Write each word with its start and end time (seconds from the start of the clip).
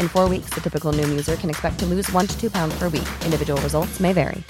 In 0.00 0.08
four 0.08 0.30
weeks, 0.30 0.54
the 0.54 0.60
typical 0.60 0.94
Noom 0.94 1.10
user 1.10 1.36
can 1.36 1.50
expect 1.50 1.78
to 1.80 1.86
lose 1.86 2.10
one 2.12 2.26
to 2.26 2.40
two 2.40 2.50
pounds 2.50 2.74
per 2.78 2.88
week. 2.88 3.08
Individual 3.24 3.60
results 3.60 4.00
may 4.00 4.12
vary. 4.14 4.42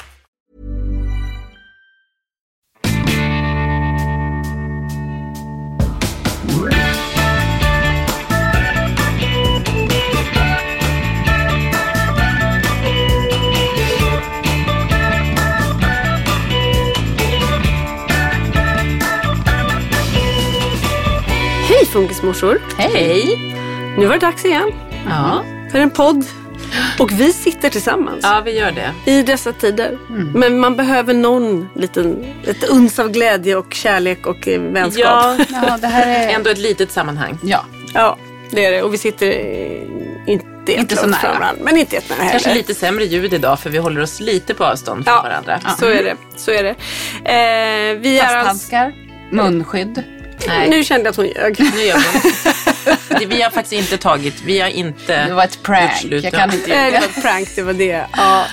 Hej 21.68 21.86
funkismorsor! 21.86 22.60
Hej! 22.76 23.38
Nu 23.98 24.06
var 24.06 24.12
det 24.12 24.20
dags 24.20 24.44
igen 24.44 24.89
Ja. 25.08 25.44
för 25.72 25.78
en 25.78 25.90
podd. 25.90 26.24
Och 26.98 27.12
vi 27.12 27.32
sitter 27.32 27.68
tillsammans 27.70 28.18
ja, 28.22 28.42
vi 28.44 28.58
gör 28.58 28.72
det. 28.72 29.10
i 29.10 29.22
dessa 29.22 29.52
tider. 29.52 29.98
Men 30.34 30.58
man 30.60 30.76
behöver 30.76 31.14
någon 31.14 31.68
liten, 31.76 32.24
ett 32.46 32.64
uns 32.64 32.98
av 32.98 33.08
glädje 33.10 33.56
och 33.56 33.74
kärlek 33.74 34.26
och 34.26 34.48
eh, 34.48 34.60
vänskap. 34.60 35.04
Ja, 35.04 35.36
Ja, 35.66 35.78
det 35.80 35.86
här 35.86 36.06
är... 36.28 36.28
ändå 36.34 36.50
ett 36.50 36.58
litet 36.58 36.92
sammanhang. 36.92 37.38
Ja, 37.42 37.64
Ja, 37.94 38.16
det 38.50 38.64
är 38.64 38.70
det. 38.72 38.82
Och 38.82 38.94
vi 38.94 38.98
sitter 38.98 39.26
eh, 39.26 39.82
inte 40.26 40.72
Inte 40.72 40.96
så 40.96 41.06
nära. 41.06 41.22
varandra. 41.22 41.62
Men 41.64 41.76
inte 41.76 41.94
jättenära 41.94 42.22
heller. 42.22 42.30
Kanske 42.32 42.54
lite 42.54 42.74
sämre 42.74 43.04
ljud 43.04 43.34
idag 43.34 43.60
för 43.60 43.70
vi 43.70 43.78
håller 43.78 44.02
oss 44.02 44.20
lite 44.20 44.54
på 44.54 44.64
avstånd 44.64 45.04
från 45.04 45.14
Ja, 45.14 45.22
varandra. 45.22 45.60
så 45.78 45.86
är 45.86 46.04
det. 46.04 46.16
Så 46.36 46.50
är 46.50 46.62
det. 46.62 46.70
Eh, 47.32 47.98
vi 48.00 48.18
är 48.18 48.36
alltså, 48.36 48.76
munskydd. 49.30 50.02
Nej, 50.46 50.70
Nu 50.70 50.84
kände 50.84 51.04
jag 51.04 51.10
att 51.10 51.16
hon 51.16 51.26
ljög. 51.26 51.60
nu 51.74 51.80
gör 51.82 51.96
vi 51.98 52.30
det. 53.08 53.26
Vi 53.26 53.42
har 53.42 53.50
faktiskt 53.50 53.72
inte 53.72 54.02
tagit, 54.02 54.42
vi 54.44 54.60
har 54.60 54.68
inte 54.68 55.26
Det 55.26 55.34
var 55.34 55.44
ett 55.44 55.62
prank. 55.62 55.90
Jag 56.04 56.32
kan 56.32 56.52
inte 56.54 56.90
det 56.90 56.90
var 56.90 57.06
ett 57.06 57.22
prank, 57.22 57.48
det 57.56 57.62
var 57.62 57.72
det. 57.72 58.06
Ja. 58.16 58.44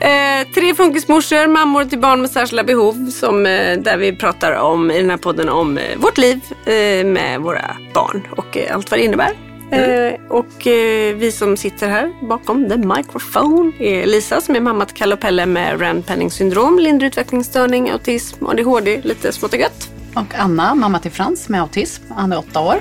Eh, 0.00 0.46
tre 0.54 0.74
funkismorsor, 0.74 1.46
mammor 1.46 1.84
till 1.84 1.98
barn 1.98 2.20
med 2.20 2.30
särskilda 2.30 2.64
behov, 2.64 3.10
som, 3.10 3.46
eh, 3.46 3.78
där 3.78 3.96
vi 3.96 4.16
pratar 4.16 4.52
om 4.52 4.90
i 4.90 5.00
den 5.00 5.10
här 5.10 5.16
podden 5.16 5.48
om 5.48 5.78
eh, 5.78 5.96
vårt 5.96 6.18
liv 6.18 6.40
eh, 6.66 7.06
med 7.06 7.40
våra 7.40 7.76
barn 7.94 8.26
och 8.36 8.56
eh, 8.56 8.74
allt 8.74 8.90
vad 8.90 9.00
det 9.00 9.04
innebär. 9.04 9.32
Eh, 9.72 10.14
och 10.28 10.66
eh, 10.66 11.14
vi 11.14 11.32
som 11.32 11.56
sitter 11.56 11.88
här 11.88 12.26
bakom 12.28 12.68
the 12.68 12.76
microphone 12.76 13.72
är 13.78 14.06
Lisa 14.06 14.40
som 14.40 14.56
är 14.56 14.60
mamma 14.60 14.84
till 14.84 14.96
Kalle 14.96 15.14
och 15.14 15.20
Pelle 15.20 15.46
med 15.46 15.80
Rand 15.80 16.06
Penning 16.06 16.30
syndrom, 16.30 16.78
lindrig 16.78 17.06
utvecklingsstörning, 17.08 17.90
autism, 17.90 18.46
ADHD, 18.46 19.00
lite 19.04 19.32
smått 19.32 19.52
och 19.52 19.58
gött. 19.58 19.90
Och 20.14 20.34
Anna, 20.38 20.74
mamma 20.74 20.98
till 20.98 21.10
Frans 21.10 21.48
med 21.48 21.60
autism. 21.60 22.02
Han 22.08 22.32
är 22.32 22.38
åtta 22.38 22.60
år. 22.60 22.80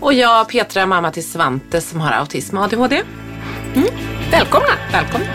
Och 0.00 0.12
jag, 0.12 0.48
Petra, 0.48 0.86
mamma 0.86 1.10
till 1.10 1.30
Svante 1.30 1.80
som 1.80 2.00
har 2.00 2.12
autism 2.12 2.56
och 2.56 2.64
ADHD. 2.64 3.02
Välkomna! 4.30 4.68
Välkommen. 4.92 5.28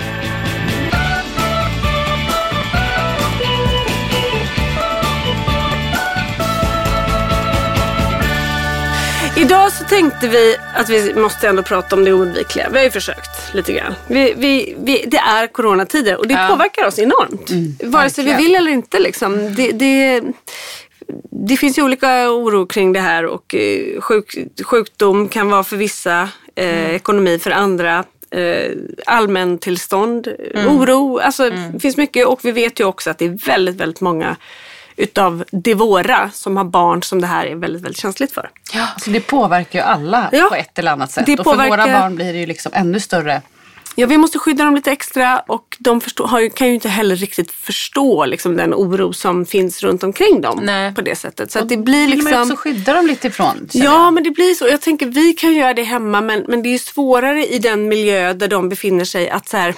Idag 9.38 9.72
så 9.72 9.84
tänkte 9.84 10.28
vi 10.28 10.56
att 10.76 10.90
vi 10.90 11.14
måste 11.14 11.48
ändå 11.48 11.64
prata 11.64 11.96
om 11.96 12.06
det 12.06 12.14
oundvikliga. 12.14 12.70
Vi 12.70 12.78
har 12.78 12.84
ju 12.86 12.92
försökt 12.92 13.54
lite 13.54 13.74
grann. 13.74 13.94
Vi, 14.08 14.34
vi, 14.38 14.76
vi, 14.80 15.04
det 15.08 15.18
är 15.18 15.48
coronatider 15.48 16.18
och 16.18 16.28
det 16.28 16.34
Ja. 16.34 16.48
påverkar 16.50 16.86
oss 16.88 17.00
enormt. 17.00 17.50
Vare 17.84 18.10
sig 18.10 18.24
vi 18.26 18.34
vill 18.34 18.56
eller 18.56 18.72
inte. 18.72 19.00
Liksom. 19.00 19.56
Det, 19.56 19.72
det, 19.72 20.22
det 21.48 21.58
finns 21.58 21.78
ju 21.78 21.84
olika 21.84 22.30
oro 22.32 22.66
kring 22.66 22.94
det 22.94 23.00
här 23.00 23.26
och 23.26 23.56
eh, 23.56 24.02
sjuk, 24.02 24.38
sjukdom 24.64 25.28
kan 25.28 25.50
vara 25.50 25.64
för 25.64 25.78
vissa, 25.78 26.30
eh, 26.56 26.90
ekonomi 26.96 27.40
för 27.40 27.52
andra. 27.52 28.04
Eh, 28.32 28.72
allmäntillstånd, 29.06 30.28
oro. 30.68 31.18
Alltså 31.20 31.50
det 31.50 31.80
finns 31.80 31.98
mycket 31.98 32.28
och 32.28 32.40
vi 32.44 32.52
vet 32.52 32.80
ju 32.80 32.84
också 32.84 33.10
att 33.10 33.18
det 33.18 33.26
är 33.26 33.46
väldigt, 33.46 33.76
väldigt 33.76 34.02
många 34.02 34.36
utav 34.96 35.44
de 35.52 35.74
våra 35.74 36.30
som 36.34 36.58
har 36.58 36.64
barn 36.64 37.04
som 37.04 37.22
det 37.22 37.28
här 37.28 37.46
är 37.46 37.56
väldigt, 37.56 37.82
väldigt 37.82 38.02
känsligt 38.02 38.32
för. 38.32 38.50
Så 38.98 39.10
det 39.10 39.20
påverkar 39.20 39.80
ju 39.80 39.86
alla 39.86 40.30
Ja. 40.32 40.48
på 40.50 40.56
ett 40.56 40.80
eller 40.80 40.92
annat 40.92 41.12
sätt. 41.12 41.40
Och 41.40 41.46
för 41.46 41.70
våra 41.70 41.86
barn 42.00 42.16
blir 42.16 42.34
det 42.34 42.40
ju 42.40 42.46
liksom 42.46 42.72
ännu 42.76 43.00
större. 43.00 43.42
Ja, 43.96 44.08
vi 44.08 44.18
måste 44.18 44.40
skydda 44.40 44.64
dem 44.64 44.76
lite 44.76 44.92
extra 44.92 45.40
och 45.40 45.78
de 45.80 46.02
förstå, 46.02 46.26
har 46.26 46.40
ju, 46.40 46.50
kan 46.50 46.68
ju 46.68 46.74
inte 46.74 46.90
heller 46.90 47.16
riktigt 47.16 47.52
förstå 47.52 48.26
liksom, 48.26 48.56
den 48.56 48.74
oro 48.74 49.14
som 49.14 49.46
finns 49.46 49.84
runt 49.84 50.04
omkring 50.04 50.42
dem 50.42 50.60
Nej. 50.64 50.96
på 50.96 51.02
det 51.02 51.16
sättet. 51.16 51.52
Så 51.52 51.60
att 51.60 51.70
det 51.70 51.78
blir 51.78 52.08
Vill 52.08 52.24
man 52.24 52.26
liksom... 52.26 52.42
också 52.42 52.56
skydda 52.56 52.94
dem 52.94 53.08
lite 53.08 53.28
ifrån. 53.28 53.70
Ja, 53.72 53.84
jag. 53.84 54.14
men 54.14 54.24
det 54.24 54.32
blir 54.32 54.54
så. 54.54 54.68
Jag 54.68 54.82
tänker 54.82 55.06
vi 55.06 55.34
kan 55.34 55.56
göra 55.56 55.74
det 55.74 55.84
hemma 55.84 56.22
men, 56.22 56.46
men 56.48 56.64
det 56.64 56.70
är 56.70 56.72
ju 56.72 56.80
svårare 56.80 57.46
i 57.46 57.60
den 57.60 57.88
miljö 57.88 58.34
där 58.34 58.48
de 58.48 58.70
befinner 58.70 59.06
sig 59.06 59.30
att 59.30 59.50
så 59.50 59.58
här, 59.58 59.76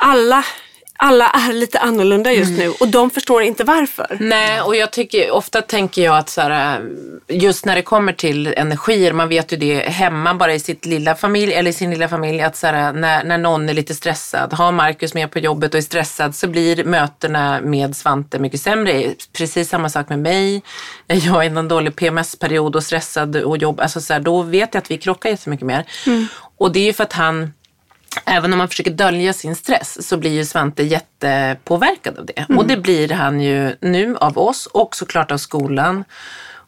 alla, 0.00 0.44
alla 1.00 1.30
är 1.30 1.52
lite 1.52 1.78
annorlunda 1.78 2.32
just 2.32 2.48
Mm. 2.48 2.60
nu 2.60 2.74
och 2.80 2.88
de 2.88 3.10
förstår 3.10 3.42
inte 3.42 3.64
varför. 3.64 4.16
Nej, 4.20 4.60
och 4.60 4.76
jag 4.76 4.90
tycker, 4.90 5.30
ofta 5.30 5.62
tänker 5.62 6.02
jag 6.02 6.16
att 6.18 6.28
så 6.28 6.40
här, 6.40 6.90
just 7.28 7.64
när 7.64 7.74
det 7.76 7.82
kommer 7.82 8.12
till 8.12 8.46
energier, 8.46 9.12
man 9.12 9.28
vet 9.28 9.52
ju 9.52 9.56
det 9.56 9.80
hemma 9.80 10.34
bara 10.34 10.54
i 10.54 10.60
sitt 10.60 10.86
lilla 10.86 11.14
familj, 11.14 11.52
eller 11.52 11.70
i 11.70 11.72
sin 11.72 11.90
lilla 11.90 12.08
familj, 12.08 12.40
att 12.42 12.56
så 12.56 12.66
här, 12.66 12.92
när, 12.92 13.24
när 13.24 13.38
någon 13.38 13.68
är 13.68 13.74
lite 13.74 13.94
stressad, 13.94 14.52
har 14.52 14.72
Markus 14.72 15.14
med 15.14 15.30
på 15.30 15.38
jobbet 15.38 15.74
och 15.74 15.78
är 15.78 15.82
stressad 15.82 16.34
så 16.34 16.46
blir 16.48 16.84
mötena 16.84 17.60
med 17.60 17.96
Svante 17.96 18.38
mycket 18.38 18.60
sämre. 18.60 19.14
Precis 19.32 19.68
samma 19.68 19.88
sak 19.88 20.08
med 20.08 20.18
mig. 20.18 20.62
Jag 21.06 21.36
är 21.36 21.42
i 21.42 21.50
någon 21.50 21.68
dålig 21.68 21.96
PMS-period 21.96 22.76
och 22.76 22.82
stressad 22.84 23.36
och 23.36 23.56
jobb, 23.58 23.80
alltså 23.80 24.00
så 24.00 24.12
här, 24.12 24.20
då 24.20 24.42
vet 24.42 24.74
jag 24.74 24.80
att 24.82 24.90
vi 24.90 24.98
krockar 24.98 25.30
jättemycket 25.30 25.66
mer. 25.66 25.84
Och 26.58 26.72
det 26.72 26.80
är 26.80 26.84
ju 26.84 26.92
för 26.92 27.04
att 27.04 27.12
han 27.12 27.52
Även 28.24 28.52
om 28.52 28.58
man 28.58 28.68
försöker 28.68 28.90
dölja 28.90 29.32
sin 29.32 29.56
stress 29.56 30.08
så 30.08 30.16
blir 30.16 30.30
ju 30.30 30.44
Svante 30.44 30.82
jättepåverkad 30.82 32.18
av 32.18 32.26
det. 32.26 32.46
Och 32.56 32.66
det 32.66 32.76
blir 32.76 33.08
han 33.08 33.40
ju 33.40 33.76
nu 33.80 34.16
av 34.20 34.38
oss 34.38 34.66
och 34.66 34.96
såklart 34.96 35.30
av 35.30 35.36
skolan. 35.38 36.04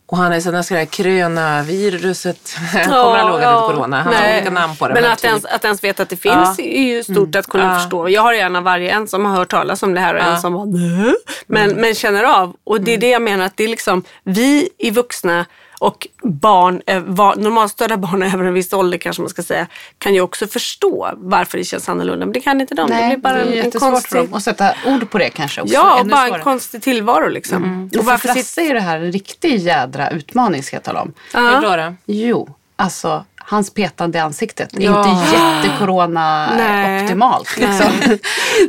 Och 0.07 0.17
han 0.17 0.33
är 0.33 0.41
så 0.41 0.51
när 0.51 0.63
ska 0.63 0.75
det 0.75 0.79
här 0.81 0.87
krönaviruset, 0.87 2.57
kommer 2.73 3.17
han 3.19 3.29
ihåg 3.29 3.35
att 3.35 3.41
det 3.41 3.47
är 3.47 3.69
corona? 3.75 4.03
Han 4.03 4.15
har 4.15 4.33
olika 4.37 4.51
namn 4.51 4.77
på 4.77 4.89
det. 4.89 4.95
Men, 4.95 5.03
men 5.03 5.13
att, 5.13 5.19
typ- 5.19 5.29
ens, 5.31 5.45
att 5.45 5.65
ens 5.65 5.85
veta 5.85 6.03
att 6.03 6.09
det 6.09 6.17
finns 6.17 6.59
Ja. 6.59 6.65
är 6.65 6.83
ju 6.83 7.05
stort 7.05 7.37
att 7.37 7.47
kunna 7.47 7.65
Ja. 7.73 7.79
förstå. 7.81 8.09
Jag 8.09 8.23
har 8.23 8.33
gärna 8.33 8.61
varje 8.61 8.91
en 8.91 9.09
som 9.09 9.25
har 9.25 9.37
hört 9.37 9.51
talas 9.51 9.83
om 9.83 9.95
det 9.95 10.01
här 10.01 10.15
och 10.15 10.21
en 10.21 10.31
Ja. 10.33 10.37
som 10.41 10.53
var 10.53 10.67
"Nä?" 10.67 11.15
men, 11.47 11.71
men 11.71 11.95
känner 11.95 12.25
av. 12.25 12.57
Och 12.65 12.81
det 12.81 12.95
är 12.95 12.99
det 12.99 13.11
jag 13.11 13.23
menar 13.23 13.45
att 13.45 13.57
det 13.57 13.65
är 13.65 13.69
liksom, 13.69 14.03
vi 14.25 14.69
är 14.79 14.91
vuxna 14.91 15.47
Och 15.81 16.09
barn, 16.23 16.83
eh, 16.87 17.03
normalstörda 17.37 17.97
barn 17.97 18.23
över 18.35 18.45
en 18.45 18.55
viss 18.55 18.73
ålder 18.73 18.99
kanske 18.99 19.23
man 19.23 19.29
ska 19.29 19.43
säga, 19.43 19.67
kan 19.99 20.15
ju 20.15 20.21
också 20.21 20.47
förstå 20.47 21.11
varför 21.17 21.59
det 21.59 21.65
känns 21.65 21.89
annorlunda. 21.89 22.27
Men 22.27 22.33
det 22.33 22.41
kan 22.41 22.61
inte 22.61 22.75
de. 22.75 22.89
det 22.89 22.95
Nej, 22.95 23.09
blir 23.09 23.17
bara 23.17 23.35
det 23.35 23.41
är 23.41 23.47
en, 23.47 23.53
jättesvårt 23.53 23.81
för 23.81 23.91
konstig... 23.91 24.21
dem 24.21 24.35
att 24.35 24.43
sätta 24.43 24.75
ord 24.87 25.11
på 25.11 25.19
det 25.19 25.31
kanske. 25.31 25.61
Också. 25.61 25.75
Ja, 25.75 26.01
och 26.01 26.07
bara 26.07 26.27
svårare. 26.27 26.39
en 26.39 26.45
konstig 26.45 26.83
tillvaro 26.83 27.29
liksom. 27.29 27.91
Och 27.93 27.99
Och 27.99 28.05
för 28.05 28.11
varför 28.11 28.29
Frasse 28.29 28.43
sitter... 28.43 28.71
är 28.71 28.75
det 28.75 28.81
här 28.81 28.97
en 29.01 29.13
riktig 29.13 29.59
jädra 29.59 30.11
utmaning 30.11 30.63
ska 30.63 30.77
jag 30.77 30.83
tala 30.83 31.03
om. 31.03 31.13
Hur 31.35 31.61
då? 31.63 31.77
då? 31.77 31.95
Jo, 32.07 32.55
alltså 32.77 33.25
hans 33.51 33.75
petande 33.75 34.19
i 34.19 34.21
ansiktet 34.21 34.73
är 34.77 34.81
Ja. 34.81 35.11
inte 35.11 35.37
jättecorona 35.37 36.55
Nej. 36.57 37.03
optimalt. 37.05 37.57
Liksom. 37.57 37.93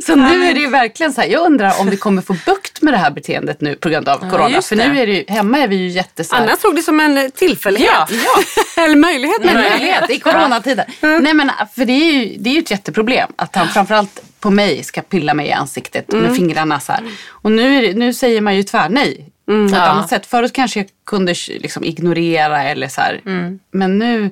Så 0.06 0.14
nu 0.16 0.44
är 0.44 0.54
det 0.54 0.60
ju 0.60 0.68
verkligen 0.70 1.12
så 1.12 1.20
här, 1.20 1.28
jag 1.28 1.46
undrar 1.46 1.80
om 1.80 1.90
vi 1.90 1.96
kommer 1.96 2.22
få 2.22 2.36
bukt 2.46 2.82
med 2.82 2.94
det 2.94 2.98
här 2.98 3.10
beteendet 3.10 3.60
nu 3.60 3.74
på 3.74 3.88
grund 3.88 4.08
av 4.08 4.30
corona. 4.30 4.62
För 4.62 4.76
nu 4.76 5.00
är 5.00 5.06
det 5.06 5.12
ju, 5.12 5.24
hemma 5.28 5.58
är 5.58 5.68
vi 5.68 5.76
ju 5.76 5.88
jätte 5.88 6.24
Anna 6.30 6.56
såg 6.56 6.76
det 6.76 6.82
som 6.82 7.00
en 7.00 7.18
eh, 7.18 7.28
tillfällighet. 7.28 7.90
Ja, 7.94 8.08
Eller 8.84 8.96
möjlighet. 8.96 9.36
Jag. 9.44 9.54
möjlighet 9.54 10.10
i 10.10 10.18
coronatider. 10.20 10.84
Nej 11.00 11.34
men 11.34 11.50
för 11.74 11.84
det 11.84 11.92
är 11.92 12.12
ju, 12.12 12.36
det 12.38 12.50
är 12.50 12.54
ju 12.54 12.60
ett 12.60 12.70
jätteproblem 12.70 13.28
att 13.36 13.56
han 13.56 13.68
framförallt 13.68 14.22
på 14.40 14.50
mig 14.50 14.82
ska 14.84 15.00
pilla 15.02 15.34
mig 15.34 15.46
i 15.48 15.52
ansiktet 15.52 16.12
med 16.12 16.36
fingrarna 16.36 16.80
så 16.80 16.92
här. 16.92 17.02
Och 17.28 17.52
nu, 17.52 17.94
nu 17.94 18.12
säger 18.14 18.40
man 18.40 18.56
ju 18.56 18.62
tvärnej 18.62 19.28
på 19.46 19.52
ett 19.52 19.70
Ja. 19.70 19.80
annat 19.82 20.08
sätt. 20.08 20.26
Förut 20.26 20.52
kanske 20.52 20.80
jag 20.80 20.88
kunde 21.06 21.34
liksom 21.48 21.84
ignorera 21.84 22.62
eller 22.64 22.88
så 22.88 23.00
här. 23.00 23.20
Men 23.72 23.98
nu 23.98 24.30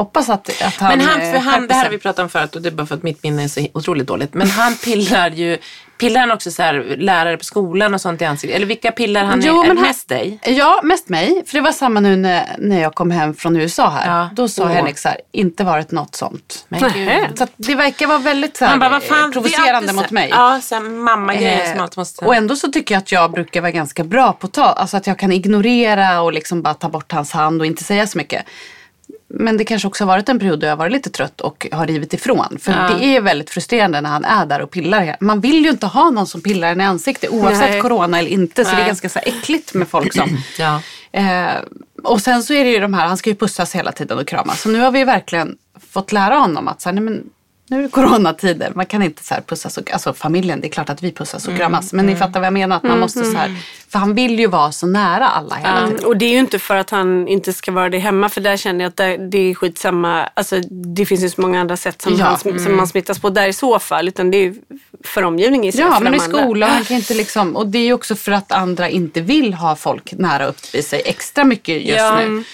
hoppas 0.00 0.28
att, 0.28 0.62
att 0.62 0.74
han 0.76 0.98
Men 0.98 1.06
han, 1.06 1.20
för 1.20 1.38
han, 1.38 1.66
det 1.66 1.74
här 1.74 1.84
har 1.84 1.90
vi 1.90 1.98
pratat 1.98 2.22
om 2.22 2.28
förut 2.28 2.56
och 2.56 2.62
det 2.62 2.68
är 2.68 2.72
bara 2.72 2.86
för 2.86 2.94
att 2.94 3.02
mitt 3.02 3.22
minne 3.22 3.44
är 3.44 3.48
så 3.48 3.66
otroligt 3.74 4.06
dåligt. 4.06 4.34
Men 4.34 4.50
han 4.50 4.74
pillar 4.76 5.30
ju, 5.30 5.58
pillar 5.98 6.20
han 6.20 6.30
också 6.30 6.50
så 6.50 6.62
här 6.62 6.96
lärare 6.98 7.36
på 7.36 7.44
skolan 7.44 7.94
och 7.94 8.00
sånt 8.00 8.22
i 8.22 8.24
ansiktet? 8.24 8.56
Eller 8.56 8.66
vilka 8.66 8.92
pillar 8.92 9.24
han? 9.24 9.40
Jo, 9.44 9.60
är, 9.60 9.64
är 9.64 9.68
men 9.68 9.76
han- 9.76 9.86
mest 9.86 10.08
dig? 10.08 10.38
Ja, 10.44 10.80
mest 10.84 11.08
mig. 11.08 11.42
För 11.46 11.54
det 11.54 11.60
var 11.60 11.72
samma 11.72 12.00
nu 12.00 12.16
när, 12.16 12.56
när 12.58 12.80
jag 12.80 12.94
kom 12.94 13.10
hem 13.10 13.34
från 13.34 13.56
USA 13.56 13.88
här. 13.88 14.20
Ja. 14.20 14.28
Då 14.32 14.48
sa 14.48 14.62
Åh. 14.62 14.68
Henrik 14.68 14.98
så 14.98 15.08
här, 15.08 15.18
inte 15.32 15.64
varit 15.64 15.90
något 15.90 16.14
sånt. 16.14 16.64
Men 16.68 16.80
gud. 16.80 17.38
Så 17.38 17.46
det 17.56 17.74
verkar 17.74 18.06
vara 18.06 18.18
väldigt 18.18 18.56
så 18.56 18.64
här, 18.64 18.70
Han 18.70 18.80
bara, 18.80 18.90
vad 18.90 19.02
fan, 19.02 19.28
är 19.28 19.32
provocerande 19.32 19.92
mot 19.92 20.10
mig. 20.10 20.28
Ja, 20.30 20.60
så 20.62 20.74
här 20.74 20.82
mamma-grejer 20.82 21.76
Eh, 21.76 21.86
måste... 21.96 22.24
Och 22.24 22.34
ändå 22.34 22.56
så 22.56 22.68
tycker 22.68 22.94
jag 22.94 23.00
att 23.02 23.12
jag 23.12 23.32
brukar 23.32 23.60
vara 23.60 23.70
ganska 23.70 24.04
bra 24.04 24.32
på 24.32 24.46
att 24.46 24.52
ta, 24.52 24.64
alltså 24.64 24.96
att 24.96 25.06
jag 25.06 25.18
kan 25.18 25.32
ignorera 25.32 26.20
och 26.20 26.32
liksom 26.32 26.62
bara 26.62 26.74
ta 26.74 26.88
bort 26.88 27.12
hans 27.12 27.32
hand 27.32 27.60
och 27.60 27.66
inte 27.66 27.84
säga 27.84 28.06
så 28.06 28.18
mycket. 28.18 28.44
Men 29.32 29.56
det 29.56 29.64
kanske 29.64 29.88
också 29.88 30.04
har 30.04 30.08
varit 30.08 30.28
en 30.28 30.38
period 30.38 30.60
då 30.60 30.66
jag 30.66 30.76
varit 30.76 30.92
lite 30.92 31.10
trött 31.10 31.40
och 31.40 31.66
har 31.72 31.86
rivit 31.86 32.14
ifrån. 32.14 32.58
För 32.60 32.72
Ja. 32.72 32.90
det 32.98 33.04
är 33.04 33.20
väldigt 33.20 33.50
frustrerande 33.50 34.00
när 34.00 34.10
han 34.10 34.24
är 34.24 34.46
där 34.46 34.62
och 34.62 34.70
pillar. 34.70 35.16
Man 35.20 35.40
vill 35.40 35.64
ju 35.64 35.70
inte 35.70 35.86
ha 35.86 36.10
någon 36.10 36.26
som 36.26 36.40
pillar 36.40 36.72
en 36.72 36.80
i 36.80 36.84
ansiktet 36.84 37.30
oavsett 37.30 37.70
Nej. 37.70 37.80
corona 37.80 38.18
eller 38.18 38.30
inte. 38.30 38.64
Så 38.64 38.70
det 38.70 38.76
Nej. 38.76 38.82
är 38.82 38.86
ganska 38.86 39.08
så 39.08 39.18
äckligt 39.18 39.74
med 39.74 39.88
folk 39.88 40.14
som... 40.14 40.38
Ja. 40.58 40.80
Eh, 41.12 41.56
och 42.02 42.20
sen 42.20 42.42
så 42.42 42.52
är 42.52 42.64
det 42.64 42.70
ju 42.70 42.80
de 42.80 42.94
här, 42.94 43.06
han 43.06 43.16
ska 43.16 43.30
ju 43.30 43.36
pussas 43.36 43.74
hela 43.74 43.92
tiden 43.92 44.18
och 44.18 44.28
kramas. 44.28 44.60
Så 44.62 44.68
nu 44.68 44.80
har 44.80 44.90
vi 44.90 45.04
verkligen 45.04 45.56
fått 45.90 46.12
lära 46.12 46.34
honom 46.34 46.68
att 46.68 46.80
så 46.80 46.88
här, 46.88 46.94
nej 46.94 47.04
men, 47.04 47.22
nu 47.70 47.78
är 47.78 47.82
det 47.82 47.88
coronatider. 47.88 48.72
Man 48.74 48.86
kan 48.86 49.02
inte 49.02 49.24
så 49.24 49.34
här 49.34 49.40
pussas 49.40 49.78
och, 49.78 49.90
alltså 49.92 50.12
familjen, 50.12 50.60
det 50.60 50.66
är 50.66 50.70
klart 50.70 50.90
att 50.90 51.02
vi 51.02 51.12
pussas 51.12 51.48
och 51.48 51.56
kramas. 51.56 51.92
Men 51.92 52.06
ni 52.06 52.16
fattar 52.16 52.40
vad 52.40 52.46
jag 52.46 52.52
menar, 52.52 52.76
att 52.76 52.82
man 52.82 53.00
måste 53.00 53.24
så 53.24 53.36
här, 53.36 53.56
för 53.88 53.98
han 53.98 54.14
vill 54.14 54.38
ju 54.40 54.46
vara 54.46 54.72
så 54.72 54.86
nära 54.86 55.28
alla 55.28 55.54
hela 55.54 55.78
Mm, 55.78 55.90
tiden. 55.90 56.04
och 56.06 56.16
det 56.16 56.24
är 56.24 56.30
ju 56.30 56.38
inte 56.38 56.58
för 56.58 56.76
att 56.76 56.90
han 56.90 57.28
inte 57.28 57.52
ska 57.52 57.72
vara 57.72 57.88
det 57.88 57.98
hemma 57.98 58.28
för 58.28 58.40
där 58.40 58.56
känner 58.56 58.84
jag 58.84 58.88
att 58.90 58.96
det, 58.96 59.16
det 59.16 59.38
är 59.50 59.54
skitsamma. 59.54 60.28
Alltså, 60.34 60.60
det 60.70 61.06
finns 61.06 61.22
ju 61.22 61.30
så 61.30 61.40
många 61.40 61.60
andra 61.60 61.76
sätt 61.76 62.02
som, 62.02 62.14
Ja. 62.16 62.24
han, 62.44 62.58
som 62.60 62.76
man 62.76 62.88
smittas 62.88 63.18
på 63.18 63.30
där 63.30 63.48
i 63.48 63.52
så 63.52 63.78
fall. 63.78 64.08
Utan 64.08 64.30
det 64.30 64.36
är 64.36 64.42
ju 64.42 64.54
för 65.04 65.22
omgivningen 65.22 65.68
i 65.68 65.72
sig. 65.72 65.80
Ja, 65.80 66.00
men 66.00 66.14
i 66.14 66.20
skolan, 66.20 66.70
man 66.70 66.84
kan 66.84 66.96
inte 66.96 67.14
liksom, 67.14 67.56
och 67.56 67.66
det 67.66 67.78
är 67.78 67.84
ju 67.84 67.92
också 67.92 68.16
för 68.16 68.32
att 68.32 68.52
andra 68.52 68.88
inte 68.88 69.20
vill 69.20 69.54
ha 69.54 69.76
folk 69.76 70.12
nära 70.12 70.46
upp 70.46 70.74
i 70.74 70.82
sig 70.82 71.02
extra 71.04 71.44
mycket 71.44 71.82
just 71.82 71.98
Ja. 71.98 72.16
nu. 72.20 72.44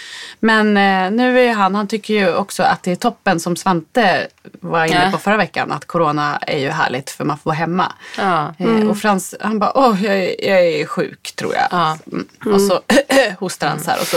Men 0.46 0.76
eh, 0.76 1.10
nu 1.16 1.40
är 1.40 1.52
han, 1.54 1.75
han 1.75 1.87
tycker 1.88 2.14
ju 2.14 2.34
också 2.34 2.62
att 2.62 2.82
det 2.82 2.93
är 2.93 2.96
toppen 2.96 3.40
som 3.40 3.56
Svante 3.56 4.26
var 4.60 4.84
inne 4.84 5.04
Ja. 5.04 5.10
på 5.12 5.19
förra 5.19 5.37
veckan. 5.37 5.72
Att 5.72 5.84
corona 5.84 6.37
är 6.37 6.58
ju 6.58 6.69
härligt 6.70 7.10
för 7.10 7.25
man 7.25 7.38
får 7.38 7.50
vara 7.50 7.56
hemma. 7.56 7.93
Ja. 8.19 8.54
Eh, 8.58 8.88
Och 8.88 8.98
Frans, 8.98 9.34
han 9.40 9.58
bara, 9.58 9.72
åh 9.78 10.04
jag, 10.04 10.16
är- 10.16 10.48
jag 10.50 10.64
är 10.66 10.87
sjuk 10.87 11.32
tror 11.37 11.54
jag. 11.54 11.66
Ja. 11.70 11.98
Mm. 12.12 12.54
Och 12.54 12.60
så 12.60 12.81
hostar 13.38 13.69
han 13.69 13.81
så 13.81 13.90
här. 13.90 14.00
Och 14.00 14.06
så, 14.06 14.16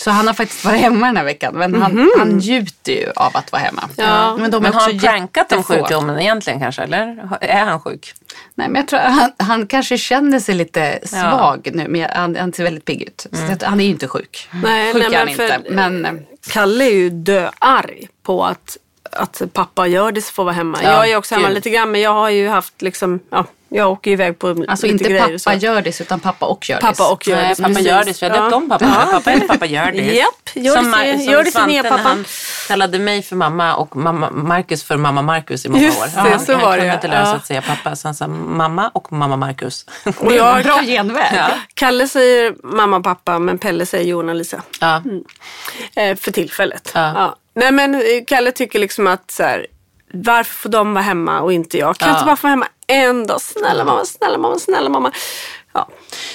så 0.00 0.10
han 0.10 0.26
har 0.26 0.34
faktiskt 0.34 0.64
varit 0.64 0.80
hemma 0.80 1.06
den 1.06 1.16
här 1.16 1.24
veckan. 1.24 1.54
Men 1.54 1.82
han, 1.82 2.10
han 2.18 2.28
njuter 2.28 2.92
ju 2.92 3.10
av 3.16 3.36
att 3.36 3.52
vara 3.52 3.62
hemma. 3.62 3.88
Ja. 3.96 4.36
Men, 4.36 4.50
de 4.50 4.62
Men 4.62 4.72
har 4.74 4.80
han 4.80 4.98
prankat 4.98 5.52
om 5.52 5.62
sjukdomen 5.62 6.20
egentligen 6.20 6.60
kanske? 6.60 6.82
Eller 6.82 7.28
är 7.40 7.64
han 7.64 7.80
sjuk? 7.80 8.14
Nej, 8.54 8.68
men 8.68 8.76
jag 8.80 8.88
tror 8.88 9.00
han, 9.00 9.32
han 9.38 9.66
kanske 9.66 9.98
känner 9.98 10.40
sig 10.40 10.54
lite 10.54 10.98
svag 11.04 11.68
nu. 11.72 11.88
Men 11.88 12.10
han, 12.10 12.36
han 12.36 12.52
ser 12.52 12.64
väldigt 12.64 12.84
pigg 12.84 13.02
ut. 13.02 13.26
Så 13.32 13.52
att 13.52 13.62
han 13.62 13.80
är 13.80 13.84
ju 13.84 13.90
inte 13.90 14.08
sjuk. 14.08 14.48
Nej, 14.62 14.92
sjuk 14.94 15.02
nej, 15.02 15.14
är 15.14 15.18
han 15.18 15.26
men 15.26 15.36
för- 15.36 15.56
inte. 15.56 15.70
Men 15.70 16.26
Kalle 16.50 16.84
är 16.84 16.94
ju 16.94 17.10
döarg 17.10 18.08
på 18.22 18.44
att, 18.44 18.76
att 19.12 19.42
pappa 19.52 19.86
gör 19.86 20.12
det 20.12 20.22
så 20.22 20.32
får 20.32 20.44
vara 20.44 20.54
hemma. 20.54 20.78
Ja, 20.82 20.90
jag 20.90 21.10
är 21.10 21.16
också 21.16 21.34
hemma 21.34 21.48
gud. 21.48 21.54
lite 21.54 21.70
grann 21.70 21.90
men 21.90 22.00
jag 22.00 22.14
har 22.14 22.30
ju 22.30 22.48
haft 22.48 22.82
liksom, 22.82 23.20
ja, 23.30 23.46
jag 23.72 23.90
åker 23.90 24.10
iväg 24.10 24.38
på 24.38 24.48
alltså 24.68 24.86
lite 24.86 24.88
inte 24.88 25.04
grejer 25.10 25.34
och 25.34 25.40
så. 25.40 25.50
pappa 25.50 25.56
Gördis 25.60 26.00
utan 26.00 26.20
pappa 26.20 26.46
och 26.46 26.68
Gördis. 26.70 26.80
Pappa 26.98 27.12
och 27.12 27.28
Gördis. 27.28 27.44
Nej, 27.44 27.54
pappa 27.56 27.68
precis. 27.68 27.86
Gördis. 27.86 28.18
För 28.18 28.26
jag 28.26 28.36
döpte 28.42 28.56
om 28.56 28.68
pappa. 28.68 28.84
Ja. 28.84 29.08
Pappa 29.12 29.30
heter 29.30 29.48
pappa 29.48 29.66
Gördis. 29.66 30.12
Japp, 30.18 30.50
Gördis 30.54 30.72
som, 30.72 30.94
är- 30.94 31.16
som 31.18 31.32
Gördis 31.32 31.56
är 31.56 31.66
nya 31.66 31.82
när 31.82 31.90
pappa. 31.90 32.02
han 32.02 32.24
kallade 32.68 32.98
mig 32.98 33.22
för 33.22 33.36
mamma 33.36 33.74
och 33.74 33.96
mamma 33.96 34.30
Marcus 34.30 34.84
för 34.84 34.96
mamma 34.96 35.22
Marcus 35.22 35.66
i 35.66 35.68
många 35.68 35.82
Just 35.84 36.00
år. 36.00 36.04
det, 36.06 36.30
han, 36.30 36.40
så 36.40 36.52
han 36.52 36.60
var 36.62 36.70
det, 36.70 36.76
kunde 36.76 36.86
ja. 36.88 36.94
inte 36.94 37.08
lära 37.08 37.24
sig 37.24 37.32
Ja. 37.32 37.36
att 37.36 37.46
säga 37.46 37.62
pappa 37.62 37.96
så 37.96 38.08
han 38.08 38.14
sa 38.14 38.26
mamma 38.28 38.88
och 38.94 39.12
mamma 39.12 39.36
Marcus. 39.36 39.86
Och 40.18 40.32
jag, 40.32 40.62
Bra 40.64 40.82
genväg. 40.82 41.32
Ja. 41.34 41.48
Kalle 41.74 42.08
säger 42.08 42.54
mamma 42.62 42.96
och 42.96 43.04
pappa 43.04 43.38
men 43.38 43.58
Pelle 43.58 43.86
säger 43.86 44.04
Johan 44.04 44.28
och 44.28 44.34
Lisa. 44.34 44.62
Ja. 44.80 45.02
Eh, 45.96 46.16
för 46.16 46.30
tillfället. 46.32 46.90
Ja. 46.94 47.36
Nej 47.54 47.72
men 47.72 47.94
eh, 47.94 48.00
Kalle 48.26 48.52
tycker 48.52 48.78
liksom 48.78 49.06
att 49.06 49.30
så 49.30 49.42
här, 49.42 49.66
varför 50.12 50.54
får 50.54 50.68
de 50.68 50.94
vara 50.94 51.04
hemma 51.04 51.40
och 51.40 51.52
inte 51.52 51.78
jag? 51.78 51.96
Kan 51.96 52.08
Ja. 52.08 52.14
inte 52.14 52.24
bara 52.26 52.36
få 52.36 52.42
vara 52.42 52.50
hemma 52.50 52.66
en 52.90 53.26
dag? 53.26 53.40
Snälla 53.40 53.84
mamma, 53.84 54.04
snälla 54.04 54.38
mamma, 54.38 54.58
snälla 54.58 54.88
mamma. 54.88 55.12
Ja. 55.72 55.88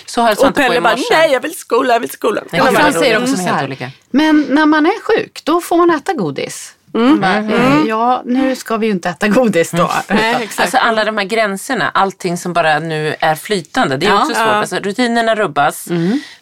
Så 0.05 0.21
har 0.21 0.45
Och 0.45 0.55
Pelle 0.55 0.81
bara, 0.81 0.95
nej 1.11 1.31
jag 1.31 1.41
vill 1.41 1.51
till 1.51 1.59
skolan, 1.59 1.91
jag 1.93 1.99
vill. 1.99 2.09
Det 2.51 2.57
Ja, 2.57 2.71
han 2.79 2.93
säger 2.93 3.21
också 3.21 3.35
så 3.35 3.41
här. 3.41 3.91
Men 4.09 4.45
när 4.49 4.65
man 4.65 4.85
är 4.85 5.01
sjuk, 5.01 5.41
då 5.43 5.61
får 5.61 5.77
man 5.77 5.91
äta 5.91 6.13
godis. 6.13 6.75
Man 6.99 7.21
bara, 7.21 7.37
eh, 7.37 7.83
ja, 7.87 8.21
nu 8.25 8.55
ska 8.55 8.77
vi 8.77 8.85
ju 8.85 8.91
inte 8.91 9.09
äta 9.09 9.27
godis 9.27 9.71
då. 9.71 9.91
Nej, 10.09 10.35
exakt. 10.41 10.59
Alltså 10.59 10.77
alla 10.77 11.03
de 11.05 11.17
här 11.17 11.25
gränserna, 11.25 11.89
allting 11.93 12.37
som 12.37 12.53
bara 12.53 12.79
nu 12.79 13.15
är 13.19 13.35
flytande. 13.35 13.97
Det 13.97 14.05
är 14.05 14.09
Ja. 14.09 14.15
också 14.21 14.27
svårt. 14.33 14.37
Ja. 14.37 14.43
Alltså, 14.53 14.75
rutinerna 14.75 15.35
rubbas. 15.35 15.87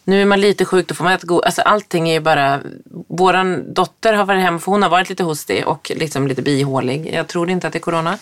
Nu 0.03 0.21
är 0.21 0.25
man 0.25 0.41
lite 0.41 0.65
sjuk, 0.65 0.88
då 0.88 0.95
får 0.95 1.03
man 1.03 1.13
äta 1.13 1.27
god. 1.27 1.45
Alltså 1.45 1.61
allting 1.61 2.09
är 2.09 2.13
ju 2.13 2.19
bara... 2.19 2.59
Våran 3.09 3.73
dotter 3.73 4.13
har 4.13 4.25
varit 4.25 4.41
hemma 4.44 4.59
för 4.59 4.71
hon 4.71 4.83
har 4.83 4.89
varit 4.89 5.09
lite 5.09 5.23
hostig 5.23 5.67
och 5.67 5.91
liksom 5.95 6.27
lite 6.27 6.41
bihålig. 6.41 7.09
Jag 7.13 7.27
tror 7.27 7.50
inte 7.50 7.67
att 7.67 7.73
det 7.73 7.79
är 7.79 7.81
corona. 7.81 8.17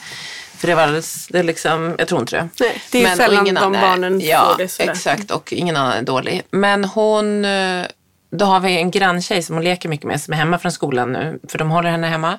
För 0.57 0.67
det 0.67 0.75
var 0.75 0.83
alldeles, 0.83 1.27
det 1.27 1.39
är 1.39 1.43
liksom, 1.43 1.95
jag 1.97 2.07
tror 2.07 2.21
inte 2.21 2.35
det. 2.35 2.49
Nej, 2.59 2.81
det 2.91 2.99
är 2.99 3.03
Men- 3.03 3.17
sällan 3.17 3.45
de 3.45 3.57
annan- 3.57 3.71
barnen 3.81 4.19
ja, 4.21 4.49
får 4.51 4.63
det 4.63 4.67
sådär. 4.67 4.91
exakt. 4.91 5.31
Och 5.31 5.53
ingen 5.53 5.77
annan 5.77 5.93
är 5.97 6.01
dålig. 6.01 6.41
Men 6.51 6.83
hon, 6.85 7.45
eh, 7.45 7.85
då 8.31 8.45
har 8.45 8.59
vi 8.59 8.77
en 8.77 8.91
granntjej 8.91 9.41
som 9.43 9.55
hon 9.55 9.63
leker 9.63 9.89
mycket 9.89 10.05
med 10.07 10.21
som 10.21 10.33
är 10.33 10.37
hemma 10.37 10.59
från 10.59 10.71
skolan 10.71 11.11
nu. 11.13 11.39
För 11.47 11.57
de 11.57 11.71
håller 11.71 11.89
henne 11.91 12.07
hemma. 12.07 12.37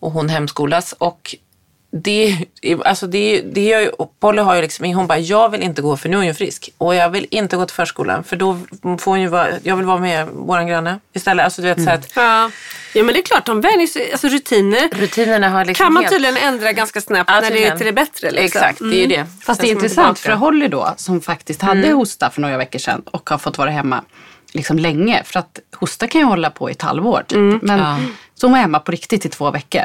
Och 0.00 0.10
hon 0.12 0.28
hemskolas. 0.28 0.92
Och 0.98 1.34
det, 2.02 2.36
alltså 2.84 3.06
det, 3.06 3.40
det 3.40 3.64
gör 3.64 3.80
ju, 3.80 3.90
Polly 4.20 4.42
har 4.42 4.54
ju 4.54 4.62
liksom, 4.62 4.94
hon 4.94 5.06
bara, 5.06 5.18
jag 5.18 5.48
vill 5.48 5.62
inte 5.62 5.82
gå 5.82 5.96
för 5.96 6.08
nu 6.08 6.14
är 6.14 6.18
hon 6.18 6.26
ju 6.26 6.34
frisk. 6.34 6.70
Och 6.78 6.94
jag 6.94 7.10
vill 7.10 7.26
inte 7.30 7.56
gå 7.56 7.66
till 7.66 7.74
förskolan 7.74 8.24
för 8.24 8.36
då 8.36 8.58
får 8.82 9.10
hon 9.10 9.20
ju 9.20 9.26
vara, 9.26 9.48
jag 9.62 9.76
vill 9.76 9.86
vara 9.86 9.98
med 9.98 10.26
våran 10.28 10.66
granne 10.66 11.00
istället. 11.12 11.44
Alltså 11.44 11.62
du 11.62 11.68
vet 11.68 11.82
så 11.84 11.90
här 11.90 11.98
att 11.98 12.12
Ja. 12.16 12.50
ja 12.94 13.02
men 13.04 13.14
det 13.14 13.20
är 13.20 13.22
klart, 13.22 13.46
de 13.46 13.60
vänjer 13.60 13.86
sig, 13.86 14.12
alltså 14.12 14.28
rutiner 14.28 14.88
rutinerna 14.92 15.48
har 15.48 15.64
liksom 15.64 15.84
kan 15.84 15.92
man 15.92 16.02
helt- 16.02 16.12
tydligen 16.14 16.36
ändra 16.36 16.72
ganska 16.72 17.00
snabbt 17.00 17.30
Ja, 17.34 17.40
när 17.40 17.50
det 17.50 17.66
är 17.66 17.76
till 17.76 17.86
det 17.86 17.92
bättre. 17.92 18.30
Liksom. 18.30 18.44
Exakt, 18.44 18.78
det 18.78 18.84
är 18.96 19.00
ju 19.00 19.06
det. 19.06 19.26
Fast 19.42 19.60
det 19.60 19.66
är 19.68 19.72
intressant 19.72 20.18
för 20.18 20.32
Holly 20.32 20.68
då 20.68 20.94
som 20.96 21.20
faktiskt 21.20 21.62
hade 21.62 21.90
hosta 21.92 22.30
för 22.30 22.40
några 22.40 22.56
veckor 22.56 22.78
sedan 22.78 23.02
och 23.10 23.30
har 23.30 23.38
fått 23.38 23.58
vara 23.58 23.70
hemma 23.70 24.04
liksom 24.54 24.78
länge. 24.78 25.22
För 25.24 25.38
att 25.38 25.58
hosta 25.76 26.06
kan 26.06 26.20
ju 26.20 26.26
hålla 26.26 26.50
på 26.50 26.68
i 26.70 26.72
ett 26.72 26.82
halvår 26.82 27.24
typ. 27.26 27.62
Men, 27.62 27.78
Ja. 27.78 27.98
Så 28.34 28.46
hon 28.46 28.52
var 28.52 28.60
hemma 28.60 28.78
på 28.78 28.92
riktigt 28.92 29.26
i 29.26 29.28
två 29.28 29.50
veckor. 29.50 29.82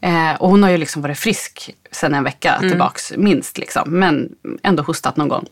Eh, 0.00 0.34
och 0.38 0.50
hon 0.50 0.62
har 0.62 0.70
ju 0.70 0.76
liksom 0.76 1.02
varit 1.02 1.18
frisk 1.18 1.70
sedan 1.92 2.14
en 2.14 2.24
vecka 2.24 2.58
tillbaks, 2.60 3.12
minst 3.16 3.58
liksom. 3.58 3.82
Men 3.98 4.28
ändå 4.62 4.82
hostat 4.82 5.16
någon 5.16 5.28
gång. 5.28 5.46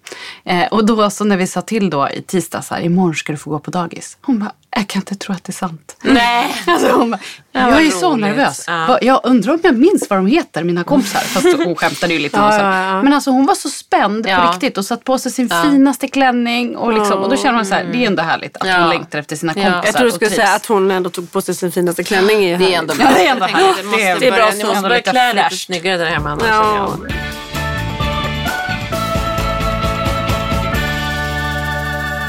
Eh, 0.44 0.66
och 0.66 0.86
då 0.86 1.10
så 1.10 1.24
när 1.24 1.36
vi 1.36 1.46
sa 1.46 1.62
till 1.62 1.90
då 1.90 2.08
i 2.10 2.22
tisdags, 2.22 2.70
här, 2.70 2.80
imorgon 2.80 3.14
ska 3.14 3.32
du 3.32 3.38
få 3.38 3.50
gå 3.50 3.58
på 3.58 3.70
dagis. 3.70 4.18
Hon 4.22 4.38
bara, 4.38 4.52
jag 4.76 4.88
kan 4.88 5.00
inte 5.02 5.14
tro 5.14 5.34
att 5.34 5.44
det 5.44 5.50
är 5.50 5.52
sant. 5.52 5.96
Nej. 6.02 6.54
Alltså 6.66 6.88
hon 6.92 7.10
bara, 7.10 7.20
jag 7.52 7.86
är 7.86 7.90
så 7.90 8.10
roligt. 8.12 8.20
nervös. 8.26 8.64
Ja. 8.66 8.98
Jag 9.02 9.20
undrar 9.24 9.52
om 9.52 9.60
jag 9.62 9.78
minns 9.78 10.06
vad 10.10 10.18
de 10.18 10.26
heter, 10.26 10.64
mina 10.64 10.84
kompisar. 10.84 11.20
Fast 11.24 11.46
hon 11.64 11.74
skämtade 11.76 12.12
ju 12.12 12.18
lite. 12.18 12.36
Ja, 12.38 12.52
så. 12.52 12.58
ja, 12.58 12.82
ja. 12.86 13.02
Men 13.02 13.12
alltså 13.12 13.30
hon 13.30 13.46
var 13.46 13.54
så 13.54 13.68
spänd 13.68 14.26
Ja. 14.28 14.46
på 14.46 14.52
riktigt 14.52 14.78
och 14.78 14.84
satt 14.84 15.04
på 15.04 15.18
sig 15.18 15.32
sin 15.32 15.48
finaste 15.48 16.08
klänning. 16.08 16.76
Och, 16.76 16.92
liksom, 16.92 17.18
och 17.22 17.30
då 17.30 17.36
känner 17.36 17.52
man 17.52 17.66
så 17.66 17.74
här, 17.74 17.84
det 17.92 18.02
är 18.02 18.06
ändå 18.06 18.22
härligt 18.22 18.56
att 18.56 18.68
Ja. 18.68 18.78
hon 18.78 18.88
längtar 18.88 19.18
efter 19.18 19.36
sina 19.36 19.52
Ja. 19.56 19.62
kompisar. 19.62 19.82
Jag 19.86 19.94
tror 19.94 20.04
du 20.06 20.12
skulle 20.12 20.30
säga 20.30 20.54
att 20.54 20.66
hon 20.66 20.90
ändå 20.90 21.10
tog 21.10 21.32
på 21.32 21.40
sig 21.42 21.54
sin 21.54 21.72
finaste 21.72 22.04
klänning. 22.04 22.44
Är 22.44 22.58
Det 22.58 22.64
är 22.64 22.68
härligt. 22.76 22.78
ändå 22.90 22.94
Ja, 22.98 23.10
det 23.14 23.26
är 23.26 23.30
ändå 23.32 23.46
det 23.46 23.84
måste 23.84 24.18
Det 24.18 24.26
är- 24.28 24.32
bra 24.32 24.50
Ni 24.54 24.60
så. 24.60 24.66
måste 24.66 24.82
börja 24.82 25.00
klä 25.02 25.32
lite 25.32 25.56
snyggare 25.56 25.96
där 25.96 26.06
hemma. 26.06 26.30
annars 26.30 27.45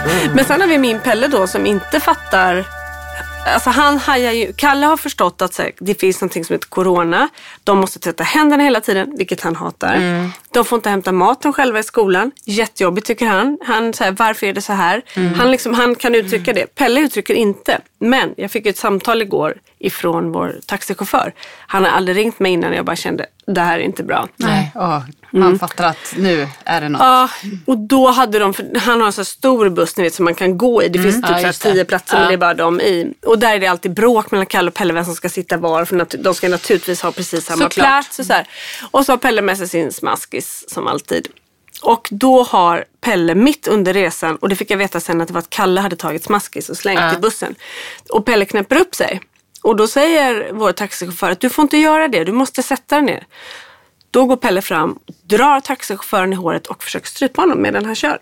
Jag. 0.07 0.35
Men 0.35 0.45
sen 0.45 0.61
har 0.61 0.67
vi 0.67 0.77
min 0.77 0.99
Pelle 0.99 1.27
då 1.27 1.47
som 1.47 1.65
inte 1.65 1.99
fattar 1.99 2.65
Alltså 3.53 3.69
han 3.69 3.97
hajar 3.97 4.31
ju, 4.31 4.53
Kalle 4.53 4.85
har 4.85 4.97
förstått 4.97 5.41
att 5.41 5.57
här, 5.57 5.71
det 5.79 5.99
finns 5.99 6.21
något 6.21 6.33
som 6.33 6.53
heter 6.53 6.67
corona. 6.67 7.29
De 7.63 7.77
måste 7.77 7.99
tvätta 7.99 8.23
händerna 8.23 8.63
hela 8.63 8.81
tiden, 8.81 9.15
vilket 9.17 9.41
han 9.41 9.55
hatar. 9.55 9.95
Mm. 9.95 10.31
De 10.57 10.65
får 10.65 10.75
inte 10.75 10.89
hämta 10.89 11.11
maten 11.11 11.53
själva 11.53 11.79
i 11.79 11.83
skolan. 11.83 12.31
Jättejobbigt 12.45 13.07
tycker 13.07 13.25
han. 13.25 13.57
han 13.65 13.93
så 13.93 14.03
här, 14.03 14.11
varför 14.11 14.47
är 14.47 14.53
det 14.53 14.61
så 14.61 14.73
här? 14.73 15.01
Mm. 15.13 15.33
Han, 15.33 15.51
liksom, 15.51 15.73
han 15.73 15.95
kan 15.95 16.15
uttrycka 16.15 16.53
det. 16.53 16.75
Pelle 16.75 16.99
uttrycker 16.99 17.33
inte. 17.33 17.79
Men 17.99 18.33
jag 18.37 18.51
fick 18.51 18.65
ett 18.65 18.77
samtal 18.77 19.21
igår 19.21 19.55
ifrån 19.79 20.31
vår 20.31 20.55
taxichaufför. 20.65 21.33
Han 21.67 21.83
har 21.85 21.91
aldrig 21.91 22.17
ringt 22.17 22.39
mig 22.39 22.51
innan 22.51 22.73
jag 22.73 22.85
bara 22.85 22.95
kände, 22.95 23.25
det 23.47 23.61
här 23.61 23.79
är 23.79 23.83
inte 23.83 24.03
bra. 24.03 24.27
Nej. 24.35 24.71
Åh, 24.75 25.01
man 25.31 25.59
fattar 25.59 25.85
att 25.85 26.13
nu 26.17 26.47
är 26.65 26.81
det 26.81 26.89
något. 26.89 27.01
Ja, 27.01 27.29
och 27.65 27.77
då 27.77 28.07
hade 28.07 28.39
de, 28.39 28.53
för 28.53 28.79
han 28.79 28.99
har 28.99 29.07
en 29.07 29.13
så 29.13 29.25
stor 29.25 29.69
buss 29.69 29.97
ni 29.97 30.03
vet 30.03 30.13
som 30.13 30.25
man 30.25 30.35
kan 30.35 30.57
gå 30.57 30.83
i. 30.83 30.89
Det 30.89 30.99
finns 30.99 31.15
typ 31.15 31.27
Mm. 31.27 31.45
Ja, 31.45 31.53
tio 31.53 31.85
platser 31.85 32.19
men 32.19 32.27
det 32.27 32.33
är 32.33 32.37
bara 32.37 32.53
de 32.53 32.81
i. 32.81 33.13
Och 33.25 33.39
där 33.39 33.55
är 33.55 33.59
det 33.59 33.67
alltid 33.67 33.93
bråk 33.93 34.31
mellan 34.31 34.45
Kalle 34.45 34.67
och 34.67 34.73
Pelle 34.73 34.93
vem 34.93 35.05
som 35.05 35.15
ska 35.15 35.29
sitta 35.29 35.57
var. 35.57 35.85
För 35.85 36.17
de 36.23 36.33
ska 36.33 36.49
naturligtvis 36.49 37.01
ha 37.01 37.11
precis 37.11 37.45
samma 37.45 37.63
Såklart. 37.63 37.87
plats. 37.87 38.19
Och 38.19 38.25
så, 38.25 38.33
här. 38.33 38.47
och 38.91 39.05
så 39.05 39.11
har 39.11 39.17
Pelle 39.17 39.41
med 39.41 39.57
sig 39.57 39.67
sin 39.67 39.91
smaskis 39.91 40.46
som 40.67 40.87
alltid. 40.87 41.27
Och 41.81 42.07
då 42.11 42.43
har 42.43 42.85
Pelle 43.01 43.35
mitt 43.35 43.67
under 43.67 43.93
resan, 43.93 44.35
och 44.35 44.49
det 44.49 44.55
fick 44.55 44.71
jag 44.71 44.77
veta 44.77 44.99
sen 44.99 45.21
att 45.21 45.27
det 45.27 45.33
var 45.33 45.39
att 45.39 45.49
Kalle 45.49 45.81
hade 45.81 45.95
tagit 45.95 46.23
smaskis 46.23 46.69
och 46.69 46.77
slängt 46.77 47.17
i 47.17 47.19
bussen. 47.21 47.55
Och 48.09 48.25
Pelle 48.25 48.45
knäpper 48.45 48.75
upp 48.75 48.95
sig. 48.95 49.21
Och 49.61 49.75
då 49.75 49.87
säger 49.87 50.49
vår 50.53 50.71
taxichaufför 50.71 51.31
att 51.31 51.39
du 51.39 51.49
får 51.49 51.63
inte 51.63 51.77
göra 51.77 52.07
det, 52.07 52.23
du 52.23 52.31
måste 52.31 52.63
sätta 52.63 52.95
dig 52.95 53.03
ner. 53.03 53.25
Då 54.11 54.25
går 54.25 54.37
Pelle 54.37 54.61
fram, 54.61 54.99
drar 55.23 55.59
taxichauffören 55.59 56.33
i 56.33 56.35
håret 56.35 56.67
och 56.67 56.83
försöker 56.83 57.07
strypa 57.07 57.41
honom 57.41 57.61
medan 57.61 57.85
han 57.85 57.95
kör. 57.95 58.19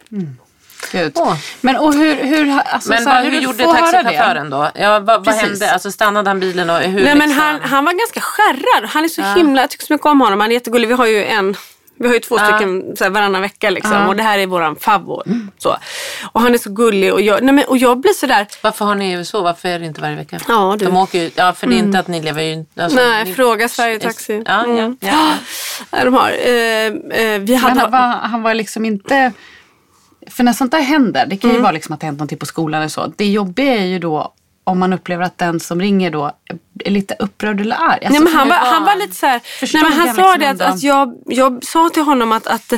Gud. 0.92 1.12
Åh. 1.16 1.36
Men 1.62 1.76
och 1.76 1.94
hur, 1.94 2.16
hur, 2.16 2.60
alltså, 2.60 2.90
Men 2.90 3.04
så 3.04 3.10
här, 3.10 3.24
vad, 3.24 3.32
hur 3.32 3.40
du 3.40 3.44
gjorde 3.46 3.64
taxichauffören 3.64 4.50
då? 4.50 4.72
Ja, 4.76 5.00
vad, 5.00 5.26
vad 5.26 5.36
hände? 5.36 5.72
Alltså 5.72 5.92
stannade 5.92 6.30
han 6.30 6.40
bilen 6.40 6.70
och 6.70 6.80
hur 6.80 7.04
Nej, 7.04 7.16
men 7.16 7.30
liksom? 7.30 7.44
han, 7.44 7.62
han 7.62 7.86
var 7.86 7.94
ganska 7.94 8.22
skärrad. 8.22 8.90
Han 8.90 9.04
är 9.04 9.08
så 9.08 9.22
himla, 9.22 9.62
jag 9.62 9.70
tycker 9.70 9.86
så 9.86 9.94
mycket 9.94 10.06
om 10.06 10.22
honom. 10.22 10.40
Han 10.40 10.50
är 10.50 10.54
jättegullig. 10.54 10.88
Vi 10.88 10.94
har 10.94 11.06
ju 11.06 11.26
en 11.26 11.56
vi 12.00 12.08
har 12.08 12.14
ju 12.14 12.20
två 12.20 12.38
stycken 12.38 12.96
så 12.98 13.04
här, 13.04 13.12
varannan 13.12 13.42
vecka 13.42 13.70
liksom, 13.70 14.08
och 14.08 14.16
det 14.16 14.24
här 14.24 14.40
är 14.40 14.48
våran 14.48 14.76
favorit. 14.76 15.28
Så. 15.58 15.78
Och 16.32 16.42
han 16.42 16.54
är 16.54 16.58
så 16.58 16.70
gullig 16.70 17.14
och 17.14 17.22
jag, 17.22 17.44
nej, 17.44 17.54
men, 17.54 17.66
och 17.66 17.78
jag 17.78 18.00
blir 18.00 18.14
sådär, 18.14 18.48
Varför 18.62 18.86
har 18.86 18.96
ni 18.96 19.26
så? 19.26 19.42
Varför 19.42 19.70
är 19.70 19.80
det 19.80 19.86
inte 19.86 20.02
varje 20.02 20.16
vecka? 20.16 20.40
Ja, 20.48 20.76
du. 20.80 20.86
De 20.86 20.98
åker 20.98 21.20
ju, 21.22 21.32
ja, 21.36 21.54
för 21.54 21.68
det 21.68 21.76
är 21.76 21.80
inte 21.80 22.00
att 22.00 22.08
ni 22.08 22.22
lever 22.22 22.42
ju... 22.44 22.66
Alltså, 22.76 23.00
nej 23.00 23.26
ni, 23.26 23.34
fråga 23.34 23.70
Sverige 23.70 24.00
Taxi. 24.00 24.44
Ja, 24.46 24.64
ja, 24.68 24.74
Mm. 24.74 24.98
ja, 25.02 25.10
ja. 25.10 25.34
Ja, 25.92 26.06
de 26.06 26.14
har. 26.14 26.30
Eh, 26.30 27.22
eh, 27.26 27.40
vi 27.42 27.56
hade, 27.56 27.74
Men 27.76 27.80
han 27.82 27.92
var, 27.92 28.28
han 28.28 28.42
var 28.42 28.54
liksom 28.54 28.86
inte... 28.86 29.32
För 30.30 30.44
när 30.44 30.54
sånt 30.54 30.72
där 30.72 30.82
händer, 30.82 31.26
det 31.26 31.38
kan 31.38 31.50
Mm. 31.50 31.60
ju 31.60 31.64
vara 31.64 31.72
liksom 31.72 31.94
att 31.94 32.00
det 32.00 32.06
hänt 32.06 32.18
någonting 32.20 32.38
på 32.38 32.46
skolan 32.46 32.82
eller 32.82 32.90
så. 32.90 33.14
Det 33.16 33.26
jobbiga 33.26 33.74
är 33.76 33.86
ju 33.86 34.00
då 34.00 34.34
om 34.68 34.80
man 34.80 34.94
upplever 34.94 35.24
att 35.24 35.38
den 35.38 35.60
som 35.60 35.82
ringer 35.82 36.12
då 36.12 36.32
är 36.86 36.92
lite 36.92 37.16
upprörd 37.20 37.62
eller 37.62 37.76
arg. 37.76 38.06
Alltså, 38.06 38.10
Nej, 38.12 38.20
men 38.22 38.34
han, 38.34 38.50
var, 38.50 38.56
han 38.56 38.84
var 38.84 38.96
lite 38.96 39.16
så 39.16 39.26
här, 39.26 39.42
nej, 39.74 39.84
men 39.84 39.92
han 39.94 40.08
jag 40.08 40.16
sa 40.16 40.36
liksom 40.36 40.58
det 40.58 40.66
att, 40.66 40.74
att 40.76 40.84
jag, 40.84 41.14
jag 41.26 41.64
sa 41.66 41.90
till 41.90 42.04
honom 42.04 42.32
att, 42.32 42.48
att 42.48 42.74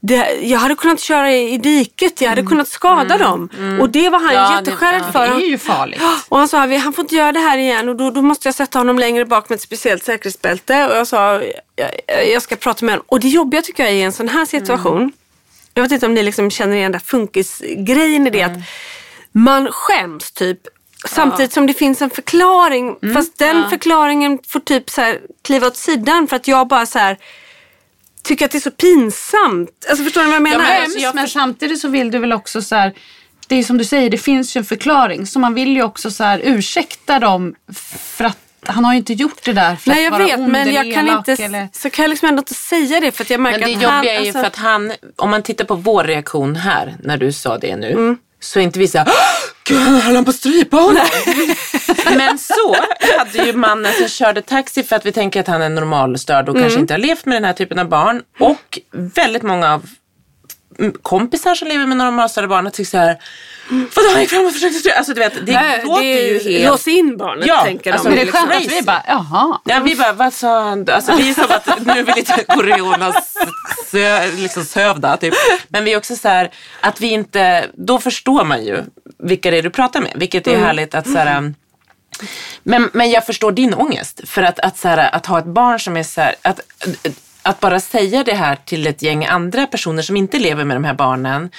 det, 0.00 0.34
jag 0.42 0.58
hade 0.58 0.74
kunnat 0.74 1.00
köra 1.00 1.32
i, 1.32 1.54
i 1.54 1.58
diket, 1.58 2.20
jag 2.20 2.28
hade 2.28 2.42
kunnat 2.42 2.68
skada 2.68 3.18
dem. 3.18 3.48
Och 3.80 3.90
det 3.90 4.08
var 4.08 4.18
han 4.20 4.30
Mm. 4.30 4.42
Ja, 4.42 4.56
jätteskärrad 4.58 5.12
för. 5.12 5.26
Det 5.28 5.44
är 5.44 5.48
ju 5.48 5.58
farligt. 5.58 6.00
Och 6.28 6.38
han 6.38 6.48
sa, 6.48 6.66
"Vi- 6.66 6.76
han 6.76 6.92
får 6.92 7.02
inte 7.04 7.14
göra 7.14 7.32
det 7.32 7.38
här 7.40 7.58
igen 7.58 7.88
och 7.88 7.96
då, 7.96 8.10
då 8.10 8.22
måste 8.22 8.48
jag 8.48 8.54
sätta 8.54 8.78
honom 8.78 8.98
längre 8.98 9.24
bak 9.24 9.48
med 9.48 9.56
ett 9.56 9.62
speciellt 9.62 10.04
säkerhetsbälte. 10.04 10.86
Och 10.88 10.96
jag 10.96 11.06
sa, 11.06 11.42
jag, 11.76 12.28
jag 12.28 12.42
ska 12.42 12.56
prata 12.56 12.84
med 12.84 12.92
honom. 12.92 13.04
Och 13.08 13.20
det 13.20 13.28
jobbiga 13.28 13.62
tycker 13.62 13.82
jag 13.82 13.92
är 13.92 13.96
i 13.96 14.02
en 14.02 14.12
sån 14.12 14.28
här 14.28 14.44
situation. 14.44 15.12
Jag 15.74 15.82
vet 15.82 15.92
inte 15.92 16.06
om 16.06 16.14
ni 16.14 16.22
liksom 16.22 16.50
känner 16.50 16.76
igen 16.76 16.92
den 16.92 17.00
där 17.00 17.06
funkisgrejen 17.06 18.26
i 18.26 18.30
det 18.30 18.42
att 18.42 18.58
man 19.32 19.68
skäms 19.72 20.32
typ. 20.32 20.58
Samtidigt 21.08 21.52
som 21.52 21.66
det 21.66 21.74
finns 21.74 22.02
en 22.02 22.10
förklaring. 22.10 22.96
Fast 23.14 23.38
den 23.38 23.70
förklaringen 23.70 24.38
får 24.48 24.60
typ 24.60 24.90
så 24.90 25.00
här 25.00 25.18
kliva 25.42 25.66
åt 25.66 25.76
sidan 25.76 26.28
för 26.28 26.36
att 26.36 26.48
jag 26.48 26.68
bara 26.68 26.86
så 26.86 26.98
här 26.98 27.18
tycker 28.22 28.44
att 28.44 28.50
det 28.50 28.58
är 28.58 28.60
så 28.60 28.70
pinsamt. 28.70 29.86
Alltså 29.88 30.04
förstår 30.04 30.20
ni 30.20 30.26
vad 30.26 30.34
jag 30.34 30.42
menar? 30.42 30.58
men, 30.58 30.82
alltså, 30.82 30.98
jag 30.98 31.14
men 31.14 31.28
samtidigt 31.28 31.80
så 31.80 31.88
vill 31.88 32.10
du 32.10 32.18
väl 32.18 32.32
också 32.32 32.62
så 32.62 32.74
här, 32.76 32.94
det 33.46 33.56
är 33.56 33.62
som 33.62 33.78
du 33.78 33.84
säger, 33.84 34.10
det 34.10 34.18
finns 34.18 34.56
ju 34.56 34.58
en 34.58 34.64
förklaring. 34.64 35.26
Så 35.26 35.38
man 35.38 35.54
vill 35.54 35.76
ju 35.76 35.82
också 35.82 36.10
så 36.10 36.24
här 36.24 36.40
ursäkta 36.44 37.18
dem 37.18 37.54
för 38.16 38.24
att 38.24 38.38
han 38.66 38.84
har 38.84 38.92
ju 38.92 38.98
inte 38.98 39.12
gjort 39.12 39.44
det 39.44 39.52
där 39.52 39.76
för 39.76 39.90
Nej 39.90 39.98
att 39.98 40.04
jag 40.04 40.10
vara 40.10 40.24
vet 40.24 40.38
ond 40.38 40.48
men 40.48 40.72
jag 40.74 40.94
kan 40.94 41.08
elak 41.08 41.28
inte, 41.28 41.44
eller... 41.44 41.68
så 41.72 41.90
kan 41.90 42.02
jag 42.02 42.10
liksom 42.10 42.28
ändå 42.28 42.40
inte 42.40 42.54
säga 42.54 43.00
det 43.00 43.12
för 43.12 43.24
att 43.24 43.30
jag 43.30 43.40
märker 43.40 43.58
Men 43.58 43.68
det 43.68 43.74
att 43.76 43.82
jobbiga 43.82 43.92
han, 43.92 44.06
är 44.06 44.12
ju 44.12 44.18
alltså- 44.18 44.40
för 44.40 44.46
att 44.46 44.56
han, 44.56 44.92
om 45.16 45.30
man 45.30 45.42
tittar 45.42 45.64
på 45.64 45.74
vår 45.74 46.04
reaktion 46.04 46.56
här 46.56 46.96
när 47.02 47.16
du 47.16 47.32
sa 47.32 47.58
det 47.58 47.76
nu, 47.76 47.90
Mm. 47.92 48.18
så 48.40 48.58
är 48.58 48.62
inte 48.62 48.78
vi 48.78 48.88
såhär 48.88 49.08
Gud, 49.64 49.78
höll 49.78 50.14
han 50.14 50.24
på 50.24 50.30
att 50.30 50.36
strypa 50.36 50.76
honom? 50.76 51.06
Men 52.16 52.38
så 52.38 52.76
hade 53.18 53.38
ju 53.46 53.52
mannen 53.52 53.92
som 53.98 54.08
körde 54.08 54.42
taxi 54.42 54.82
för 54.82 54.96
att 54.96 55.06
vi 55.06 55.12
tänker 55.12 55.40
att 55.40 55.46
han 55.46 55.62
är 55.62 55.68
normalstörd 55.68 56.48
och 56.48 56.54
Mm. 56.54 56.62
kanske 56.64 56.80
inte 56.80 56.94
har 56.94 56.98
levt 56.98 57.24
med 57.26 57.36
den 57.36 57.44
här 57.44 57.52
typen 57.52 57.78
av 57.78 57.88
barn. 57.88 58.22
Och 58.40 58.78
väldigt 58.92 59.42
många 59.42 59.74
av 59.74 59.86
kompisar 61.02 61.54
som 61.54 61.68
lever 61.68 61.86
med 61.86 61.96
normalstörda 61.96 62.48
barn 62.48 62.70
tycker 62.70 62.90
så 62.90 62.98
här 62.98 63.16
Vadå 63.68 64.08
han 64.12 64.20
gick 64.20 64.30
fram 64.30 64.46
och 64.46 64.52
försökte 64.52 64.78
strypa? 64.78 64.98
Alltså 64.98 65.14
du 65.14 65.20
vet, 65.20 65.46
det 65.46 65.52
Nej, 65.52 65.82
låter 65.84 66.02
det 66.02 66.28
är 66.28 66.32
ju 66.32 66.50
helt... 66.52 66.70
Lås 66.70 66.88
in 66.88 67.16
barnet 67.16 67.46
Ja, 67.46 67.62
tänker 67.64 67.92
alltså, 67.92 68.08
de. 68.08 68.14
Men 68.14 68.24
det 68.26 68.30
är 68.30 68.32
skönt 68.32 68.54
att 68.66 68.72
vi 68.72 68.82
bara, 68.82 69.02
jaha. 69.08 69.60
Ja, 69.64 69.80
vi 69.84 69.96
bara, 69.96 70.12
vad 70.12 70.32
sa 70.32 70.62
han? 70.62 70.86
Alltså, 70.90 71.14
vi 71.16 71.30
är 71.30 71.34
som 71.34 71.44
att 71.48 71.86
nu 71.86 71.92
är 71.92 72.02
vi 72.02 72.12
lite 72.12 72.44
Corionas 72.48 73.36
sö, 73.90 74.26
liksom 74.36 74.64
sövda 74.64 75.16
typ. 75.16 75.34
Men 75.68 75.84
vi 75.84 75.92
är 75.92 75.96
också 75.96 76.16
så 76.16 76.28
här 76.28 76.50
att 76.80 77.00
vi 77.00 77.06
inte, 77.06 77.66
då 77.74 77.98
förstår 77.98 78.44
man 78.44 78.64
ju 78.64 78.82
vilka 79.22 79.50
det 79.50 79.58
är 79.58 79.62
du 79.62 79.70
pratar 79.70 80.00
med. 80.00 80.12
Vilket 80.14 80.46
är 80.46 80.58
härligt 80.58 80.94
att 80.94 81.06
så 81.06 81.18
här, 81.18 81.38
um, 81.38 81.54
men, 82.62 82.90
men 82.92 83.10
jag 83.10 83.26
förstår 83.26 83.52
din 83.52 83.74
ångest. 83.74 84.20
För 84.24 84.42
att, 84.42 84.58
att, 84.58 84.78
så 84.78 84.88
här, 84.88 85.14
att 85.14 85.26
ha 85.26 85.38
ett 85.38 85.44
barn 85.44 85.80
som 85.80 85.96
är 85.96 86.02
så 86.02 86.20
här, 86.20 86.34
att, 86.42 86.60
att 87.42 87.60
bara 87.60 87.80
säga 87.80 88.24
det 88.24 88.34
här 88.34 88.56
till 88.64 88.86
ett 88.86 89.02
gäng 89.02 89.24
andra 89.24 89.66
personer 89.66 90.02
som 90.02 90.16
inte 90.16 90.38
lever 90.38 90.64
med 90.64 90.76
de 90.76 90.84
här 90.84 90.94
barnen. 90.94 91.50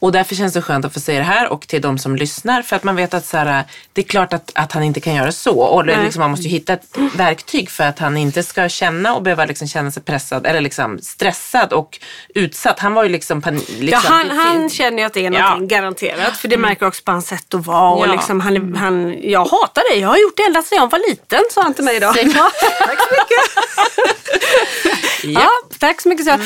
Och 0.00 0.12
därför 0.12 0.34
känns 0.34 0.52
det 0.52 0.62
skönt 0.62 0.84
att 0.84 0.94
få 0.94 1.00
säga 1.00 1.18
det 1.18 1.24
här 1.24 1.48
och 1.52 1.68
till 1.68 1.82
de 1.82 1.98
som 1.98 2.16
lyssnar. 2.16 2.62
För 2.62 2.76
att 2.76 2.84
man 2.84 2.96
vet 2.96 3.14
att 3.14 3.26
så 3.26 3.36
här, 3.36 3.64
det 3.92 4.00
är 4.00 4.04
klart 4.04 4.32
att, 4.32 4.50
att 4.54 4.72
han 4.72 4.82
inte 4.82 5.00
kan 5.00 5.14
göra 5.14 5.32
så. 5.32 5.60
Och 5.60 5.86
liksom, 5.86 6.20
man 6.20 6.30
måste 6.30 6.48
hitta 6.48 6.72
ett 6.72 6.86
verktyg 7.14 7.70
för 7.70 7.84
att 7.84 7.98
han 7.98 8.16
inte 8.16 8.42
ska 8.42 8.68
känna 8.68 9.14
och 9.14 9.22
behöva 9.22 9.44
liksom 9.44 9.68
känna 9.68 9.90
sig 9.90 10.02
pressad 10.02 10.46
eller 10.46 10.60
liksom 10.60 10.98
stressad 11.02 11.72
och 11.72 11.98
utsatt. 12.34 12.78
Han 12.78 12.94
var 12.94 13.02
ju 13.02 13.08
liksom... 13.08 13.42
Pan, 13.42 13.54
liksom 13.54 13.88
Ja, 13.88 13.98
han, 14.04 14.30
han 14.30 14.70
känner 14.70 14.98
ju 14.98 15.04
att 15.04 15.14
det 15.14 15.26
är 15.26 15.30
någonting 15.30 15.68
garanterat. 15.68 16.36
För 16.36 16.48
det 16.48 16.56
märker 16.56 16.82
jag 16.82 16.88
också 16.88 17.02
på 17.04 17.12
hans 17.12 17.26
sätt 17.28 17.54
att 17.54 17.66
vara. 17.66 17.90
Och 17.90 18.06
Ja. 18.08 18.12
liksom, 18.12 18.40
han, 18.40 18.74
han, 18.76 19.16
jag 19.22 19.44
hatar 19.44 19.90
dig, 19.92 20.00
jag 20.00 20.08
har 20.08 20.16
gjort 20.18 20.36
det 20.36 20.42
ända 20.42 20.62
sedan 20.62 20.78
jag 20.78 20.90
var 20.90 21.10
liten, 21.10 21.40
sa 21.50 21.62
han 21.62 21.74
till 21.74 21.84
mig 21.84 21.96
idag. 21.96 22.14
Ja, 22.34 22.50
tack 22.78 22.98
så 23.00 23.10
mycket. 23.10 23.50
ja, 25.24 25.50
tack 25.78 26.00
så 26.00 26.08
mycket. 26.08 26.26
Så. 26.26 26.32
Eh, 26.32 26.38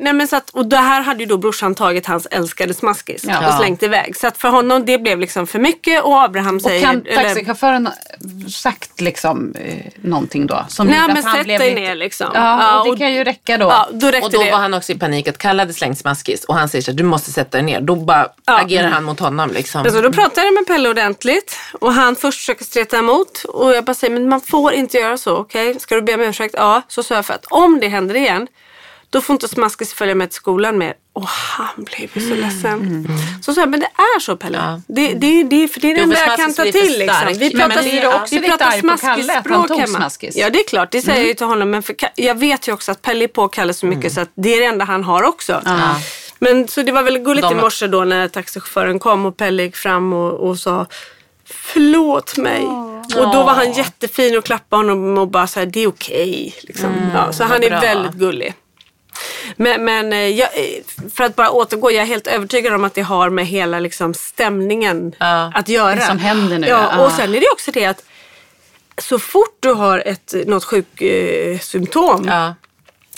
nej, 0.00 0.12
men 0.12 0.28
så 0.28 0.36
att, 0.36 0.50
och 0.50 0.66
det 0.66 0.76
här 0.76 1.02
hade 1.02 1.20
ju 1.20 1.26
då 1.26 1.38
brorsan 1.38 1.74
tagit 1.74 2.06
hans 2.06 2.26
älskade 2.26 2.74
smaskis 2.94 3.24
Ja. 3.28 3.48
och 3.48 3.54
slängt 3.54 3.82
iväg. 3.82 4.16
Så 4.16 4.26
att 4.26 4.38
för 4.38 4.48
honom 4.48 4.84
det 4.86 4.98
blev 4.98 5.18
liksom 5.20 5.46
för 5.46 5.58
mycket 5.58 6.02
och 6.02 6.22
Abraham 6.22 6.56
Och 6.56 6.62
säger... 6.62 6.80
kan 6.82 7.06
eller- 7.06 7.22
taxichauffören 7.22 7.88
sagt 8.50 9.00
liksom 9.00 9.54
eh, 9.54 9.74
någonting 10.02 10.46
då? 10.46 10.64
Som 10.68 10.86
Nej, 10.86 11.00
men 11.06 11.16
att 11.18 11.24
han 11.24 11.34
sätt 11.36 11.44
blev 11.44 11.58
dig 11.58 11.70
lite- 11.70 11.80
ner 11.80 11.94
liksom. 11.94 12.26
Ja, 12.34 12.78
och 12.78 12.84
det 12.84 12.90
och- 12.92 12.98
kan 12.98 13.12
ju 13.12 13.24
räcka 13.24 13.58
då. 13.58 13.66
Ja, 13.66 13.88
då 13.92 14.06
Och 14.08 14.30
då 14.30 14.42
det. 14.42 14.50
var 14.50 14.58
han 14.58 14.74
också 14.74 14.92
i 14.92 14.98
panik 14.98 15.28
att 15.28 15.38
Kalle 15.38 15.62
hade 15.62 15.72
slängt 15.74 15.98
smaskis 15.98 16.44
och 16.44 16.54
han 16.54 16.68
säger 16.68 16.82
så 16.82 16.90
här, 16.90 16.96
du 16.98 17.02
måste 17.04 17.32
sätta 17.32 17.50
dig 17.58 17.62
ner. 17.62 17.80
Då 17.80 17.96
bara 17.96 18.28
agerar 18.44 18.88
han 18.88 19.04
mot 19.04 19.20
honom 19.20 19.50
liksom. 19.50 19.82
Men 19.82 19.92
så 19.92 20.00
då 20.00 20.12
pratade 20.12 20.46
jag 20.46 20.54
med 20.54 20.66
Pelle 20.66 20.88
ordentligt 20.88 21.56
och 21.80 21.92
han 21.92 22.16
först 22.16 22.38
försöker 22.38 22.64
streta 22.64 22.98
emot 22.98 23.44
och 23.44 23.72
jag 23.74 23.84
bara 23.84 23.94
säger 23.94 24.14
men 24.14 24.28
man 24.28 24.40
får 24.40 24.72
inte 24.72 24.98
göra 24.98 25.16
så, 25.18 25.36
okej? 25.36 25.80
Ska 25.80 25.94
du 25.94 26.02
be 26.02 26.14
om 26.14 26.20
ursäkt? 26.20 26.54
Ja, 26.58 26.82
så 26.88 27.02
sa 27.02 27.14
jag 27.14 27.26
för 27.26 27.34
att 27.34 27.44
om 27.50 27.80
det 27.80 27.88
händer 27.88 28.14
igen 28.16 28.46
då 29.12 29.20
får 29.20 29.34
inte 29.34 29.48
Smaskis 29.48 29.92
följa 29.92 30.14
med 30.14 30.30
till 30.30 30.36
skolan 30.36 30.78
mer. 30.78 30.94
Och 31.12 31.26
han 31.26 31.84
blev 31.84 32.10
ju 32.12 32.28
så 32.28 32.34
ledsen. 32.34 33.06
Så 33.42 33.54
sa 33.54 33.60
jag, 33.60 33.70
men 33.70 33.80
det 33.80 33.86
är 33.86 34.20
så 34.20 34.36
Pelle. 34.36 34.58
Ja. 34.58 34.80
Det, 34.86 35.14
det, 35.14 35.42
det, 35.42 35.68
för 35.68 35.80
det 35.80 35.90
är 35.90 35.94
det 35.94 36.00
enda 36.00 36.18
jag 36.26 36.36
kan 36.36 36.54
ta 36.54 36.62
till. 36.62 36.98
Liksom. 36.98 37.32
Vi 37.38 37.50
pratar, 37.50 37.82
du 37.82 38.06
också 38.06 38.34
vi 38.34 38.48
pratar 38.48 38.70
smaskisspråk 38.70 39.70
hemma. 39.70 39.86
smaskis? 39.86 40.36
Ja 40.36 40.50
det 40.50 40.58
är 40.58 40.68
klart, 40.68 40.90
det 40.90 41.02
säger 41.02 41.18
jag 41.18 41.28
ju 41.28 41.34
till 41.34 41.46
honom. 41.46 41.70
Men 41.70 41.82
för, 41.82 41.96
jag 42.14 42.34
vet 42.34 42.68
ju 42.68 42.72
också 42.72 42.92
att 42.92 43.02
Pelle 43.02 43.24
är 43.24 43.28
på 43.28 43.48
Kalle 43.48 43.74
så 43.74 43.86
mycket 43.86 44.12
så 44.12 44.20
att 44.20 44.30
det 44.34 44.54
är 44.54 44.60
det 44.60 44.66
enda 44.66 44.84
han 44.84 45.04
har 45.04 45.22
också. 45.22 45.62
Men 46.38 46.68
så 46.68 46.82
det 46.82 46.92
var 46.92 47.02
väl 47.02 47.18
gulligt 47.18 47.48
De- 47.48 47.58
i 47.58 47.60
morse 47.60 47.86
då 47.86 48.04
när 48.04 48.28
taxichauffören 48.28 48.98
kom 48.98 49.26
och 49.26 49.36
Pelle 49.36 49.62
gick 49.62 49.76
fram 49.76 50.12
och, 50.12 50.48
och 50.48 50.58
sa 50.58 50.86
Förlåt 51.44 52.36
mig. 52.36 52.62
Och 53.16 53.32
då 53.32 53.42
var 53.42 53.54
han 53.54 53.72
jättefin 53.72 54.38
och 54.38 54.44
klappade 54.44 54.82
honom 54.82 55.18
och 55.18 55.28
bara 55.28 55.46
så 55.46 55.60
här, 55.60 55.66
det 55.66 55.80
är 55.80 55.88
okej. 55.88 56.54
liksom. 56.60 57.10
ja, 57.14 57.32
så 57.32 57.44
han 57.44 57.62
är 57.62 57.70
bra. 57.70 57.80
väldigt 57.80 58.12
gullig. 58.12 58.54
Men, 59.56 59.84
men 59.84 60.12
eh, 60.12 60.18
jag, 60.28 60.48
eh, 60.54 60.82
för 61.14 61.24
att 61.24 61.36
bara 61.36 61.50
återgå, 61.50 61.90
jag 61.92 62.02
är 62.02 62.06
helt 62.06 62.26
övertygad 62.26 62.74
om 62.74 62.84
att 62.84 62.94
det 62.94 63.02
har 63.02 63.30
med 63.30 63.46
hela 63.46 63.80
liksom, 63.80 64.14
stämningen 64.14 65.14
Ja. 65.18 65.52
att 65.54 65.68
göra. 65.68 65.94
Det 65.94 66.00
som 66.06 66.18
händer 66.18 66.58
nu, 66.58 66.66
Ja, 66.66 66.88
ja. 66.96 67.04
och 67.04 67.12
sen 67.12 67.34
är 67.34 67.40
det 67.40 67.50
också 67.52 67.70
det 67.70 67.84
att 67.86 68.04
så 68.98 69.18
fort 69.18 69.56
du 69.60 69.72
har 69.72 70.02
ett, 70.06 70.34
något 70.46 70.64
sjuksymptom 70.64 72.24
Ja. 72.28 72.54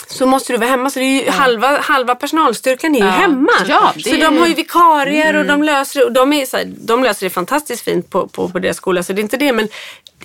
så 0.07 0.25
måste 0.25 0.53
du 0.53 0.57
vara 0.57 0.69
hemma. 0.69 0.89
Så 0.89 0.99
det 0.99 1.05
är 1.05 1.23
ju 1.25 1.29
halva, 1.31 1.77
halva 1.81 2.15
personalstyrkan 2.15 2.95
är 2.95 2.99
ju 2.99 3.05
hemma. 3.05 3.51
Ja, 3.67 3.91
det 3.95 4.01
så 4.03 4.09
är- 4.09 4.21
de 4.21 4.37
har 4.37 4.47
ju 4.47 4.53
vikarier 4.53 5.35
och 5.35 5.45
de 5.45 5.63
löser 5.63 5.99
det. 5.99 6.05
Och 6.05 6.11
de, 6.11 6.33
är 6.33 6.45
så 6.45 6.57
här, 6.57 6.65
de 6.77 7.03
löser 7.03 7.25
det 7.25 7.29
fantastiskt 7.29 7.83
fint 7.83 8.09
på, 8.09 8.27
på, 8.27 8.49
på 8.49 8.59
deras 8.59 8.77
skola. 8.77 9.03
Så 9.03 9.13
det 9.13 9.19
är 9.19 9.23
inte 9.23 9.37
det. 9.37 9.53
Men 9.53 9.67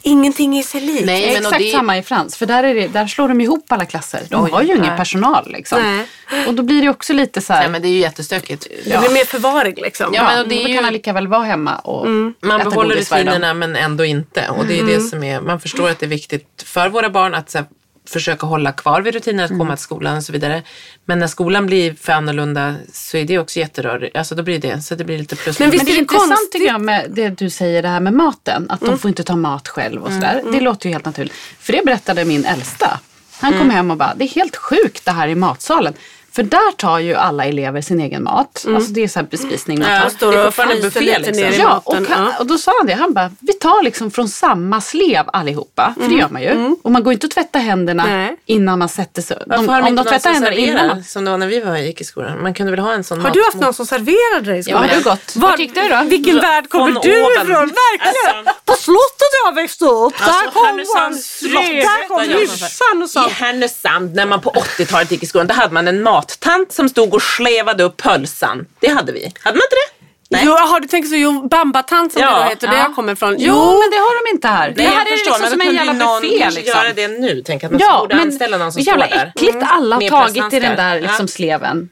ingenting 0.02 0.58
är 0.58 0.62
sig 0.62 0.80
likt. 0.80 1.06
Nej, 1.06 1.20
Det 1.22 1.28
är 1.28 1.32
men 1.32 1.42
exakt 1.42 1.58
det- 1.58 1.70
samma 1.72 1.98
i 1.98 2.02
Frans. 2.02 2.36
För 2.36 2.46
där, 2.46 2.64
är 2.64 2.74
det, 2.74 2.88
där 2.88 3.06
slår 3.06 3.28
de 3.28 3.40
ihop 3.40 3.72
alla 3.72 3.84
klasser. 3.84 4.22
De 4.28 4.44
Oj, 4.44 4.50
har 4.50 4.62
ju 4.62 4.76
ingen 4.76 4.96
personal 4.96 5.50
liksom. 5.52 5.82
Nej. 5.82 6.46
Och 6.46 6.54
då 6.54 6.62
blir 6.62 6.82
det 6.82 6.88
också 6.88 7.12
lite 7.12 7.40
så 7.40 7.52
här. 7.52 7.60
Nej, 7.60 7.70
men 7.70 7.82
det 7.82 7.88
är 7.88 7.92
ju 7.92 7.98
jättestökigt. 7.98 8.66
Det 8.84 8.98
blir 9.00 9.10
mer 9.10 9.24
förvaring 9.24 9.74
liksom. 9.76 10.06
Ja, 10.14 10.22
ja, 10.22 10.28
men 10.28 10.42
och 10.42 10.48
det 10.48 10.54
är 10.60 10.62
då 10.62 10.68
ju- 10.68 10.74
kan 10.74 10.84
han 10.84 10.92
lika 10.92 11.12
väl 11.12 11.28
vara 11.28 11.42
hemma 11.44 11.76
och 11.76 12.06
Man 12.08 12.60
äta 12.60 12.70
behåller 12.70 12.96
rutinerna 12.96 13.54
men 13.54 13.76
ändå 13.76 14.04
inte. 14.04 14.48
Och 14.58 14.66
det 14.66 14.78
är 14.80 14.84
det 14.84 15.00
som 15.00 15.22
är, 15.24 15.40
man 15.40 15.60
förstår 15.60 15.90
att 15.90 15.98
det 15.98 16.06
är 16.06 16.10
viktigt 16.10 16.64
för 16.66 16.88
våra 16.88 17.10
barn 17.10 17.34
att 17.34 17.50
så 17.50 17.58
här, 17.58 17.66
försöka 18.08 18.46
hålla 18.46 18.72
kvar 18.72 19.00
vid 19.02 19.14
rutiner, 19.14 19.44
att 19.44 19.50
komma 19.50 19.76
till 19.76 19.82
skolan 19.82 20.16
och 20.16 20.24
så 20.24 20.32
vidare. 20.32 20.62
Men 21.04 21.18
när 21.18 21.26
skolan 21.26 21.66
blir 21.66 21.94
för 21.94 22.12
annorlunda 22.12 22.74
så 22.92 23.16
är 23.16 23.24
det 23.24 23.38
också 23.38 23.58
jätterörigt. 23.58 24.16
Alltså 24.16 24.34
då 24.34 24.42
blir 24.42 24.58
det, 24.58 24.82
så 24.82 24.94
det 24.94 25.04
blir 25.04 25.18
lite 25.18 25.36
plus. 25.36 25.58
Men 25.58 25.70
visst 25.70 25.88
är 25.88 25.92
det 25.92 25.98
intressant 25.98 26.28
konstigt? 26.28 26.52
tycker 26.52 26.66
jag 26.66 26.80
med 26.80 27.10
det 27.10 27.28
du 27.28 27.50
säger 27.50 27.82
det 27.82 27.88
här 27.88 28.00
med 28.00 28.12
maten. 28.12 28.66
Att 28.70 28.80
de 28.80 28.98
får 28.98 29.08
inte 29.08 29.24
ta 29.24 29.36
mat 29.36 29.68
själv 29.68 30.02
och 30.02 30.12
sådär. 30.12 30.42
Det 30.52 30.60
låter 30.60 30.88
ju 30.88 30.92
helt 30.92 31.04
naturligt. 31.04 31.34
För 31.58 31.72
det 31.72 31.84
berättade 31.84 32.24
min 32.24 32.44
äldsta. 32.44 33.00
Han 33.40 33.58
kom 33.58 33.70
hem 33.70 33.90
och 33.90 33.96
bara, 33.96 34.14
det 34.16 34.24
är 34.24 34.28
helt 34.28 34.56
sjukt 34.56 35.04
det 35.04 35.10
här 35.10 35.28
i 35.28 35.34
matsalen. 35.34 35.94
För 36.32 36.42
där 36.42 36.72
tar 36.72 36.98
ju 36.98 37.14
alla 37.14 37.44
elever 37.44 37.80
sin 37.80 38.00
egen 38.00 38.22
mat. 38.22 38.64
Alltså 38.68 38.92
det 38.92 39.02
är 39.02 39.08
så 39.08 39.18
här 39.18 39.26
bespisning 39.30 39.78
man 39.78 39.90
Ja, 39.90 40.10
står 40.10 40.46
och 40.46 40.54
fryser 40.54 40.82
buffé, 40.82 41.00
lite 41.00 41.18
liksom. 41.18 41.36
ner 41.36 41.52
i 41.52 41.58
Ja, 41.58 41.82
och, 41.84 41.94
maten. 41.94 42.06
han, 42.10 42.24
Ja. 42.26 42.38
och 42.38 42.46
då 42.46 42.58
sa 42.58 42.72
han 42.78 42.86
det. 42.86 42.94
Han 42.94 43.12
bara, 43.12 43.30
vi 43.40 43.52
tar 43.52 43.82
liksom 43.82 44.10
från 44.10 44.28
samma 44.28 44.80
slev 44.80 45.24
allihopa. 45.32 45.94
För 46.00 46.08
det 46.08 46.14
gör 46.14 46.28
man 46.28 46.42
ju. 46.42 46.74
Och 46.82 46.92
man 46.92 47.02
går 47.02 47.12
inte 47.12 47.26
och 47.26 47.30
tvättar 47.30 47.60
händerna 47.60 48.06
Nej. 48.06 48.36
innan 48.46 48.78
man 48.78 48.88
sätter 48.88 49.22
sig. 49.22 49.42
Varför 49.46 49.62
De, 49.62 49.68
har 49.68 49.76
de 49.76 49.82
om 49.82 49.88
inte 49.88 50.02
de 50.02 50.04
någon 50.10 50.12
tvättar 50.20 50.34
som 50.34 50.42
händerna 50.42 50.56
innan. 50.56 50.76
serverar 50.78 50.94
man- 50.94 51.04
som 51.04 51.24
det 51.24 51.30
var 51.30 51.38
när 51.38 51.46
vi 51.46 51.60
var, 51.60 51.76
gick 51.76 52.00
i 52.00 52.04
skolan? 52.04 52.42
Man 52.42 52.54
kunde 52.54 52.70
väl 52.72 52.80
ha 52.80 52.92
en 52.92 53.04
sån 53.04 53.18
Har 53.20 53.24
mat- 53.28 53.34
du 53.34 53.42
haft 53.44 53.56
någon 53.56 53.74
som 53.74 53.86
serverade 53.86 54.50
dig 54.50 54.58
i 54.58 54.62
skolan? 54.62 54.82
Ja, 54.82 54.88
har 54.88 54.96
du 54.96 55.02
gått? 55.10 55.36
Var, 55.36 55.48
Vart 55.48 55.58
gick 55.60 55.74
du 55.74 55.88
då? 55.88 56.02
Vilken 56.04 56.36
värld 56.40 56.68
kommer 56.68 56.92
Von 56.92 57.02
du 57.02 57.22
oben. 57.22 57.32
ifrån? 57.32 57.46
Verkligen! 57.56 58.36
Alltså- 58.48 58.54
På 58.64 58.72
slottet 58.74 59.30
jag 59.44 59.54
växte 59.54 59.84
upp. 59.84 60.14
Alltså, 60.20 60.40
där 60.44 60.50
kom 60.50 60.64
Härnösands 60.66 61.38
slott. 61.38 61.62
Där 61.64 62.08
kom 62.08 62.18
Där 62.18 62.24
jag 62.26 62.38
hyrsan 62.38 63.02
och 63.02 63.04
I 63.04 63.08
sa. 63.08 63.28
Härnösand, 63.28 64.14
när 64.14 64.26
man 64.26 64.40
på 64.40 64.50
80-talet 64.50 65.10
gick 65.10 65.22
i 65.22 65.26
skolan, 65.26 65.46
då 65.46 65.54
hade 65.54 65.74
man 65.74 65.88
en 65.88 66.02
mattant 66.20 66.72
som 66.72 66.88
stod 66.88 67.14
och 67.14 67.22
slevade 67.22 67.84
upp 67.84 67.96
pölsan. 67.96 68.66
Det 68.80 68.88
hade 68.88 69.12
vi. 69.12 69.20
Hade 69.40 69.56
man 69.56 69.62
inte 69.66 69.76
det? 69.76 70.06
Nej. 70.32 70.42
Jo, 70.46 70.52
har 70.52 70.80
du 70.80 70.88
tänkt 70.88 71.08
så? 71.08 71.14
Jo, 71.16 71.48
Bambatant 71.48 72.12
som 72.12 72.22
Ja, 72.22 72.38
det 72.38 72.48
heter, 72.48 72.66
där 72.68 72.74
ja. 72.74 72.82
jag 72.82 72.94
kommer 72.94 73.12
ifrån. 73.12 73.36
Jo, 73.38 73.54
men 73.54 73.90
det 73.90 73.96
har 73.96 74.24
de 74.26 74.30
inte 74.34 74.48
här. 74.48 74.66
Nej, 74.66 74.74
det 74.76 74.82
här 74.82 75.06
är 75.06 75.10
förstår, 75.10 75.32
liksom 75.32 75.50
som 75.50 75.60
en 75.60 75.74
jävla 75.74 75.92
någon 75.92 76.22
buffé. 76.22 76.50
Liksom. 76.50 76.62
göra 76.64 76.92
det 76.92 77.08
nu. 77.08 77.42
Tänk 77.46 77.64
att 77.64 77.70
man 77.70 77.80
Ja, 77.80 77.98
borde 78.00 78.14
anställa 78.22 78.58
någon 78.58 78.72
som 78.72 78.82
står 78.82 78.98
jävla 78.98 79.16
där. 79.16 79.32
äckligt 79.36 79.58
alla 79.60 79.98
Med 79.98 80.10
tagit 80.10 80.52
i 80.52 80.60
den 80.60 80.76
där 80.76 81.00
liksom 81.00 81.16
Ja. 81.24 81.26
sleven. 81.26 81.88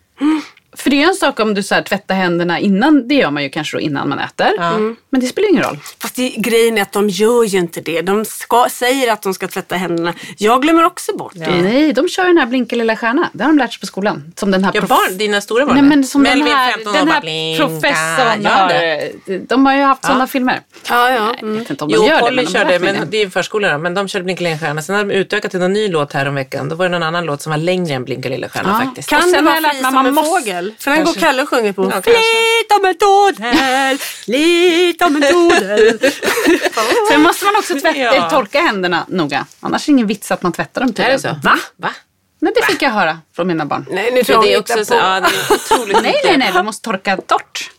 För 0.76 0.90
det 0.90 1.02
är 1.02 1.08
en 1.08 1.14
sak 1.14 1.40
om 1.40 1.54
du 1.54 1.62
så 1.62 1.74
här, 1.74 1.82
tvättar 1.82 2.14
händerna 2.14 2.58
innan, 2.60 3.08
det 3.08 3.14
gör 3.14 3.30
man 3.30 3.42
ju 3.42 3.48
kanske 3.50 3.76
då 3.76 3.80
innan 3.80 4.08
man 4.08 4.18
äter. 4.18 4.50
Men 5.10 5.20
det 5.20 5.26
spelar 5.26 5.48
ingen 5.48 5.62
roll. 5.62 5.78
Fast 6.02 6.16
det, 6.16 6.28
grejen 6.30 6.78
är 6.78 6.82
att 6.82 6.92
de 6.92 7.08
gör 7.08 7.44
ju 7.44 7.58
inte 7.58 7.80
det. 7.80 8.00
De 8.02 8.24
ska, 8.24 8.66
säger 8.70 9.12
att 9.12 9.22
de 9.22 9.34
ska 9.34 9.48
tvätta 9.48 9.74
händerna. 9.76 10.14
Jag 10.38 10.62
glömmer 10.62 10.84
också 10.84 11.16
bort 11.16 11.32
det. 11.34 11.62
Nej, 11.62 11.92
de 11.92 12.08
kör 12.08 12.22
ju 12.22 12.28
den 12.28 12.38
här 12.38 12.46
blinka 12.46 12.76
lilla 12.76 12.96
stjärna. 12.96 13.30
Det 13.32 13.44
har 13.44 13.50
de 13.50 13.58
lärt 13.58 13.72
sig 13.72 13.80
på 13.80 13.86
skolan. 13.86 14.32
Som 14.36 14.50
den 14.50 14.64
här 14.64 14.72
Ja, 14.74 14.80
barn, 14.82 15.18
dina 15.18 15.40
stora 15.40 15.66
barn? 15.66 15.74
Nej 15.74 15.84
men 15.84 16.04
som 16.04 16.22
den 16.24 16.38
Melvin, 16.38 16.56
här, 16.56 16.72
15 16.72 16.92
år, 16.94 16.98
den 16.98 17.08
här 17.08 17.20
blinka. 17.20 17.66
professorn 17.66 18.46
har, 18.46 18.68
det? 18.68 19.38
de 19.48 19.66
har 19.66 19.74
ju 19.74 19.82
haft 19.82 20.04
sådana 20.04 20.26
filmer. 20.26 20.60
Ja, 20.88 21.10
ja. 21.10 21.14
Jag 21.14 21.42
Mm. 21.42 21.58
vet 21.58 21.70
inte 21.70 21.84
om 21.84 21.90
de 21.90 21.96
Jo, 21.96 22.04
gör 22.06 22.14
det. 22.14 22.20
Polly 22.20 22.36
men 22.36 22.44
de 22.44 22.58
har 22.58 22.64
körde, 22.64 22.78
mig 22.78 22.92
men 22.92 23.00
det. 23.00 23.06
det 23.10 23.16
är 23.16 23.44
ju 23.60 23.70
då, 23.72 23.78
men 23.78 23.94
de 23.94 24.08
körde 24.08 24.24
Blinka 24.24 24.44
lilla 24.44 24.58
stjärna. 24.58 24.82
Sen 24.82 24.96
hade 24.96 25.08
de 25.08 25.14
utökat 25.14 25.50
till 25.50 25.62
en 25.62 25.72
ny 25.72 25.88
låt 25.88 26.12
här 26.12 26.28
om 26.28 26.34
veckan. 26.34 26.68
Då 26.68 26.76
var 26.76 26.84
det 26.84 26.90
någon 26.90 27.02
annan 27.02 27.24
låt 27.24 27.42
som 27.42 27.50
var 27.50 27.56
längre 27.58 27.94
än 27.94 28.04
Blinka 28.04 28.28
lilla 28.28 28.48
stjärna 28.48 28.78
Ja. 28.80 28.84
faktiskt. 28.86 29.08
Kan 29.08 29.18
Och 29.18 29.24
det 29.24 29.30
sen 29.30 29.46
har 29.46 29.54
jag 29.54 29.62
vara 29.62 29.72
fri 29.72 29.82
som 29.82 30.06
en 30.06 30.14
måste- 30.14 30.30
För 30.78 30.90
den 30.90 31.04
går. 31.04 31.12
Kalle 31.14 31.42
och 31.42 31.48
sjunger 31.48 31.72
på. 31.72 31.90
kanske. 31.90 32.10
Flit 32.10 32.72
om 32.78 32.84
en 32.84 32.94
tådel, 32.94 33.98
flit 33.98 35.02
om 35.02 35.16
en 35.16 35.22
tådel. 35.32 35.98
Sen 37.10 37.20
måste 37.22 37.44
man 37.44 37.56
också 37.56 37.74
tvätta, 37.80 37.98
Ja. 37.98 38.30
torka 38.30 38.60
händerna 38.60 39.04
noga. 39.08 39.46
Annars 39.60 39.82
är 39.82 39.86
det 39.86 39.92
ingen 39.92 40.06
vits 40.06 40.30
att 40.30 40.42
man 40.42 40.52
tvättar 40.52 40.80
dem 40.80 40.88
Är 40.88 40.92
det 40.92 40.96
tydligen. 41.18 41.20
så? 41.42 41.48
Va? 41.48 41.58
Va? 41.76 41.90
Men 42.40 42.52
det 42.56 42.66
fick 42.66 42.82
jag 42.82 42.90
höra 42.90 43.18
från 43.36 43.46
mina 43.46 43.64
barn. 43.66 43.86
Nej, 43.90 44.10
nu 44.12 44.24
För 44.24 44.32
tror 44.32 44.42
det 44.42 44.54
är 44.54 44.60
också 44.60 44.84
så, 44.84 44.94
ja, 44.94 45.20
det 45.20 45.96
är 45.96 46.02
Nej, 46.02 46.20
nej, 46.24 46.36
nej, 46.38 46.50
de 46.54 46.66
måste 46.66 46.84
torka 46.84 47.16
torrt. 47.16 47.70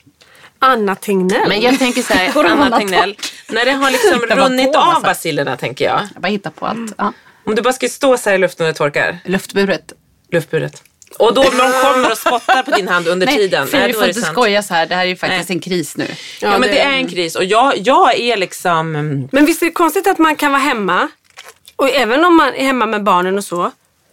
Anna 0.61 0.95
Tegnell. 0.95 1.47
Men 1.49 1.61
jag 1.61 1.79
tänker 1.79 2.01
så 2.01 2.13
här, 2.13 2.45
Anna 2.45 2.77
Tegnell, 2.79 3.17
när 3.49 3.65
det 3.65 3.71
har 3.71 3.91
liksom 3.91 4.19
runnit 4.37 4.73
på 4.73 4.79
av 4.79 4.85
massa. 4.87 4.99
bacillerna 5.07 5.57
tänker 5.57 5.85
jag. 5.85 6.01
Jag 6.13 6.21
bara 6.21 6.27
hittar 6.27 6.49
på 6.49 6.65
allt. 6.65 6.93
Ja. 6.97 7.13
Om 7.45 7.55
du 7.55 7.61
bara 7.61 7.73
ska 7.73 7.87
stå 7.89 8.17
så 8.17 8.29
här 8.29 8.35
i 8.35 8.39
luften 8.39 8.69
och 8.69 8.75
torkar, 8.75 9.17
Luftburet. 9.25 9.93
luftburet. 10.31 10.83
Och 11.17 11.33
då 11.33 11.41
om 11.41 11.57
de 11.57 11.71
kommer 11.83 12.11
och 12.11 12.17
spottar 12.17 12.63
på 12.63 12.71
din 12.71 12.87
hand 12.87 13.07
under 13.07 13.27
tiden, 13.27 13.67
för 13.67 13.77
nej, 13.77 13.87
då 13.87 13.93
får 13.93 14.01
är 14.03 14.07
det 14.07 14.09
inte 14.09 14.21
sant. 14.21 14.33
skoja 14.33 14.63
så 14.63 14.73
här. 14.73 14.85
Det 14.85 14.95
här 14.95 15.01
är 15.01 15.07
ju 15.09 15.15
faktiskt 15.15 15.49
Nej. 15.49 15.55
en 15.55 15.61
kris 15.61 15.97
nu. 15.97 16.07
Ja, 16.41 16.57
men 16.57 16.61
det 16.61 16.79
är 16.79 16.91
en 16.93 17.07
kris 17.07 17.35
och 17.35 17.43
jag, 17.43 17.77
jag 17.77 18.19
är 18.19 18.37
liksom... 18.37 18.91
Men 19.31 19.45
visst 19.45 19.61
är 19.61 19.65
det 19.65 19.71
konstigt 19.71 20.07
att 20.07 20.17
man 20.17 20.35
kan 20.35 20.51
vara 20.51 20.61
hemma, 20.61 21.07
och 21.75 21.89
även 21.89 22.25
om 22.25 22.37
man 22.37 22.53
är 22.53 22.65
hemma 22.65 22.85
med 22.85 23.03
barnen 23.03 23.37
och 23.37 23.43
så. 23.43 23.71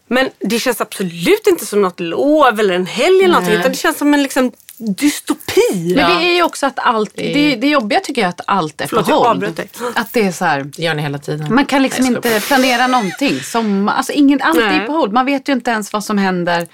Men 0.09 0.30
det 0.38 0.59
känns 0.59 0.80
absolut 0.80 1.46
inte 1.46 1.66
som 1.66 1.82
något 1.82 2.00
lov 2.00 2.61
eller 2.61 2.74
en 2.74 2.87
helg 2.87 3.18
eller 3.18 3.28
någonting. 3.28 3.54
Utan 3.54 3.70
det 3.72 3.78
känns 3.78 3.98
som 3.98 4.14
en 4.14 4.22
liksom 4.22 4.52
dystopi. 4.78 5.94
Men 5.96 6.18
det 6.18 6.26
är 6.26 6.35
ju 6.35 6.42
också 6.42 6.66
att 6.66 6.78
allt, 6.78 7.11
det, 7.14 7.56
det 7.56 7.66
jobbiga 7.66 8.00
tycker 8.00 8.20
jag 8.22 8.26
är 8.26 8.30
att 8.30 8.40
allt 8.46 8.80
är 8.80 8.87
Förlåt, 8.87 9.11
avbröt 9.11 9.56
dig. 9.56 9.68
Att 9.94 10.12
det 10.12 10.20
är 10.26 10.32
så 10.32 10.44
här, 10.44 10.64
Det 10.76 10.82
gör 10.82 10.94
ni 10.94 11.02
hela 11.02 11.18
tiden. 11.18 11.54
man 11.54 11.66
kan 11.66 11.82
liksom 11.82 12.04
Nej, 12.04 12.14
inte 12.16 12.40
planera 12.46 12.87
någonting. 12.87 13.40
Som, 13.40 13.88
alltså 13.88 14.12
ingen, 14.12 14.42
allt 14.42 14.59
är 14.59 14.66
Nej. 14.66 14.87
på 14.87 14.92
hold. 14.92 15.12
Man 15.12 15.26
vet 15.26 15.48
ju 15.48 15.52
inte 15.52 15.70
ens 15.70 15.92
vad 15.92 16.04
som 16.04 16.18
händer 16.18 16.66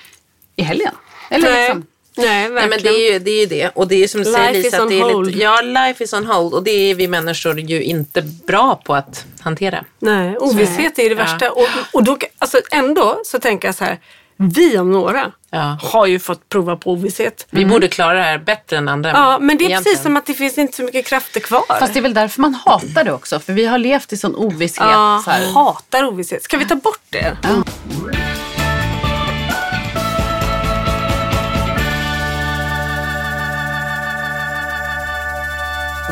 i 0.57 0.63
helgen. 0.63 0.93
Eller 1.31 1.51
Nej, 1.51 1.63
liksom. 1.63 1.87
nej 2.17 2.27
Nej, 2.27 2.49
verkligen. 2.51 2.71
men 2.71 2.83
det 2.83 2.89
är 3.09 3.13
ju 3.13 3.19
det. 3.19 3.31
Är 3.31 3.41
ju 3.41 3.47
det. 3.47 3.69
Och 3.75 3.89
det 3.89 4.05
är 4.05 4.09
som 4.09 4.23
du 4.23 4.33
säger 4.33 4.53
Life 4.53 4.57
Lisa, 4.63 4.69
is 4.69 4.75
att 4.75 4.81
on 4.81 4.89
det 4.89 4.99
är 4.99 5.03
hold. 5.03 5.27
lite, 5.27 5.39
ja, 5.39 5.61
life 5.61 6.05
is 6.05 6.13
on 6.13 6.27
hold. 6.27 6.55
Och 6.55 6.63
det 6.63 6.71
är 6.71 6.95
vi 6.95 7.09
människor 7.09 7.61
ju 7.61 7.83
inte 7.83 8.23
bra 8.23 8.81
på 8.85 8.95
att 8.95 9.25
hantera. 9.41 9.85
Nej, 9.99 10.37
ovisshet 10.39 10.99
är 10.99 11.03
ju 11.03 11.09
det 11.09 11.15
Ja. 11.15 11.23
värsta. 11.25 11.51
Och, 11.51 11.69
och 11.93 12.05
då, 12.05 12.19
alltså 12.39 12.61
ändå 12.71 13.21
så 13.25 13.39
tänker 13.39 13.69
jag 13.69 13.75
så 13.75 13.85
här. 13.85 13.99
Vi 14.37 14.79
om 14.79 14.93
några 14.93 15.33
Ja. 15.51 15.79
har 15.83 16.07
ju 16.07 16.19
fått 16.19 16.49
prova 16.49 16.77
på 16.77 16.91
ovisshet. 16.93 17.47
Vi 17.51 17.65
borde 17.65 17.89
klara 17.89 18.15
det 18.19 18.23
här 18.25 18.39
bättre 18.39 18.77
än 18.77 18.89
andra. 18.89 19.11
Ja, 19.11 19.39
men 19.39 19.59
det 19.59 19.65
är 19.65 19.67
egentligen. 19.67 19.85
precis 19.85 20.03
som 20.03 20.17
att 20.17 20.27
det 20.27 20.35
finns 20.35 20.59
inte 20.59 20.77
så 20.77 20.83
mycket 20.83 21.07
krafter 21.07 21.41
kvar. 21.41 21.63
Fast 21.69 21.93
det 21.95 22.01
är 22.01 22.03
väl 22.03 22.15
därför 22.15 22.41
man 22.41 22.55
hatar 22.55 23.05
det 23.05 23.13
också. 23.13 23.41
För 23.41 23.53
vi 23.53 23.65
har 23.67 23.79
levt 23.79 24.13
i 24.13 24.17
sån 24.17 24.37
ovisshet. 24.37 24.87
ja, 24.91 25.23
så 25.25 25.31
här. 25.31 25.53
hatar 25.53 26.05
ovisshet. 26.05 26.43
Ska 26.43 26.57
vi 26.59 26.65
ta 26.65 26.75
bort 26.75 27.01
det? 27.11 27.37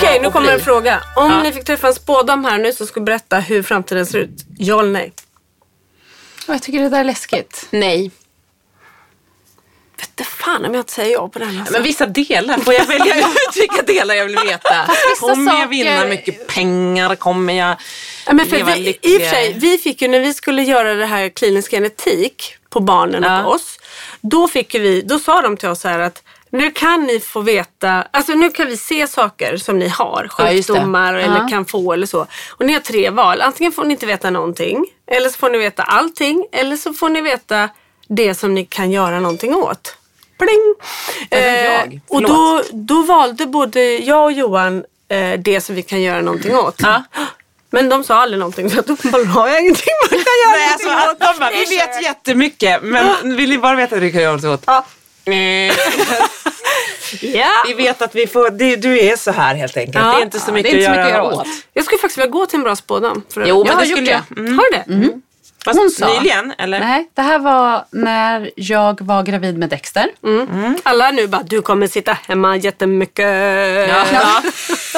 Okej, 0.03 0.21
nu 0.21 0.27
och 0.27 0.33
kommer 0.33 0.53
en 0.53 0.61
fråga. 0.61 1.03
Om 1.17 1.31
Ja. 1.31 1.43
ni 1.43 1.53
fick 1.53 1.65
träffa 1.65 1.89
en 1.89 1.95
spådam 1.95 2.45
här 2.45 2.59
nu 2.59 2.73
som 2.73 2.87
skulle 2.87 3.05
berätta 3.05 3.39
hur 3.39 3.63
framtiden 3.63 4.07
ser 4.07 4.19
ut. 4.19 4.45
Ja 4.59 4.81
eller 4.81 4.91
nej? 4.93 5.13
Och 6.49 6.55
jag 6.55 6.63
tycker 6.63 6.81
det 6.81 6.89
där 6.89 7.01
är 7.01 7.05
läskigt. 7.05 7.67
Nej. 7.71 8.11
Vet 10.17 10.27
fan 10.27 10.65
om 10.65 10.75
jag 10.75 10.81
inte 10.81 10.93
säger 10.93 11.13
ja 11.13 11.29
på 11.29 11.39
den. 11.39 11.59
Alltså. 11.59 11.73
Men 11.73 11.83
vissa 11.83 12.07
delar, 12.07 12.59
får 12.59 12.75
jag 12.75 12.87
välja 12.87 13.17
ut 13.29 13.57
vilka 13.57 13.83
delar 13.83 14.15
jag 14.15 14.25
vill 14.27 14.39
veta? 14.47 14.87
Kommer 15.21 15.45
jag 15.53 15.55
saker- 15.61 15.69
vinna 15.69 16.05
mycket 16.05 16.47
pengar? 16.47 17.15
Kommer 17.15 17.53
jag 17.59 17.77
Ja, 18.27 18.33
men 18.33 18.47
för 18.47 18.57
leva 18.57 18.75
vi, 18.75 18.99
I 19.03 19.17
och 19.17 19.23
för 19.23 19.29
sig, 19.31 19.53
vi 19.59 19.79
fick 19.79 20.03
ju 20.03 20.09
när 20.09 20.21
vi 20.21 20.35
skulle 20.35 20.63
göra 20.63 20.95
det 20.95 21.07
här 21.07 21.29
klinisk 21.29 21.71
genetik 21.71 22.55
på 22.71 22.81
barnen 22.81 23.25
och 23.25 23.31
Ja. 23.31 23.43
på 23.43 23.49
oss. 23.51 23.79
Då, 24.21 24.49
fick 24.49 24.75
vi, 24.75 25.03
då 25.03 25.19
sa 25.19 25.43
de 25.43 25.57
till 25.57 25.69
oss 25.69 25.81
så 25.81 25.89
här 25.89 25.99
att 25.99 26.23
nu 26.53 26.71
kan 26.71 27.03
ni 27.05 27.21
få 27.21 27.41
veta, 27.41 28.05
alltså 28.11 28.33
nu 28.33 28.51
kan 28.51 28.67
vi 28.67 28.77
se 28.77 29.07
saker 29.07 29.57
som 29.57 29.79
ni 29.79 29.89
har, 29.89 30.31
Ja, 30.39 30.45
sjukdomar 30.47 31.15
eller 31.15 31.37
Ja. 31.39 31.49
kan 31.49 31.65
få 31.65 31.93
eller 31.93 32.07
så. 32.07 32.27
Och 32.51 32.67
ni 32.67 32.73
har 32.73 32.81
tre 32.81 33.11
val, 33.11 33.41
antingen 33.41 33.73
får 33.73 33.85
ni 33.85 33.93
inte 33.93 34.07
veta 34.07 34.31
någonting, 34.31 34.87
eller 35.07 35.29
så 35.29 35.39
får 35.39 35.51
ni 35.51 35.59
veta 35.59 35.83
allting, 35.83 36.47
eller 36.53 36.77
så 36.77 36.93
får 36.93 37.09
ni 37.09 37.21
veta 37.21 37.69
det 38.09 38.35
som 38.35 38.55
ni 38.55 38.65
kan 38.65 38.91
göra 38.91 39.21
någonting 39.21 39.55
åt. 39.55 39.97
Pling! 40.39 40.75
Eh, 41.41 41.83
och 42.09 42.23
då, 42.23 42.63
då 42.73 43.03
valde 43.03 43.47
både 43.47 43.99
jag 43.99 44.25
och 44.25 44.33
Johan 44.33 44.85
eh, 45.09 45.39
det 45.41 45.61
som 45.61 45.75
vi 45.75 45.83
kan 45.83 46.03
göra 46.03 46.21
någonting 46.21 46.57
åt. 46.57 46.75
Ja. 46.79 47.03
Men 47.71 47.89
de 47.89 48.05
sa 48.05 48.15
aldrig 48.15 48.39
någonting 48.39 48.71
så 48.71 48.81
att 48.81 48.91
uppenbarligen 48.91 49.31
har 49.33 49.49
jag 49.49 49.61
ingenting 49.61 49.93
man 50.03 50.09
kan 50.09 50.19
göra 50.19 50.57
Nej, 50.57 50.69
alltså, 50.73 50.89
någonting 50.89 51.29
åt. 51.29 51.35
de 51.35 51.41
bara, 51.41 51.51
vi 51.51 51.77
vet 51.77 52.03
jättemycket 52.03 52.83
men 52.83 53.37
vill 53.37 53.51
ni 53.51 53.59
bara 53.59 53.77
veta 53.77 53.97
att 53.97 54.03
vi 54.03 54.13
kan 54.13 54.23
göra 54.23 54.33
något 54.37 54.45
åt? 54.45 54.63
Ja. 54.67 54.85
Ja. 57.21 57.49
Vi 57.67 57.75
vet 57.75 58.03
att 58.03 58.15
vi 58.15 58.27
får, 58.27 58.51
det, 58.51 58.77
du 58.77 58.99
är 59.01 59.17
så 59.17 59.31
här 59.31 59.55
helt 59.55 59.77
enkelt. 59.77 60.05
Ja. 60.05 60.13
Det 60.13 60.19
är 60.21 60.23
inte 60.23 60.41
så 60.41 60.53
mycket, 60.53 60.73
det 60.73 60.77
är 60.77 60.81
inte 60.81 60.87
så 60.87 60.91
att, 60.93 60.97
mycket 60.97 61.13
göra 61.13 61.23
att 61.23 61.33
göra 61.33 61.41
åt. 61.41 61.47
åt. 61.47 61.55
Jag 61.73 61.85
skulle 61.85 61.99
faktiskt 61.99 62.19
vilja 62.19 62.31
gå 62.31 62.47
till 62.47 62.57
en 62.57 62.63
bra 62.63 62.77
spådam. 62.77 63.23
Jo, 63.37 63.43
jag 63.47 63.67
men 63.67 63.75
har 63.75 63.81
det 63.83 63.89
gjort 63.89 63.99
skulle 63.99 64.11
jag. 64.11 64.23
det. 64.29 64.53
Har 64.53 64.87
du 64.87 64.95
det? 64.97 65.21
Fast 65.65 65.79
Hon 65.79 65.91
sa- 65.91 66.09
nyligen, 66.15 66.53
eller? 66.59 66.81
Nej, 66.81 67.09
det 67.15 67.23
här 67.23 67.39
var 67.39 67.85
när 67.91 68.51
jag 68.57 69.01
var 69.01 69.23
gravid 69.23 69.59
med 69.59 69.69
Dexter. 69.71 70.07
Alla 70.83 71.11
nu 71.11 71.27
bara, 71.27 71.43
du 71.43 71.63
kommer 71.63 71.87
sitta 71.87 72.19
hemma 72.29 72.57
jättemycket. 72.57 73.27
Ja. 74.13 74.43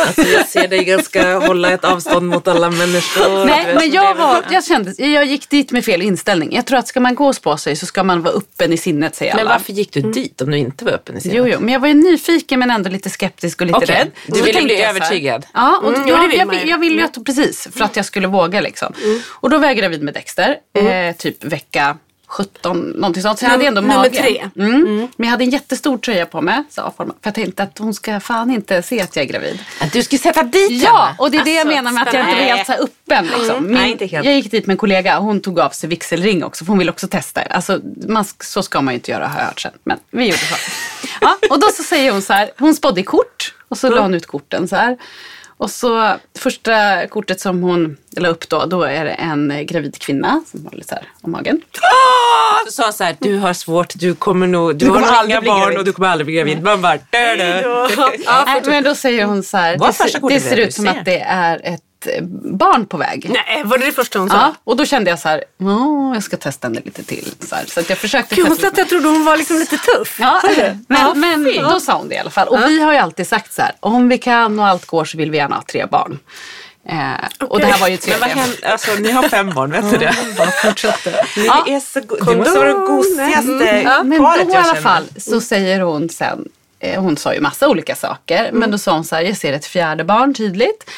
Alltså, 0.07 0.23
jag 0.23 0.47
ser 0.47 0.69
dig 0.69 0.85
ganska 0.85 1.39
hålla 1.39 1.71
ett 1.71 1.85
avstånd 1.85 2.27
mot 2.27 2.49
alla 2.49 2.71
människor. 2.71 3.47
Nej, 3.47 3.75
men 3.75 3.91
jag, 3.91 4.15
var, 4.15 4.45
jag 4.51 4.65
kände, 4.65 4.91
jag 5.07 5.25
gick 5.25 5.51
dit 5.51 5.73
med 5.73 5.85
fel 5.85 6.03
inställning. 6.03 6.55
Jag 6.55 6.67
tror 6.67 6.79
att 6.79 6.89
ska 6.89 7.01
man 7.01 7.15
gås 7.15 7.39
på 7.39 7.57
sig 7.57 7.77
så 7.77 7.87
ska 7.87 8.03
man 8.03 8.23
vara 8.23 8.35
öppen 8.35 8.73
i 8.73 8.77
sinnet 8.77 9.15
säger 9.17 9.35
Men 9.35 9.41
alla. 9.47 9.51
varför 9.55 9.73
gick 9.73 9.93
du 9.93 10.01
dit 10.01 10.41
om 10.41 10.51
du 10.51 10.59
inte 10.59 10.85
var 10.85 10.93
öppen 10.93 11.17
i 11.17 11.21
sinnet? 11.21 11.37
Jo, 11.37 11.49
jo, 11.49 11.61
men 11.61 11.73
jag 11.73 11.81
var 11.81 11.89
ju 11.89 11.95
nyfiken 11.95 12.59
men 12.61 12.71
ändå 12.71 12.91
lite 12.91 13.11
skeptisk 13.11 13.61
och 13.61 13.67
lite 13.67 13.77
Okej, 13.79 13.95
rädd. 13.97 14.11
du 14.27 14.43
ville 14.43 14.63
bli 14.63 14.81
jag 14.81 14.91
övertygad. 14.91 15.47
Ja, 15.55 15.81
och 15.83 15.89
Mm, 15.97 16.09
ja, 16.09 16.23
jag, 16.33 16.35
jag, 16.47 16.55
ju. 16.55 16.71
jag 16.71 16.79
ville 16.79 16.97
ju 16.97 17.03
att, 17.05 17.25
precis, 17.27 17.69
för 17.77 17.85
att 17.85 17.97
jag 17.97 18.05
skulle 18.05 18.27
våga 18.27 18.61
liksom. 18.61 18.93
Och 19.31 19.51
då 19.51 19.59
var 19.59 19.67
jag 19.67 19.77
gravid 19.77 20.03
med 20.03 20.15
Dexter, 20.15 20.52
eh, 20.79 21.17
typ 21.17 21.45
vecka 21.45 21.97
17, 22.27 22.79
någonting 22.91 23.23
sånt. 23.23 23.39
Så 23.39 23.45
jag 23.45 23.51
hade 23.51 23.67
ändå 23.67 23.81
Nummer 23.81 23.97
mage. 23.97 24.23
tre. 24.23 24.49
Mm. 24.57 24.97
Men 25.17 25.27
jag 25.27 25.27
hade 25.29 25.45
en 25.45 25.51
jättestor 25.51 25.99
tröja 25.99 26.27
på 26.27 26.41
mig. 26.41 26.65
Så, 26.71 26.93
för 26.97 27.11
jag 27.23 27.35
tänkte 27.35 27.63
att 27.63 27.79
hon 27.79 27.95
ska 27.95 28.21
fan 28.21 28.51
inte 28.51 28.83
se 28.83 29.01
att 29.01 29.17
jag 29.17 29.23
är 29.25 29.29
gravid. 29.29 29.59
Att 29.81 29.93
du 29.93 30.03
skulle 30.03 30.19
sätta 30.19 30.43
dit 30.43 30.71
Ja, 30.83 31.05
henne? 31.05 31.17
och 31.19 31.31
det 31.31 31.39
är 31.39 31.45
det 31.45 31.51
jag 31.53 31.61
Alltså, 31.61 31.75
menar 31.77 31.93
med 31.93 32.03
att 32.09 32.15
jag 32.15 32.23
inte 32.23 32.35
var 32.35 32.39
spännande. 32.39 32.55
helt 32.57 32.67
så 32.67 32.73
öppen. 32.73 33.27
Liksom. 33.41 33.67
Min, 33.67 33.75
Nej. 34.01 34.09
Jag 34.13 34.35
gick 34.35 34.51
dit 34.51 34.67
med 34.67 34.75
en 34.75 34.79
kollega 34.79 35.19
och 35.19 35.25
hon 35.25 35.41
tog 35.41 35.61
av 35.61 35.71
sig 35.71 35.89
vigselring 35.89 36.45
också 36.45 36.65
för 36.65 36.71
hon 36.71 36.79
ville 36.79 36.91
också 36.91 37.09
testa. 37.09 37.41
Alltså, 37.43 37.81
man, 38.09 38.25
så 38.41 38.63
ska 38.63 38.81
man 38.81 38.95
ju 38.95 38.97
inte 38.99 39.11
göra 39.11 39.27
har 39.29 39.39
jag 39.41 39.47
hört 39.47 39.61
sen. 39.61 39.73
Men 39.85 39.99
vi 40.11 40.25
gjorde 40.25 40.39
så. 40.39 40.55
Ja, 41.21 41.37
och 41.51 41.61
då 41.61 41.67
så 41.77 41.83
säger 41.83 42.13
hon 42.13 42.23
så 42.23 42.33
här, 42.33 42.51
hon 42.59 42.75
spådde 42.75 43.01
i 43.01 43.05
kort 43.05 43.55
och 43.69 43.79
så 43.79 43.91
la 43.91 44.03
hon 44.03 44.15
ut 44.15 44.27
korten 44.27 44.69
så 44.69 44.77
här. 44.77 44.97
Och 45.63 45.71
så 45.71 46.17
första 46.39 47.07
kortet 47.07 47.41
som 47.41 47.63
hon 47.63 47.97
la 48.17 48.29
upp 48.29 48.49
då, 48.49 48.67
då 48.67 48.83
är 48.83 49.05
det 49.05 49.11
en 49.11 49.67
gravid 49.67 49.99
kvinna 49.99 50.43
som 50.51 50.69
lite 50.73 50.89
så 50.89 50.95
här 50.95 51.09
om 51.21 51.33
magen. 51.33 51.61
Du 52.67 52.73
sa 52.73 52.93
så 52.93 53.05
här, 53.05 53.17
du 53.21 53.39
har 53.39 53.53
svårt, 53.53 53.93
du 53.95 54.15
kommer 54.15 54.47
nog, 54.47 54.77
du, 54.77 54.87
kommer 54.87 55.01
har 55.01 55.25
inga 55.25 55.41
barn 55.41 55.77
och 55.77 55.85
du 55.85 55.93
kommer 55.93 56.09
aldrig 56.09 56.27
bli 56.27 56.35
gravid. 56.35 56.63
Man 56.63 56.83
bara, 56.83 56.97
dö, 57.11 57.37
dö. 57.37 57.89
Nej, 58.47 58.63
men 58.67 58.85
då 58.85 58.95
säger 58.95 59.25
hon 59.25 59.43
så 59.43 59.57
här, 59.57 59.79
det, 59.79 60.35
det 60.35 60.41
ser 60.41 60.57
ut 60.57 60.75
som 60.75 60.85
du 60.85 60.91
att 60.91 61.05
det 61.05 61.21
är 61.21 61.61
ett 61.65 61.81
barn 62.59 62.87
på 62.87 62.97
väg. 62.97 63.31
Nej, 63.31 63.63
var 63.65 63.79
det 63.79 63.87
det 63.87 63.93
första 63.93 64.19
hon 64.19 64.31
sa? 64.31 64.37
Ja, 64.37 64.55
och 64.65 64.77
då 64.77 64.85
kände 64.85 65.11
jag 65.11 65.19
så 65.19 65.29
här, 65.29 65.45
"Åh, 65.61 66.11
jag 66.15 66.23
ska 66.23 66.37
testa 66.37 66.67
henne 66.69 66.81
lite 66.85 67.03
till. 67.03 67.29
Så, 67.41 67.55
här, 67.55 67.65
så 67.67 67.81
att 67.81 67.89
jag 67.89 67.99
försökte 67.99 68.35
Gud, 68.35 68.47
testa 68.49 68.69
att 68.69 68.79
jag 68.79 68.89
trodde 68.89 69.09
hon 69.09 69.25
var 69.25 69.37
liksom 69.37 69.57
lite 69.59 69.77
tuff. 69.77 70.17
Ja, 70.21 70.41
men, 70.89 71.21
men 71.43 71.45
då 71.63 71.81
sa 71.81 71.93
hon 71.99 72.09
det 72.09 72.15
i 72.15 72.19
alla 72.19 72.31
fall. 72.31 72.49
Och 72.49 72.59
vi 72.61 72.83
har 72.83 72.93
ju 72.93 72.99
alltid 72.99 73.27
sagt 73.29 73.53
så 73.55 73.63
här, 73.63 73.73
om 73.81 74.09
vi 74.09 74.19
kan 74.19 74.59
och 74.59 74.67
allt 74.67 74.87
går 74.87 75.05
så 75.05 75.19
vill 75.19 75.31
vi 75.31 75.37
gärna 75.37 75.57
ha 75.57 75.63
tre 75.63 75.87
barn. 75.87 76.19
Eh, 76.89 77.47
Och 77.49 77.61
det 77.61 77.67
här 77.67 77.79
var 77.81 77.89
ju 77.89 77.99
Men 78.21 78.31
händer, 78.31 78.67
alltså 78.67 78.93
ni 78.95 79.11
har 79.11 79.23
fem 79.29 79.51
barn, 79.55 79.71
vet 79.71 79.91
du 79.91 79.97
det? 79.99 80.15
Ni 81.37 81.47
Ja. 81.47 81.65
är 81.69 81.81
så 81.81 82.01
go- 82.01 82.17
det 82.27 82.37
måste 82.37 82.59
vara 82.59 82.69
det 82.69 82.87
gosigaste 82.87 83.83
Ja, 83.85 84.03
men 84.03 84.19
paret 84.19 84.47
då 84.47 84.53
i 84.53 84.57
alla 84.57 84.65
känner. 84.65 84.81
fall 84.81 85.05
så 85.17 85.41
säger 85.41 85.81
hon 85.81 86.09
sen, 86.09 86.39
eh, 86.39 86.45
hon 86.83 87.17
sa 87.17 87.35
ju 87.35 87.41
massa 87.41 87.69
olika 87.69 87.97
saker, 87.97 88.51
men 88.53 88.71
då 88.71 88.79
sa 88.79 88.93
hon 88.93 89.05
så 89.05 89.15
här, 89.17 89.23
jag 89.23 89.37
ser 89.37 89.53
ett 89.53 89.67
fjärde 89.67 90.05
barn 90.05 90.35
tydligt. 90.35 90.91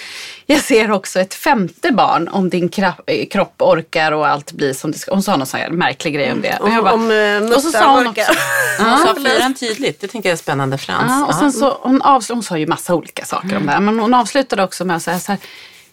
Jag 0.46 0.60
ser 0.60 0.90
också 0.90 1.20
ett 1.20 1.34
femte 1.34 1.92
barn 1.92 2.28
om 2.28 2.50
din 2.50 2.70
eh, 3.06 3.26
kropp 3.26 3.54
orkar 3.62 4.12
och 4.12 4.26
allt 4.28 4.52
blir 4.52 4.72
som 4.72 4.90
det 4.92 4.98
ska. 4.98 5.12
Hon 5.12 5.22
sa 5.22 5.36
någon 5.36 5.46
sån 5.46 5.60
här 5.60 5.70
märklig 5.70 6.14
grej 6.14 6.32
om 6.32 6.40
det. 6.40 6.56
Och, 6.60 6.68
jag 6.68 6.78
Om, 6.78 6.84
bara- 6.84 6.94
om 6.94 7.10
uh, 7.50 7.56
och 7.56 7.62
så 7.62 7.70
sa 7.70 7.96
hon 7.96 8.06
också, 8.06 8.22
Hon 8.78 8.98
sa 8.98 9.14
fyran 9.14 9.54
tydligt, 9.54 10.00
det 10.00 10.08
tänker 10.08 10.28
jag 10.28 10.32
är 10.32 10.36
spännande 10.36 10.78
Frans. 10.78 11.04
Ja, 11.08 11.26
och 11.26 11.34
sen 11.34 11.52
så, 11.52 11.78
hon, 11.82 12.02
avsl- 12.02 12.32
hon 12.32 12.42
sa 12.42 12.58
ju 12.58 12.66
massa 12.66 12.94
olika 12.94 13.24
saker 13.24 13.56
om 13.56 13.66
det 13.66 13.72
här. 13.72 13.80
Men 13.80 13.98
hon 13.98 14.14
avslutade 14.14 14.62
också 14.64 14.84
med 14.84 14.96
att 14.96 15.02
säga 15.02 15.18
så 15.20 15.32
här. 15.32 15.38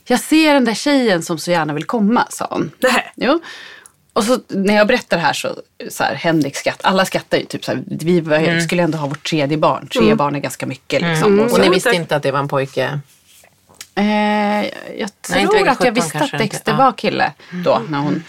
Jag 0.06 0.19
ser 0.19 0.54
den 0.54 0.65
där 0.65 0.73
tjejen 0.73 1.23
som 1.23 1.38
så 1.38 1.51
gärna 1.51 1.73
vill 1.73 1.84
komma, 1.86 2.27
sa 2.30 2.47
hon. 2.49 2.71
Nej. 2.80 3.12
Jo. 3.15 3.39
Och 4.13 4.24
så 4.24 4.39
när 4.47 4.76
jag 4.76 4.88
berättar 4.88 5.17
det 5.17 5.24
här 5.24 5.34
så, 5.34 5.56
så 5.89 6.04
här, 6.04 6.15
Henrik 6.15 6.56
skratt, 6.56 6.80
alla 6.84 7.06
skrattar 7.06 7.38
ju 7.38 7.45
typ 7.45 7.65
så 7.65 7.71
här, 7.71 7.84
vi 7.88 8.21
var, 8.21 8.60
skulle 8.60 8.84
ändå 8.84 8.97
ha 8.97 9.08
vårt 9.08 9.30
tredje 9.30 9.58
barn. 9.58 9.88
Tre 9.88 10.15
barn 10.15 10.36
är 10.36 10.39
ganska 10.39 10.65
mycket 10.65 11.02
liksom. 11.02 11.39
Och 11.39 11.50
så, 11.50 11.56
Och 11.56 11.62
ni 11.62 11.69
visste 11.69 11.91
inte 11.95 12.15
att 12.15 12.24
det 12.24 12.32
var 12.32 12.39
en 12.39 12.47
pojke? 12.47 13.00
eh, 13.95 14.04
jag 15.00 15.21
tror 15.21 15.39
inte 15.39 15.56
väg 15.56 15.67
att 15.67 15.84
jag 15.84 15.93
17 15.93 15.93
visste 15.93 16.19
att 16.19 16.32
Dexter 16.32 16.71
inte. 16.71 16.74
var 16.74 16.91
kille 16.91 17.32
då. 17.63 17.82
När 17.89 18.00
hon, 18.00 18.24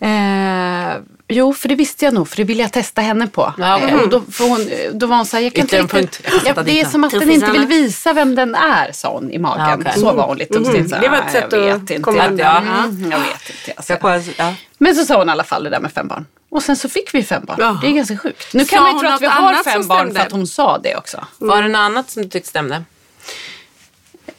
eh, 0.00 0.96
jo, 1.28 1.54
för 1.54 1.68
det 1.68 1.74
visste 1.74 2.04
jag 2.04 2.14
nog, 2.14 2.28
för 2.28 2.36
det 2.36 2.44
ville 2.44 2.62
jag 2.62 2.72
testa 2.72 3.02
henne 3.02 3.26
på. 3.26 3.54
Ja, 3.58 3.80
eh, 3.80 4.00
och 4.00 4.08
då, 4.08 4.22
hon, 4.38 4.68
då 4.92 5.06
var 5.06 5.16
hon 5.16 5.26
så 5.26 5.36
här, 5.36 5.44
jag 5.44 5.54
kan 5.54 5.62
inte 5.62 5.82
riktigt, 5.82 6.20
ja, 6.44 6.62
det 6.62 6.80
är 6.80 6.84
som 6.84 7.04
att 7.04 7.10
den 7.10 7.30
inte 7.30 7.50
vill 7.50 7.66
visa 7.66 8.12
vem 8.12 8.34
den 8.34 8.54
är, 8.54 8.92
sa 8.92 9.12
hon 9.12 9.30
i 9.30 9.38
magen. 9.38 9.66
Ja, 9.68 9.76
okej. 9.90 10.00
Så 10.02 10.12
var 10.12 10.26
hon 10.26 10.36
lite 10.38 10.64
så 10.64 10.70
här, 10.72 11.00
Det 11.00 11.08
var 11.08 11.16
ett 11.16 11.24
"Ah, 11.26 11.32
sätt 11.32 11.48
jag 11.52 11.68
att 11.96 12.02
komma 12.02 12.26
undan. 12.28 12.66
Ja, 12.66 12.84
mm, 12.84 13.10
jag 13.12 13.18
vet 13.18 13.50
inte. 13.50 13.72
Alltså. 13.76 14.22
Jag. 14.36 14.54
Men 14.78 14.94
så 14.94 15.04
sa 15.04 15.18
hon 15.18 15.28
i 15.28 15.32
alla 15.32 15.44
fall 15.44 15.64
det 15.64 15.70
där 15.70 15.80
med 15.80 15.92
fem 15.92 16.08
barn. 16.08 16.26
Och 16.50 16.62
sen 16.62 16.76
så 16.76 16.88
fick 16.88 17.14
vi 17.14 17.22
fem 17.22 17.44
barn. 17.44 17.56
Ja. 17.60 17.78
Det 17.82 17.86
är 17.86 17.92
ganska 17.92 18.16
sjukt. 18.18 18.54
Nu 18.54 18.64
Sa 18.64 18.76
kan 18.76 18.82
man 18.82 18.92
ju 18.94 19.00
tro 19.00 19.08
att 19.08 19.22
vi 19.22 19.26
har 19.26 19.64
fem 19.64 19.86
barn 19.86 20.14
för 20.14 20.20
att 20.20 20.32
hon 20.32 20.46
sa 20.46 20.78
det 20.78 20.96
också. 20.96 21.24
Var 21.38 21.62
det 21.62 21.68
något 21.68 21.78
annat 21.78 22.10
som 22.10 22.22
du 22.22 22.28
tyckte 22.28 22.48
stämde? 22.48 22.84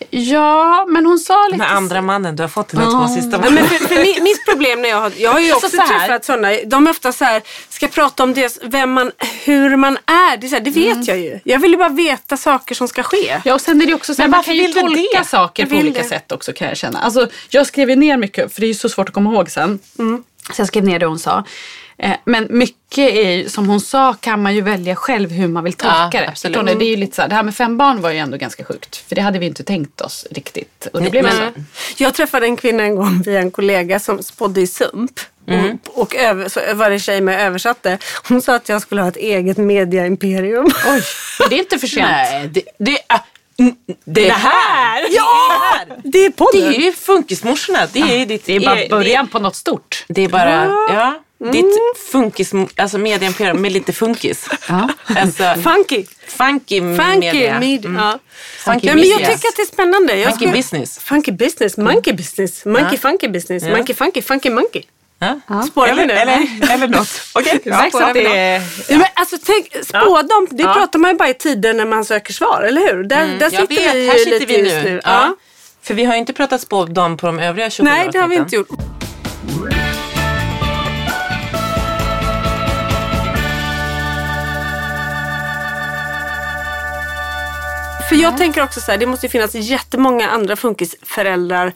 Ja, 0.10 0.86
men 0.90 1.06
hon 1.06 1.20
sa 1.20 1.34
Den 1.44 1.52
lite... 1.52 1.64
här 1.64 1.76
andra 1.76 2.02
mannen 2.02 2.36
du 2.36 2.44
har 2.44 2.48
fått, 2.48 2.70
de 2.70 2.78
här 2.78 2.92
två 2.92 3.08
sista 3.08 3.30
Nej, 3.30 3.40
barnen. 3.40 3.54
men 3.54 3.66
för, 3.66 3.88
för 3.88 3.96
mi, 3.96 4.22
mitt 4.22 4.46
problem 4.46 4.82
när 4.82 4.90
jag 4.90 5.02
har, 5.02 5.12
jag 5.18 5.32
har 5.32 5.40
ju 5.40 5.52
Alltså 5.52 5.68
också 5.68 5.78
så 5.78 5.88
träffat 5.88 6.26
sådana, 6.26 6.50
de 6.66 6.88
är 6.88 6.92
ofta 6.92 7.12
så 7.12 7.26
här, 7.26 7.42
ska 7.70 7.88
prata 7.88 8.24
om 8.24 8.34
det, 8.34 8.60
vem 8.64 8.92
man, 8.92 9.12
hur 9.46 9.76
man 9.76 9.98
är. 10.06 10.38
Det, 10.38 10.48
är 10.48 10.50
så 10.50 10.56
här, 10.56 10.64
det 10.64 10.72
vet 10.72 11.08
jag 11.08 11.18
ju. 11.20 11.40
Jag 11.44 11.60
vill 11.60 11.72
ju 11.72 11.78
bara 11.78 11.90
veta 11.90 12.38
saker 12.38 12.76
som 12.76 12.88
ska 12.88 13.04
ske. 13.04 13.42
Ja, 13.46 13.54
och 13.54 13.62
sen 13.62 13.82
är 13.82 13.86
det 13.86 13.94
också 13.94 14.16
så 14.16 14.22
här, 14.22 14.30
Men 14.30 14.38
man 14.38 14.44
kan 14.44 14.56
ju 14.56 14.68
tolka 14.68 15.20
det? 15.20 15.26
saker 15.26 15.66
på 15.66 15.76
olika 15.76 16.02
det. 16.02 16.08
sätt 16.10 16.32
också 16.32 16.54
kan 16.54 16.68
jag 16.68 16.78
känna. 16.78 17.00
Alltså, 17.00 17.28
jag 17.50 17.68
skrev 17.68 17.90
ju 17.90 17.96
ner 17.96 18.18
mycket, 18.18 18.54
för 18.54 18.62
det 18.62 18.66
är 18.66 18.70
ju 18.70 18.74
så 18.74 18.90
svårt 18.90 19.08
att 19.10 19.14
komma 19.16 19.34
ihåg 19.34 19.52
sen. 19.52 19.80
Så 20.54 20.62
jag 20.62 20.68
skrev 20.68 20.84
ner 20.84 21.00
det 21.00 21.06
hon 21.06 21.20
sa. 21.20 21.44
Eh, 21.98 22.12
Men 22.26 22.48
mycket 22.50 23.14
är 23.14 23.50
som 23.50 23.70
hon 23.70 23.82
sa 23.82 24.14
kan 24.14 24.42
man 24.42 24.56
ju 24.56 24.62
välja 24.62 24.96
själv 24.96 25.32
hur 25.32 25.48
man 25.48 25.64
vill 25.64 25.74
tolka 25.74 26.10
Ja, 26.12 26.20
det. 26.22 26.28
absolut. 26.30 26.66
Ni? 26.66 26.76
Det, 26.76 26.86
är 26.86 26.90
ju 26.90 26.96
lite 26.96 27.16
så 27.16 27.22
här, 27.22 27.30
det 27.30 27.36
här 27.36 27.44
med 27.44 27.56
fem 27.56 27.78
barn 27.78 28.02
var 28.02 28.12
ju 28.12 28.18
ändå 28.18 28.38
ganska 28.38 28.64
sjukt. 28.64 28.96
För 28.96 29.16
det 29.16 29.22
hade 29.22 29.40
vi 29.40 29.46
inte 29.46 29.64
tänkt 29.64 30.02
oss 30.02 30.28
riktigt. 30.32 30.88
Och 30.94 31.02
det 31.02 31.10
blev 31.10 31.30
så. 31.30 31.52
Jag 31.98 32.14
träffade 32.14 32.46
en 32.46 32.58
kvinna 32.58 32.84
en 32.84 32.96
gång 32.96 33.22
via 33.26 33.40
en 33.40 33.52
kollega 33.52 34.00
som 34.00 34.24
spådde 34.24 34.62
i 34.62 34.68
sump. 34.68 35.12
Och, 35.94 36.02
och 36.02 36.16
över, 36.16 36.50
så 36.50 36.60
var 36.74 36.90
det 36.90 37.00
tjej 37.00 37.22
med 37.22 37.48
översatte. 37.48 37.98
Hon 38.30 38.42
sa 38.42 38.56
att 38.56 38.70
jag 38.70 38.82
skulle 38.82 39.02
ha 39.02 39.08
ett 39.10 39.18
eget 39.18 39.58
mediaimperium. 39.58 40.66
Oj, 40.66 41.02
men 41.40 41.50
det 41.50 41.56
är 41.56 41.60
inte 41.60 41.80
för 41.80 41.88
sent. 41.88 42.08
Nej, 42.12 42.50
det, 42.54 42.62
det, 42.80 43.00
mm, 43.60 43.76
det, 44.06 44.30
här! 44.30 45.06
Ja! 45.12 45.80
Det 46.04 46.26
är 46.26 46.30
podden. 46.30 46.62
Det 46.62 46.78
är 46.78 46.82
ju 46.82 46.92
funkismorsorna. 46.94 47.88
Det 47.94 48.00
är, 48.00 48.26
ditt, 48.26 48.46
Det 48.46 48.56
är 48.56 48.60
bara 48.60 48.76
det- 48.76 48.90
början 48.90 49.28
på 49.28 49.40
något 49.40 49.56
stort. 49.56 50.06
Det 50.08 50.22
är 50.24 50.30
bara, 50.30 50.66
ja. 50.90 51.22
Ditt 51.52 51.66
funkis, 52.12 52.52
alltså 52.76 52.98
medieimperium 52.98 53.62
med 53.62 53.72
lite 53.72 53.94
funkis. 53.94 54.50
Ja. 54.70 54.90
Alltså, 55.06 55.44
Funky. 55.64 56.06
funky, 56.28 56.80
Funky 56.80 56.82
media. 57.32 57.60
media. 57.60 57.92
Ja. 57.98 58.20
Funky 58.58 58.88
ja, 58.88 58.96
men 58.96 59.04
jag 59.04 59.20
business. 59.20 59.36
tycker 59.42 59.48
att 59.50 59.56
det 59.56 59.62
är 59.62 59.66
spännande. 59.74 60.16
Jag 60.18 60.24
Funky 60.26 60.36
skulle- 60.46 60.52
business. 60.58 61.00
Funky 61.00 61.32
business. 61.32 61.78
Monkey 61.78 62.14
business. 62.14 62.66
Monkey 62.66 62.98
funky 62.98 63.28
business. 63.28 63.64
Ja. 63.64 63.70
Monkey 63.70 63.96
funky 63.96 64.22
funky 64.22 64.50
monkey. 64.50 64.84
Ja. 65.20 65.62
Spårar 65.72 65.94
vi 65.96 66.02
Eller, 66.02 66.06
nu? 66.08 66.14
eller, 66.14 66.74
eller 66.74 66.88
något. 66.88 67.08
Okej, 67.34 67.60
Det 67.64 67.70
märks 67.70 67.96
att 67.96 68.14
det. 68.14 68.62
Ja. 68.90 68.98
Men 68.98 69.06
alltså, 69.14 69.38
tänk, 69.46 69.86
spådom, 69.86 70.48
det 70.52 70.64
pratar 70.64 71.00
man 71.00 71.12
ju 71.12 71.18
bara 71.18 71.30
i 71.30 71.34
tider 71.34 71.74
när 71.74 71.86
man 71.86 72.06
söker 72.06 72.34
svar, 72.34 72.62
eller 72.68 72.82
hur? 72.82 73.04
Där, 73.04 73.28
där 73.28 73.40
Jag 73.42 73.52
sitter 73.52 73.68
vet, 73.68 73.96
vi 73.96 74.04
ju 74.04 74.10
här 74.10 74.18
sitter 74.18 74.32
lite 74.40 74.46
vi 74.46 74.60
just 74.60 74.76
nu. 74.76 74.84
nu. 74.84 75.02
Ja. 75.04 75.12
Ja. 75.12 75.36
För 75.82 75.94
vi 75.94 76.04
har 76.06 76.14
ju 76.14 76.20
inte 76.20 76.34
pratat 76.34 76.62
spådom 76.62 77.18
på 77.18 77.28
de 77.28 77.40
övriga 77.40 77.70
20 77.70 77.84
Nej, 77.84 78.10
det 78.12 78.20
har 78.20 78.28
vi 78.28 78.36
inte 78.36 78.56
gjort. 78.56 78.70
För 88.10 88.16
jag 88.16 88.38
tänker 88.38 88.64
också 88.64 88.82
så 88.82 88.92
här, 88.92 88.98
det 88.98 89.06
måste 89.06 89.26
ju 89.26 89.30
finnas 89.30 89.56
jättemånga 89.56 90.30
andra 90.30 90.56
funkisföräldrar 90.56 91.74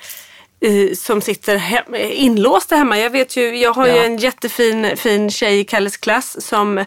som 0.96 1.22
sitter 1.22 1.58
hem, 1.58 1.96
inlåsta 1.96 2.76
hemma. 2.76 3.00
Jag 3.00 3.10
vet 3.10 3.38
ju, 3.38 3.58
jag 3.58 3.74
har 3.74 3.88
ju 3.88 3.94
Ja. 3.96 4.04
en 4.04 4.18
jättefin 4.18 4.98
fin 4.98 5.32
tjej 5.32 5.60
i 5.60 5.64
Kalles 5.64 5.98
klass 5.98 6.48
som 6.48 6.86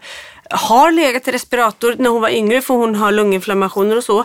har 0.53 0.93
legat 0.93 1.29
i 1.29 1.33
respirator 1.33 1.95
när 1.99 2.11
hon 2.11 2.21
var 2.23 2.29
yngre 2.29 2.61
för 2.61 2.75
hon 2.75 2.95
har 2.95 3.13
lunginflammationer 3.13 3.97
och 3.97 4.05
så. 4.05 4.25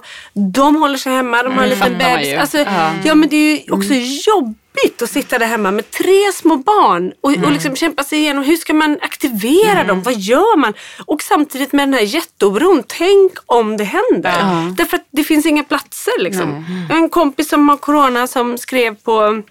De 0.53 0.75
håller 0.75 0.97
sig 0.97 1.13
hemma, 1.13 1.43
de 1.43 1.53
har 1.53 1.63
en 1.63 1.69
liten 1.69 1.97
bebis. 1.97 2.37
Alltså, 2.39 2.57
Ja. 3.03 3.15
men 3.15 3.29
det 3.29 3.35
är 3.35 3.65
ju 3.65 3.71
också 3.71 3.93
jobbigt 4.31 5.01
att 5.01 5.09
sitta 5.09 5.39
där 5.39 5.45
hemma 5.47 5.71
med 5.71 5.91
tre 5.91 6.31
små 6.33 6.55
barn 6.55 7.13
och, 7.21 7.31
och 7.45 7.51
liksom 7.51 7.75
kämpa 7.75 8.03
sig 8.03 8.19
igenom. 8.19 8.43
Hur 8.43 8.55
ska 8.57 8.73
man 8.73 8.97
aktivera 9.01 9.83
dem? 9.83 10.01
Vad 10.03 10.13
gör 10.17 10.57
man? 10.57 10.73
Och 11.05 11.21
samtidigt 11.21 11.73
med 11.73 11.87
den 11.87 11.93
här 11.93 12.01
jätteoron. 12.01 12.83
Tänk 12.87 13.31
om 13.45 13.77
det 13.77 13.83
händer. 13.83 14.33
Därför 14.77 14.97
att 14.97 15.07
det 15.11 15.23
finns 15.23 15.45
inga 15.45 15.63
platser. 15.63 16.19
Liksom. 16.23 16.65
En 16.89 17.09
kompis 17.09 17.49
som 17.49 17.69
har 17.69 17.77
corona 17.77 18.27
som 18.27 18.57
skrev 18.57 18.95
på 18.95 19.41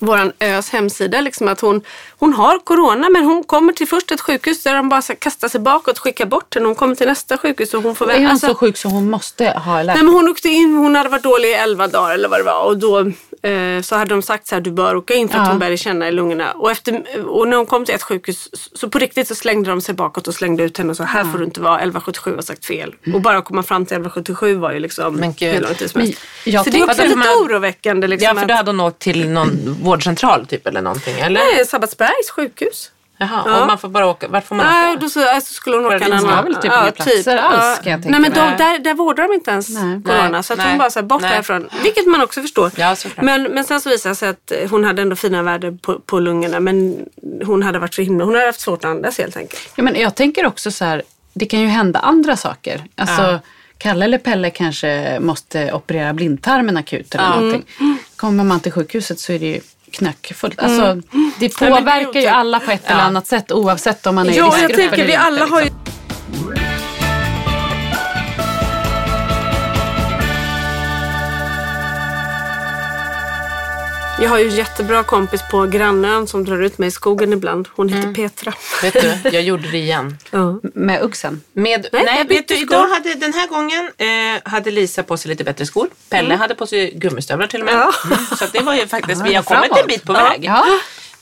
våran 0.00 0.32
Ös 0.40 0.70
hemsida 0.70 1.20
liksom 1.20 1.48
att 1.48 1.60
hon, 1.60 1.82
hon 2.18 2.32
har 2.32 2.58
corona 2.58 3.08
men 3.08 3.24
hon 3.24 3.44
kommer 3.44 3.72
till 3.72 3.88
först 3.88 4.10
ett 4.12 4.20
sjukhus 4.20 4.62
där 4.62 4.74
de 4.74 4.88
bara 4.88 5.02
kastar 5.02 5.48
sig 5.48 5.60
bakåt 5.60 5.96
och 5.98 6.02
skickar 6.04 6.26
bort 6.26 6.54
henne. 6.54 6.66
Hon 6.66 6.74
kommer 6.74 6.94
till 6.94 7.06
nästa 7.06 7.38
sjukhus 7.38 7.74
och 7.74 7.82
hon 7.82 7.94
får 7.94 8.10
Är 8.10 8.18
hon 8.18 8.26
alltså- 8.26 8.46
så 8.46 8.54
sjuk 8.54 8.76
så 8.76 8.88
hon 8.88 9.10
måste 9.10 9.44
ha 9.44 9.74
Nej 9.74 9.84
läkare? 9.84 10.04
men 10.04 10.14
hon 10.14 10.28
åkte 10.28 10.48
in, 10.48 10.74
hon 10.74 10.94
hade 10.94 11.08
varit 11.08 11.22
dålig 11.22 11.48
i 11.48 11.52
11 11.52 11.86
dagar 11.86 12.14
eller 12.14 12.28
vad 12.28 12.40
det 12.40 12.44
var 12.44 12.64
och 12.64 12.76
då 12.78 13.12
eh, 13.42 13.82
så 13.82 13.96
hade 13.96 14.14
de 14.14 14.22
sagt 14.22 14.46
så 14.46 14.54
här, 14.54 14.60
du 14.62 14.70
bör 14.72 14.96
åka 14.96 15.14
in 15.14 15.28
för 15.28 15.38
att 15.38 15.44
Ja. 15.46 15.50
hon 15.50 15.58
började 15.58 15.76
känna 15.76 16.08
i 16.08 16.12
lungorna. 16.12 16.52
Och, 16.52 16.70
efter, 16.70 17.02
och 17.28 17.48
när 17.48 17.56
hon 17.56 17.66
kom 17.66 17.84
till 17.84 17.94
ett 17.94 18.02
sjukhus 18.02 18.48
så 18.78 18.88
på 18.88 18.98
riktigt 18.98 19.28
så 19.28 19.34
slängde 19.34 19.70
de 19.70 19.80
sig 19.80 19.94
bakåt 19.94 20.28
och 20.28 20.34
slängde 20.34 20.62
ut 20.62 20.78
henne 20.78 20.90
och 20.90 20.96
sa 20.96 21.04
här 21.04 21.24
får 21.24 21.38
du 21.38 21.44
inte 21.44 21.60
vara, 21.60 21.74
1177 21.76 22.34
har 22.34 22.42
sagt 22.42 22.64
fel. 22.64 22.94
Och 23.14 23.20
bara 23.20 23.38
att 23.38 23.44
komma 23.44 23.62
fram 23.62 23.86
till 23.86 23.96
1177 23.96 24.54
var 24.56 24.72
ju 24.72 24.78
liksom 24.78 25.14
Men 25.16 25.32
gud. 25.32 25.54
hur 25.54 25.60
lång 25.60 25.74
tid 25.74 25.90
som 25.90 26.00
helst. 26.00 26.18
Så 26.44 26.70
det 26.70 26.78
är 26.78 26.84
också 26.84 27.02
lite 27.02 27.16
Vadå, 27.16 27.44
oroväckande. 27.44 28.06
Liksom, 28.06 28.26
Ja, 28.34 28.40
för 28.40 28.46
då 28.48 28.54
hade 28.54 28.68
hon 28.70 28.80
åkt 28.80 28.98
till 28.98 29.28
någon 29.30 29.76
vårdcentral 29.82 30.46
typ 30.46 30.66
eller 30.66 30.82
någonting, 30.82 31.20
eller? 31.20 31.40
Nej, 31.54 31.66
Sabbatsbergs 31.66 32.30
sjukhus. 32.30 32.90
Jaha, 33.22 33.42
Ja. 33.46 33.60
och 33.60 33.66
man 33.66 33.78
får 33.78 33.88
bara 33.88 34.06
åka, 34.06 34.28
vart 34.28 34.46
får 34.46 34.56
man 34.56 34.66
Nej, 34.66 34.90
åka? 34.92 35.00
då 35.00 35.08
så, 35.08 35.28
alltså, 35.28 35.54
skulle 35.54 35.76
hon 35.76 35.86
åka 35.86 35.98
det 35.98 36.04
en 36.04 36.12
annan. 36.12 36.44
väl 36.44 36.54
typ 36.54 36.64
inga 36.64 36.90
platser 36.92 37.36
alls, 37.36 37.78
kan 37.78 37.92
jag 37.92 38.02
tänka 38.02 38.18
Nej 38.18 38.20
men 38.20 38.32
de, 38.32 38.64
där, 38.64 38.78
där 38.78 38.94
vårdar 38.94 39.28
de 39.28 39.34
inte 39.34 39.50
ens 39.50 39.68
Nej. 39.68 40.02
corona. 40.02 40.42
Så 40.42 40.52
att 40.52 40.58
nej, 40.58 40.68
hon 40.68 40.78
bara 40.78 40.90
så 40.90 40.98
här, 40.98 41.06
bort 41.06 41.22
nej. 41.22 41.30
därifrån. 41.32 41.68
Vilket 41.82 42.06
man 42.06 42.22
också 42.22 42.40
förstår. 42.42 42.70
Ja, 42.76 42.96
såklart. 42.96 43.24
men, 43.24 43.42
men 43.42 43.64
sen 43.64 43.80
så 43.80 43.88
visade 43.88 44.10
det 44.12 44.16
sig 44.16 44.28
att 44.28 44.52
hon 44.70 44.84
hade 44.84 45.02
ändå 45.02 45.16
fina 45.16 45.42
värden 45.42 45.78
på, 45.78 45.98
på 46.00 46.20
lungorna. 46.20 46.60
Men 46.60 46.96
hon 47.44 47.62
hade 47.62 47.78
varit 47.78 47.94
så 47.94 48.02
himla, 48.02 48.24
hon 48.24 48.34
hade 48.34 48.46
haft 48.46 48.60
svårt 48.60 48.84
att 48.84 48.90
andas 48.90 49.18
helt 49.18 49.36
enkelt. 49.36 49.72
Ja, 49.76 49.82
men 49.82 49.94
jag 50.00 50.14
tänker 50.14 50.46
också 50.46 50.70
så 50.70 50.84
här, 50.84 51.02
det 51.34 51.46
kan 51.46 51.60
ju 51.60 51.66
hända 51.66 51.98
andra 51.98 52.36
saker. 52.36 52.84
Alltså, 52.96 53.22
Ja. 53.22 53.38
Kalle 53.78 54.04
eller 54.04 54.18
Pelle 54.18 54.50
kanske 54.50 55.18
måste 55.20 55.72
operera 55.72 56.12
blindtarmen 56.12 56.76
akut 56.76 57.14
eller 57.14 57.24
Ja. 57.24 57.34
någonting. 57.36 57.64
Kommer 58.16 58.44
man 58.44 58.60
till 58.60 58.72
sjukhuset 58.72 59.18
så 59.20 59.32
är 59.32 59.38
det 59.38 59.46
ju 59.46 59.60
knöckfullt. 59.92 60.60
Alltså, 60.60 60.82
det 60.82 61.02
men 61.12 61.32
det 61.38 61.48
påverkar 61.58 62.20
ju 62.20 62.26
alla 62.26 62.60
på 62.60 62.70
ett 62.70 62.86
eller 62.86 63.00
annat 63.00 63.26
sätt 63.26 63.52
oavsett 63.52 64.06
om 64.06 64.14
man 64.14 64.28
är 64.28 64.32
i 64.32 64.36
Ja, 64.36 64.44
jag 64.44 64.54
riskgrupp 64.54 64.76
tänker 64.76 64.94
eller 64.94 65.06
vi 65.06 65.12
inte, 65.12 65.18
alla 65.18 65.46
har 65.46 65.60
ju 65.62 65.70
Jag 74.20 74.30
har 74.30 74.38
ju 74.38 74.48
en 74.48 74.54
jättebra 74.56 75.02
kompis 75.02 75.40
på 75.50 75.66
grannön 75.66 76.26
som 76.26 76.44
drar 76.44 76.62
ut 76.62 76.78
mig 76.78 76.88
i 76.88 76.90
skogen 76.90 77.32
ibland. 77.32 77.68
Hon 77.76 77.88
heter 77.88 78.02
Mm. 78.02 78.14
Petra. 78.14 78.52
Vet 78.82 78.92
du, 78.94 79.30
jag 79.32 79.42
gjorde 79.42 79.70
det 79.70 79.78
igen. 79.78 80.18
Ja. 80.30 80.60
Med 80.74 81.02
uxen. 81.02 81.40
Med, 81.52 81.88
Nej, 81.92 82.04
nej, 82.04 82.18
jag 82.18 82.24
vet 82.28 82.48
du, 82.48 82.56
idag 82.58 82.88
hade, 82.88 83.14
den 83.14 83.32
här 83.32 83.46
gången 83.48 83.90
eh, 83.98 84.50
hade 84.52 84.70
Lisa 84.70 85.02
på 85.02 85.16
sig 85.16 85.28
lite 85.28 85.44
bättre 85.44 85.66
skor. 85.66 85.88
Pelle 86.08 86.34
hade 86.34 86.54
på 86.54 86.66
sig 86.66 86.92
gummistövlar 86.96 87.46
till 87.46 87.60
och 87.60 87.66
med. 87.66 87.74
Ja. 87.74 87.92
Mm, 88.04 88.26
så 88.38 88.44
det 88.52 88.60
var 88.60 88.74
ju 88.74 88.86
faktiskt, 88.86 89.20
Ja, 89.20 89.26
vi 89.28 89.34
har 89.34 89.42
framåt. 89.42 89.68
kommit 89.68 89.82
en 89.82 89.86
bit 89.88 90.02
på 90.04 90.12
väg. 90.12 90.44
Ja. 90.44 90.66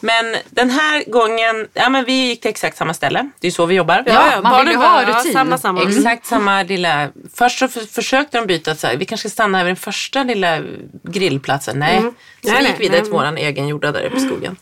Men 0.01 0.37
den 0.51 0.71
här 0.71 1.05
gången, 1.11 1.69
ja 1.75 1.89
men 1.89 2.05
vi 2.05 2.13
gick 2.27 2.41
till 2.41 2.49
exakt 2.51 2.77
samma 2.77 2.95
ställe. 2.95 3.31
Det 3.41 3.47
är 3.47 3.51
så 3.51 3.67
vi 3.67 3.75
jobbar. 3.75 4.03
Ja, 4.07 4.41
man 4.43 4.65
vill 4.65 4.73
ju 4.75 4.79
ha 4.79 5.01
rutin. 5.03 5.13
Ja, 5.25 5.33
samma, 5.33 5.59
samma. 5.59 5.83
Exakt 5.83 6.27
samma 6.27 6.63
lilla... 6.63 7.09
Först 7.35 7.59
så 7.59 7.69
för, 7.69 7.81
försökte 7.81 8.39
de 8.39 8.47
byta 8.47 8.71
att 8.71 8.81
så 8.81 8.87
här, 8.87 8.97
vi 8.97 9.05
kanske 9.05 9.29
ska 9.29 9.35
stanna 9.35 9.61
över 9.61 9.69
den 9.69 9.77
första 9.77 10.23
lilla 10.23 10.59
grillplatsen. 11.03 11.79
Nej, 11.79 11.97
så 11.97 12.01
Mm. 12.03 12.15
Nej, 12.45 12.63
vi 12.63 12.69
gick 12.69 12.81
vidare 12.81 12.97
nej. 12.97 13.03
till 13.05 13.13
våran 13.13 13.37
egen 13.39 13.69
jorda 13.69 13.93
där 13.93 14.03
uppe 14.05 14.17
i 14.17 14.21
skogen. 14.21 14.57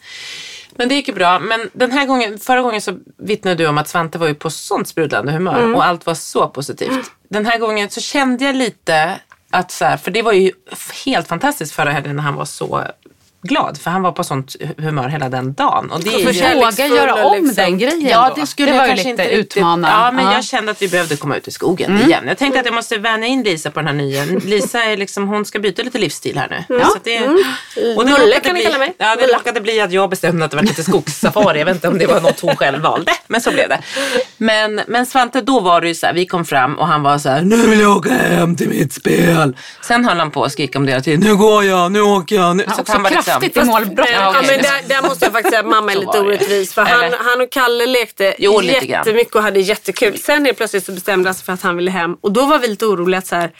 Men 0.78 0.88
det 0.88 0.94
gick 0.94 1.08
ju 1.08 1.14
bra. 1.14 1.38
Men 1.38 1.70
den 1.72 1.92
här 1.92 2.06
gången, 2.06 2.38
förra 2.38 2.62
gången 2.62 2.80
så 2.80 2.98
vittnade 3.18 3.56
du 3.56 3.66
om 3.66 3.78
att 3.78 3.88
Svante 3.88 4.18
var 4.18 4.26
ju 4.26 4.34
på 4.34 4.50
sånt 4.50 4.88
sprudlande 4.88 5.32
humör 5.32 5.58
Mm. 5.58 5.74
och 5.74 5.84
allt 5.84 6.06
var 6.06 6.14
så 6.14 6.48
positivt. 6.48 7.10
Den 7.28 7.46
här 7.46 7.58
gången 7.58 7.90
så 7.90 8.00
kände 8.00 8.44
jag 8.44 8.56
lite 8.56 9.20
att 9.50 9.70
så 9.70 9.84
här, 9.84 9.96
för 9.96 10.10
det 10.10 10.22
var 10.22 10.32
ju 10.32 10.52
helt 11.04 11.28
fantastiskt 11.28 11.72
förra 11.72 11.90
helgen 11.90 12.16
när 12.16 12.22
han 12.22 12.34
var 12.34 12.44
så 12.44 12.84
glad. 13.46 13.78
För 13.78 13.90
han 13.90 14.02
var 14.02 14.12
på 14.12 14.24
sånt 14.24 14.56
humör 14.78 15.08
hela 15.08 15.28
den 15.28 15.54
dagen. 15.54 15.90
Och 15.90 16.00
det 16.00 16.14
är 16.14 16.18
ju, 16.18 16.54
Våga 16.60 16.86
göra 16.86 17.14
om 17.26 17.34
liksom- 17.44 17.54
den 17.64 17.78
grejen 17.78 18.08
Ja, 18.08 18.32
det 18.36 18.46
skulle 18.46 18.70
det 18.70 18.76
jag 18.76 18.82
var 18.82 18.88
ju 18.88 18.94
kanske 19.02 19.10
lite 19.10 19.28
utmana. 19.34 19.88
Ja, 19.90 20.12
men 20.12 20.24
Ja. 20.24 20.32
jag 20.32 20.44
kände 20.44 20.70
att 20.72 20.82
vi 20.82 20.88
behövde 20.88 21.16
komma 21.16 21.36
ut 21.36 21.48
i 21.48 21.50
skogen 21.50 22.00
igen. 22.00 22.24
Jag 22.28 22.38
tänkte 22.38 22.60
att 22.60 22.66
jag 22.66 22.74
måste 22.74 22.98
vänja 22.98 23.26
in 23.28 23.42
Lisa 23.42 23.70
på 23.70 23.80
den 23.80 23.86
här 23.86 23.94
nya. 23.94 24.24
Lisa 24.44 24.84
är 24.84 24.96
liksom, 24.96 25.28
hon 25.28 25.44
ska 25.44 25.58
byta 25.58 25.82
lite 25.82 25.98
livsstil 25.98 26.38
här 26.38 26.64
nu. 26.68 26.78
Så 26.84 26.96
att 26.96 27.04
det, 27.04 27.18
och 27.26 27.34
det 27.76 27.94
Mulle 27.94 28.10
råkade 28.10 28.40
kan 28.40 28.54
ni 28.54 28.60
bli, 28.60 28.64
kalla 28.64 28.78
mig. 28.78 28.94
Ja, 28.98 29.16
det 29.16 29.26
råkade 29.26 29.60
bli 29.60 29.80
att 29.80 29.92
jag 29.92 30.10
bestämde 30.10 30.44
att 30.44 30.50
det 30.50 30.56
var 30.56 30.64
lite 30.64 30.82
skogssafari. 30.82 31.58
Jag 31.58 31.66
vet 31.66 31.74
inte 31.74 31.88
om 31.88 31.98
det 31.98 32.06
var 32.06 32.20
något 32.20 32.40
hon 32.40 32.56
själv 32.56 32.82
valde, 32.82 33.12
men 33.26 33.40
så 33.40 33.50
blev 33.50 33.68
det. 33.68 33.78
Men, 34.36 34.80
men 34.86 35.06
Svante, 35.06 35.40
då 35.40 35.60
var 35.60 35.80
det 35.80 35.88
ju 35.88 35.94
så 35.94 36.06
här, 36.06 36.14
vi 36.14 36.26
kom 36.26 36.44
fram 36.44 36.78
och 36.78 36.86
han 36.86 37.02
var 37.02 37.18
så 37.18 37.28
här, 37.28 37.42
nu 37.42 37.56
vill 37.56 37.80
jag 37.80 37.96
åka 37.96 38.10
hem 38.14 38.56
till 38.56 38.68
mitt 38.68 38.92
spel. 38.92 39.56
Sen 39.82 40.04
höll 40.04 40.18
han 40.18 40.30
på 40.30 40.44
att 40.44 40.52
skrika 40.52 40.78
om 40.78 40.86
det 40.86 40.92
hela 40.92 41.02
tiden, 41.02 41.20
nu 41.20 41.36
går 41.36 41.64
jag, 41.64 41.92
nu 41.92 42.00
åker 42.00 42.36
jag. 42.36 42.56
Nu. 42.56 42.64
Ja, 42.66 42.72
Så 42.74 42.92
han 42.92 43.02
var 43.02 43.10
liksom- 43.10 43.35
kraftigt 43.40 43.56
i 43.62 43.66
målbrott. 43.66 44.08
Ja, 44.12 44.16
Ja, 44.20 44.38
okej. 44.38 44.56
men 44.56 44.62
där, 44.62 44.94
där 44.94 45.08
måste 45.08 45.24
jag 45.24 45.32
faktiskt 45.32 45.50
säga 45.52 45.60
att 45.60 45.66
mamma 45.66 45.92
är 45.92 45.96
lite 45.96 46.18
orättvis. 46.20 46.74
För 46.74 46.82
han, 46.82 47.12
han 47.18 47.40
och 47.40 47.50
Kalle 47.50 47.86
lekte 47.86 48.34
Jo, 48.38 48.62
jättemycket 48.62 49.34
och 49.34 49.42
hade 49.42 49.60
jättekul. 49.60 50.18
Sen 50.18 50.44
helt 50.44 50.56
plötsligt 50.58 50.84
så 50.86 50.92
bestämde 50.92 51.28
han 51.28 51.34
sig 51.34 51.44
för 51.44 51.52
att 51.52 51.62
han 51.62 51.76
ville 51.76 51.90
hem. 51.90 52.16
Och 52.20 52.32
då 52.32 52.46
var 52.46 52.58
vi 52.58 52.68
lite 52.68 52.86
oroliga 52.86 53.18
att 53.18 53.26
så 53.26 53.36
här, 53.36 53.50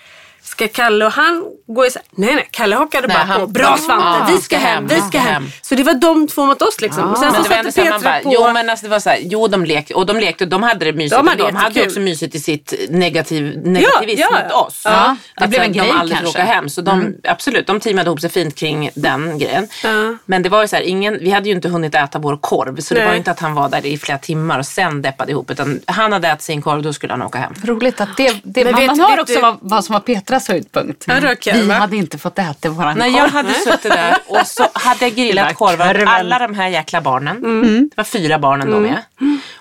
ska 0.47 0.69
Kalle 0.69 1.05
och 1.07 1.13
han 1.13 1.45
gå 1.67 1.87
isär? 1.87 2.03
Nej, 2.11 2.35
nej, 2.35 2.49
Kalle 2.51 2.77
hakade 2.77 3.07
Nej, 3.09 3.17
bara 3.17 3.25
han- 3.25 3.41
på. 3.41 3.47
Bra 3.47 3.63
Ja, 3.65 3.77
Svante, 3.77 4.33
vi 4.33 4.39
ska 4.39 4.57
hem, 4.59 4.87
vi 4.87 5.01
ska 5.01 5.19
hem. 5.19 5.47
Så 5.63 5.75
det 5.75 5.83
var 5.83 5.95
de 5.95 6.29
två 6.29 6.47
mot 6.47 6.63
oss 6.63 6.81
liksom. 6.81 7.11
Och 7.11 7.19
sen 7.19 7.33
så 7.33 7.39
det 7.43 7.45
satte 7.49 7.73
Petra 7.83 7.99
bara, 7.99 8.21
på. 8.21 8.31
jo 8.35 8.53
men 8.53 8.71
alltså 8.71 8.87
det 8.87 8.91
var 8.91 8.99
så 9.01 9.11
här, 9.11 9.19
jo 9.23 9.49
de 9.49 9.65
lekte 9.65 9.95
och 9.95 10.07
de 10.07 10.17
lekte 10.17 10.45
och 10.45 10.51
de 10.51 10.63
hade 10.63 10.85
det 10.85 10.93
mysigt. 10.93 11.11
De 11.17 11.23
De 11.27 11.29
hade 11.29 11.43
de 11.43 11.57
hade 11.57 11.83
också 11.83 12.01
mysigt 12.01 12.35
i 12.35 12.41
sitt 12.41 12.75
negativ, 12.91 13.59
negativism 13.65 14.21
ja, 14.21 14.31
mot 14.31 14.41
ja. 14.51 14.61
oss. 14.67 14.83
Ja, 14.85 15.17
det 15.39 15.45
Att 15.45 15.51
blev 15.51 15.63
en 15.63 15.73
grej 15.73 15.87
de 15.89 15.93
aldrig 15.99 16.19
kanske. 16.19 16.39
åka 16.43 16.53
hem. 16.53 16.69
Så 16.69 16.81
de, 16.81 17.15
absolut, 17.29 17.67
de 17.67 17.81
teamade 17.81 18.07
ihop 18.09 18.21
sig 18.21 18.31
fint 18.31 18.55
kring 18.55 18.91
den 18.95 19.39
grejen. 19.39 19.69
Ja. 19.85 20.15
Men 20.25 20.43
det 20.43 20.49
var 20.49 20.63
ju 20.63 20.69
så 20.69 20.77
här, 20.77 20.83
ingen, 20.83 21.19
vi 21.21 21.31
hade 21.31 21.49
ju 21.49 21.55
inte 21.55 21.69
hunnit 21.69 21.95
äta 21.95 22.19
vår 22.19 22.37
korv. 22.37 22.81
Så 22.81 22.95
det 22.95 23.01
Nej. 23.01 23.07
var 23.07 23.13
ju 23.13 23.19
inte 23.19 23.31
att 23.31 23.41
han 23.41 23.55
var 23.55 23.69
där 23.69 23.87
i 23.87 23.99
flera 23.99 24.19
timmar 24.19 24.59
och 24.59 24.67
sen 24.67 25.03
deppade 25.03 25.33
ihop. 25.33 25.51
Utan 25.51 25.81
han 25.87 26.13
hade 26.13 26.29
ätit 26.29 26.43
sin 26.43 26.63
korv, 26.63 26.83
då 26.83 26.93
skulle 26.93 27.13
han 27.13 27.23
åka 27.23 27.39
hem. 27.39 27.53
Roligt 27.65 28.01
att 28.01 28.17
det, 28.17 28.37
det 28.45 28.65
Men 28.65 28.73
man, 28.73 28.81
vet- 28.81 28.97
man 28.97 29.01
hör 29.11 29.21
också 29.21 29.41
vad, 29.41 29.57
vad 29.61 29.85
som 29.85 29.93
var 29.93 30.01
Petras 30.37 30.49
höjdpunkt. 30.49 31.07
Kul, 31.41 31.63
Vi 31.67 31.73
hade 31.73 31.97
inte 31.97 32.19
fått 32.19 32.39
äta 32.39 32.69
våran 32.69 32.99
Nej, 32.99 33.13
korv. 33.13 33.23
jag 33.23 33.29
hade 33.29 33.55
suttit 33.55 33.93
där 33.93 34.17
och 34.27 34.47
så 34.47 34.69
hade 34.73 35.05
jag 35.05 35.15
grillat 35.15 35.47
var 35.47 35.53
korvar 35.53 36.05
alla 36.07 36.39
de 36.39 36.55
här 36.55 36.69
jäkla 36.69 37.01
barnen. 37.01 37.37
Mm. 37.37 37.89
Det 37.89 37.97
var 37.97 38.05
fyra 38.05 38.39
barnen 38.39 38.71
de 38.71 38.83
med. 38.83 39.03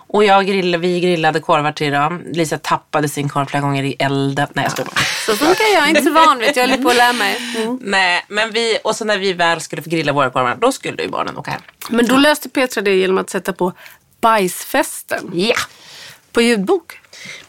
Och 0.08 0.24
jag 0.24 0.48
grillade, 0.48 0.82
vi 0.82 1.00
grillade 1.00 1.40
korvar 1.40 1.72
till 1.72 1.92
dem. 1.92 2.24
Lisa 2.34 2.58
tappade 2.58 3.10
sin 3.10 3.30
korv 3.30 3.46
flera 3.46 3.62
gånger 3.62 3.84
i 3.84 3.96
elden. 4.00 4.48
Nej, 4.54 4.66
jag 4.66 4.72
skojar 4.72 4.86
bara. 4.86 5.02
Så 5.26 5.46
funkar 5.46 5.66
jag, 5.74 5.90
inte 5.90 6.02
så 6.02 6.12
van 6.12 6.42
jag. 6.42 6.58
Jag 6.58 6.68
håller 6.68 6.84
på 6.84 6.90
att 6.90 6.96
lära 6.96 7.14
mig. 7.14 7.38
Mm. 7.58 7.80
Nej, 7.82 8.26
men 8.28 8.52
vi, 8.52 8.78
och 8.84 8.96
så 8.96 9.06
när 9.06 9.18
vi 9.18 9.34
väl 9.34 9.62
skulle 9.62 9.82
få 9.82 9.90
grilla 9.90 10.12
våra 10.12 10.30
korvar, 10.30 10.58
då 10.62 10.72
skulle 10.72 11.04
ju 11.04 11.10
barnen 11.10 11.38
åka 11.38 11.52
hem. 11.52 11.62
Men 11.90 12.08
då 12.08 12.18
löste 12.18 12.50
Petra 12.50 12.82
det 12.82 12.96
genom 12.96 13.18
att 13.18 13.30
sätta 13.30 13.54
på 13.54 13.74
bajsfesten 14.22 15.32
Ja! 15.34 15.56
på 16.32 16.42
ljudbok. 16.42 17.00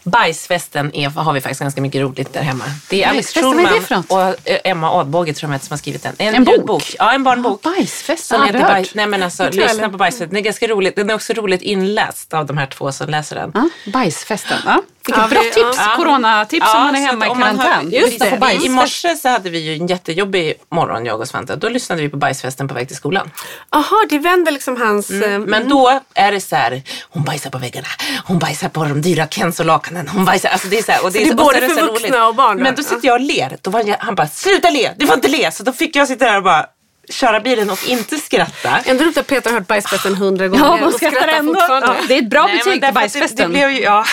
Bajsfesten 0.03 0.95
är, 0.95 1.09
har 1.09 1.33
vi 1.33 1.41
faktiskt 1.41 1.61
ganska 1.61 1.81
mycket 1.81 2.03
roligt 2.03 2.33
där 2.33 2.41
hemma. 2.43 2.65
Det 2.91 3.05
är 3.05 3.09
Alice 3.09 3.41
Schulman 3.41 4.05
och 4.09 4.23
eh, 4.23 4.59
Emma 4.65 4.91
Adbåge 5.01 5.35
tror 5.35 5.51
jag 5.51 5.55
heter, 5.55 5.67
som 5.67 5.73
har 5.73 5.79
skrivit 5.79 6.03
den. 6.03 6.15
En, 6.19 6.35
En 6.35 6.45
bok? 6.45 6.55
ljudbok. 6.57 6.95
Ja, 6.99 7.13
en 7.13 7.25
barnbok. 7.25 7.63
Bajsfest, 7.63 8.25
Som 8.27 8.41
har 8.41 8.47
heter 8.47 8.61
bajs, 8.61 8.95
nej 8.95 9.07
men 9.07 9.23
alltså, 9.23 9.51
lyssna 9.51 9.89
på 9.89 9.97
Bajsfesten. 9.97 10.29
Den 10.29 10.37
är 10.37 10.41
ganska 10.41 10.67
roligt. 10.67 10.97
Den 10.97 11.11
är 11.11 11.15
också 11.15 11.33
roligt 11.33 11.63
inläst 11.63 12.35
av 12.35 12.47
de 12.47 12.59
här 12.59 12.67
två 12.67 12.93
som 12.93 13.09
läser 13.11 13.37
den. 13.37 13.51
Ja, 13.55 13.69
bajsfesten. 13.93 14.59
Ja. 14.67 14.83
Vilket 15.07 15.23
Ja, 15.23 15.29
bra 15.29 15.41
vi- 15.41 15.51
tips. 15.51 15.77
ja. 15.79 15.95
Coronatips 15.97 16.75
om 16.75 16.83
man 16.83 16.95
är 16.97 17.01
hemma 17.01 17.27
i 17.27 17.29
karantän. 17.29 17.91
Just 17.91 18.19
det. 18.19 18.31
På 18.41 18.51
I 18.51 18.69
morse 18.69 19.17
så 19.17 19.29
hade 19.29 19.51
vi 19.51 19.59
ju 19.59 19.75
en 19.75 19.87
jättejobbig 19.87 20.55
morgon 20.69 21.07
jag 21.07 21.21
och 21.21 21.29
Svante. 21.29 21.57
Då 21.57 21.69
lyssnade 21.69 22.03
vi 22.03 22.09
på 22.09 22.17
bajsfesten 22.17 22.69
på 22.69 22.75
väg 22.75 22.89
till 22.89 22.97
skolan. 22.97 23.31
Jaha, 23.71 24.07
det 24.09 24.19
vänder 24.19 24.53
liksom 24.53 24.77
hans... 24.81 25.11
eh, 25.11 25.39
Men 25.39 25.69
då 25.69 26.01
är 26.15 26.33
det 26.33 26.41
så 26.41 26.57
här, 26.57 26.83
hon 27.11 27.25
bajsar 27.25 27.51
på 27.51 27.59
väggarna, 27.59 27.87
hon 28.25 28.39
bajsar 28.39 28.69
på 28.69 28.85
de 28.85 29.03
dyra 29.03 29.27
Kenzo-lakanen, 29.57 30.09
hon 30.09 30.25
bajsar, 30.25 30.49
alltså 30.49 30.69
det 30.69 30.79
är 30.79 30.83
så 30.83 30.93
här, 30.93 31.05
och 31.05 31.13
det 31.13 31.19
är, 31.19 31.25
det 31.25 31.31
är 31.31 31.37
så, 31.37 31.39
och 31.39 31.45
både 31.45 31.61
så 31.69 31.75
för 31.75 31.81
så 31.81 31.93
vuxna 31.93 32.09
roligt. 32.09 32.29
och 32.29 32.35
barn? 32.35 32.63
Men 32.63 32.75
då 32.75 32.83
sitter 32.83 33.07
jag 33.09 33.15
och 33.15 33.21
ler, 33.21 33.59
då 33.63 33.71
var 33.71 33.81
jag, 33.85 33.97
han 33.99 34.15
bara, 34.15 34.29
sluta 34.29 34.71
le, 34.71 34.91
du 34.97 35.07
får 35.07 35.15
inte 35.15 35.29
le. 35.29 35.51
Så 35.53 35.63
då 35.63 35.73
fick 35.73 35.97
jag 35.97 36.09
sitta 36.09 36.25
där 36.25 36.37
och 36.37 36.43
bara 36.43 36.67
köra 37.09 37.41
bilen 37.41 37.71
och 37.71 37.89
inte 37.89 38.17
skratta. 38.17 38.79
Ändå 38.85 39.05
roligt 39.05 39.19
att 39.19 39.27
Petra 39.27 39.51
har 39.51 39.59
hört 39.59 39.67
bajsfesten 39.69 40.15
hundra 40.15 40.49
gånger 40.49 40.65
Ja, 40.65 40.87
och 40.87 40.93
skrattar 40.95 41.29
ändå. 41.29 41.55
fortfarande. 41.55 41.87
Ja, 41.87 41.95
det 42.09 42.15
är 42.15 42.23
ett 42.23 42.31
bra 42.31 42.47
Nej, 42.47 42.57
betyg 42.59 42.81
på 42.81 42.87
att 42.87 42.95
det- 42.95 43.01
bajsfesten. 43.01 43.53
Det 43.53 43.59
blev 43.59 43.71
ju, 43.71 43.81
ja. 43.83 44.05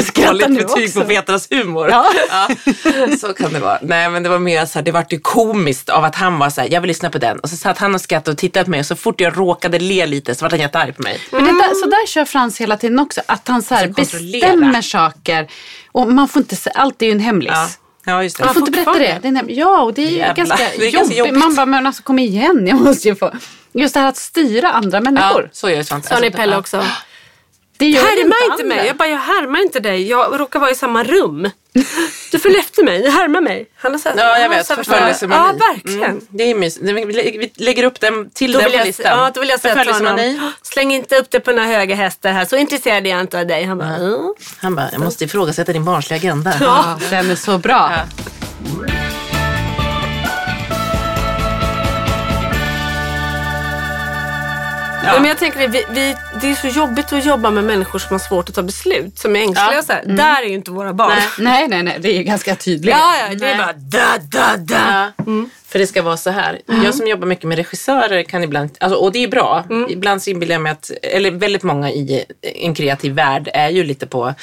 Skrattar 0.00 0.32
dåligt 0.32 0.66
betyg 0.68 0.84
också. 0.84 1.00
på 1.00 1.06
Petras 1.06 1.48
humor. 1.50 1.88
Ja. 1.90 2.06
Ja, 2.30 2.48
så 3.20 3.32
kan 3.32 3.52
det 3.52 3.58
vara. 3.58 3.78
Nej 3.82 4.10
men 4.10 4.22
det 4.22 4.28
var 4.28 4.38
mer 4.38 4.66
så 4.66 4.78
här, 4.78 4.82
det 4.82 4.92
vart 4.92 5.12
ju 5.12 5.18
komiskt 5.20 5.88
av 5.88 6.04
att 6.04 6.14
han 6.14 6.38
var 6.38 6.50
så 6.50 6.60
här, 6.60 6.68
jag 6.72 6.80
vill 6.80 6.88
lyssna 6.88 7.10
på 7.10 7.18
den. 7.18 7.38
Och 7.38 7.48
så 7.50 7.56
satt 7.56 7.78
han 7.78 7.94
och 7.94 8.00
skrattade 8.00 8.30
och 8.32 8.38
tittade 8.38 8.64
på 8.64 8.70
mig 8.70 8.80
och 8.80 8.86
så 8.86 8.96
fort 8.96 9.20
jag 9.20 9.38
råkade 9.38 9.78
le 9.78 10.06
lite 10.06 10.34
så 10.34 10.44
var 10.44 10.50
han 10.50 10.60
jättearg 10.60 10.96
på 10.96 11.02
mig. 11.02 11.20
Men 11.30 11.44
det 11.44 11.50
där, 11.50 11.74
så 11.74 11.86
där 11.86 12.06
kör 12.06 12.24
Frans 12.24 12.60
hela 12.60 12.76
tiden 12.76 12.98
också. 12.98 13.20
Att 13.26 13.48
han 13.48 13.62
så 13.62 13.74
här 13.74 13.92
Alltså, 13.98 14.16
bestämmer 14.18 14.82
saker. 14.82 15.48
Och 15.92 16.06
man 16.12 16.28
får 16.28 16.42
inte 16.42 16.56
allt 16.74 17.02
är 17.02 17.06
ju 17.06 17.12
en 17.12 17.20
hemlis. 17.20 17.50
Ja, 17.54 17.68
ja 18.04 18.22
just 18.22 18.38
det. 18.38 18.44
Man 18.44 18.54
får 18.54 18.60
inte 18.62 18.70
berätta 18.72 18.92
det. 18.98 19.18
det 19.22 19.28
är 19.28 19.44
ja, 19.58 19.82
och 19.82 19.94
det 19.94 20.02
är 20.02 20.10
ju 20.10 20.16
Jävlar. 20.16 20.34
ganska, 20.34 20.56
Det 20.78 20.86
är 20.86 20.90
ganska 20.92 21.14
jobbigt. 21.14 21.34
Man 21.38 21.54
bara, 21.54 21.66
men 21.66 21.86
alltså 21.86 22.02
kom 22.02 22.18
igen, 22.18 22.66
jag 22.66 22.80
måste 22.80 23.08
ju 23.08 23.14
få. 23.14 23.32
Just 23.72 23.94
det 23.94 24.00
här 24.00 24.08
att 24.08 24.16
styra 24.16 24.72
andra 24.72 25.00
människor. 25.00 25.42
Ja, 25.42 25.48
så 25.52 25.70
gör 25.70 25.76
ju 25.76 25.84
sånt. 25.84 26.04
Sa 26.04 26.18
ni 26.20 26.30
Pelle 26.30 26.56
också? 26.56 26.84
Det 27.82 27.88
gör 27.88 28.02
Härma 28.02 28.36
inte 28.44 28.62
andra. 28.62 28.76
mig. 28.76 28.86
Jag 28.86 28.96
bara, 28.96 29.08
jag 29.08 29.18
härmar 29.18 29.62
inte 29.62 29.80
dig. 29.80 30.08
Jag 30.08 30.40
råkar 30.40 30.60
vara 30.60 30.70
i 30.70 30.74
samma 30.74 31.04
rum. 31.04 31.50
Du 32.32 32.38
följer 32.38 32.58
efter 32.58 32.84
mig. 32.84 33.10
Härma 33.10 33.40
mig. 33.40 33.66
Han 33.76 33.92
har 33.92 33.98
så 33.98 34.08
här, 34.08 34.16
Ja, 34.18 34.38
jag 34.38 34.48
vet. 34.48 34.66
Förföljelsemani. 34.66 35.58
Ja, 35.60 35.66
verkligen. 35.66 36.10
Mm, 36.10 36.26
det 36.30 36.50
är 36.50 36.54
mysigt. 36.54 36.84
Vi 36.84 37.52
lägger 37.64 37.84
upp 37.84 38.00
den 38.00 38.30
till 38.30 38.52
Då 38.52 38.58
den 38.58 38.70
på 38.70 38.76
jag, 38.76 38.86
listan. 38.86 39.18
ja, 39.18 39.30
då 39.34 39.40
vill 39.40 39.48
jag 39.48 39.60
säga 39.60 39.84
till 39.84 39.92
honom, 39.92 40.50
släng 40.62 40.92
inte 40.92 41.16
upp 41.16 41.30
det 41.30 41.40
på 41.40 41.50
här 41.50 41.66
höga 41.66 41.94
hästen 41.94 42.34
här. 42.34 42.44
Så 42.44 42.56
intresserad 42.56 43.06
är 43.06 43.10
jag 43.10 43.20
inte 43.20 43.38
av 43.40 43.46
dig. 43.46 43.64
Han 43.64 43.78
bara, 43.78 43.96
mm. 43.96 44.34
Han 44.56 44.74
bara, 44.74 44.88
jag 44.92 45.00
måste 45.00 45.24
ifrågasätta 45.24 45.72
din 45.72 45.84
barnsliga 45.84 46.16
agenda. 46.16 46.52
Ja, 46.60 46.98
den 47.10 47.30
är 47.30 47.36
så 47.36 47.58
bra. 47.58 47.92
Ja. 47.92 49.11
Ja. 55.04 55.12
Men 55.20 55.24
jag 55.24 55.38
tänker 55.38 55.58
det, 55.60 55.66
vi, 55.66 55.84
vi, 55.90 56.16
det 56.40 56.50
är 56.50 56.54
så 56.54 56.66
jobbigt 56.68 57.12
att 57.12 57.24
jobba 57.24 57.50
med 57.50 57.64
människor 57.64 57.98
som 57.98 58.08
har 58.14 58.18
svårt 58.18 58.48
att 58.48 58.54
ta 58.54 58.62
beslut, 58.62 59.18
som 59.18 59.36
är 59.36 59.40
ängsliga. 59.40 59.78
och 59.78 59.84
Så 59.84 59.92
här. 59.92 60.02
Där 60.06 60.42
är 60.42 60.46
ju 60.46 60.54
inte 60.54 60.70
våra 60.70 60.92
barn. 60.94 61.12
Nej. 61.16 61.28
Nej, 61.38 61.68
nej, 61.68 61.82
nej. 61.82 61.96
Det 62.00 62.08
är 62.08 62.16
ju 62.16 62.22
ganska 62.22 62.56
tydligt. 62.56 62.94
Ja, 62.94 63.14
ja, 63.28 63.34
det 63.34 63.46
är 63.50 63.58
bara 63.58 63.72
da, 63.72 64.18
da, 64.30 64.56
da. 64.56 65.12
Ja, 65.16 65.32
För 65.68 65.78
det 65.78 65.86
ska 65.86 66.02
vara 66.02 66.16
så 66.16 66.30
här. 66.30 66.60
Jag 66.84 66.94
som 66.94 67.06
jobbar 67.06 67.26
mycket 67.26 67.44
med 67.44 67.58
regissörer 67.58 68.22
kan 68.22 68.44
ibland, 68.44 68.70
alltså, 68.80 68.98
och 68.98 69.12
det 69.12 69.24
är 69.24 69.28
bra. 69.28 69.64
Ibland 69.88 70.22
så 70.22 70.30
inbillar 70.30 70.54
jag 70.54 70.62
mig 70.62 70.72
att, 70.72 70.90
eller 71.02 71.30
väldigt 71.30 71.62
många 71.62 71.90
i 71.90 72.24
en 72.42 72.74
kreativ 72.74 73.12
värld 73.12 73.48
är 73.54 73.68
ju 73.68 73.84
lite 73.84 74.06
på 74.06 74.34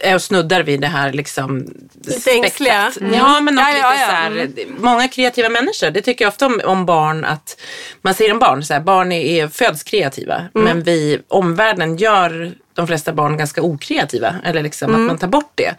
är 0.00 0.14
och 0.14 0.22
snuddar 0.22 0.62
vid 0.62 0.80
det 0.80 0.86
här 0.86 1.12
liksom 1.12 1.58
Lite 2.04 2.30
ängsliga. 2.30 2.90
spektrat. 2.90 3.12
Ja, 3.14 3.40
men 3.40 3.58
och 3.58 3.64
Ja, 3.64 3.70
ja, 3.70 3.94
ja. 3.94 4.06
så 4.06 4.12
här, 4.12 4.48
många 4.78 5.08
kreativa 5.08 5.48
människor, 5.48 5.90
det 5.90 6.02
tycker 6.02 6.24
jag 6.24 6.30
ofta 6.30 6.46
om, 6.46 6.60
om 6.64 6.86
barn 6.86 7.24
att 7.24 7.60
man 8.02 8.14
säger 8.14 8.32
om 8.32 8.38
barn, 8.38 8.64
så 8.64 8.72
här, 8.74 8.80
barn 8.80 9.12
är, 9.12 9.20
är, 9.44 9.48
föds 9.48 9.82
kreativa, 9.82 10.42
men 10.54 10.82
vi, 10.82 11.20
omvärlden 11.28 11.96
gör 11.96 12.52
de 12.74 12.86
flesta 12.86 13.12
barn 13.12 13.36
ganska 13.36 13.62
okreativa. 13.62 14.34
Eller 14.44 14.62
liksom 14.62 14.94
att 14.94 15.00
man 15.00 15.18
tar 15.18 15.26
bort 15.26 15.52
det. 15.54 15.74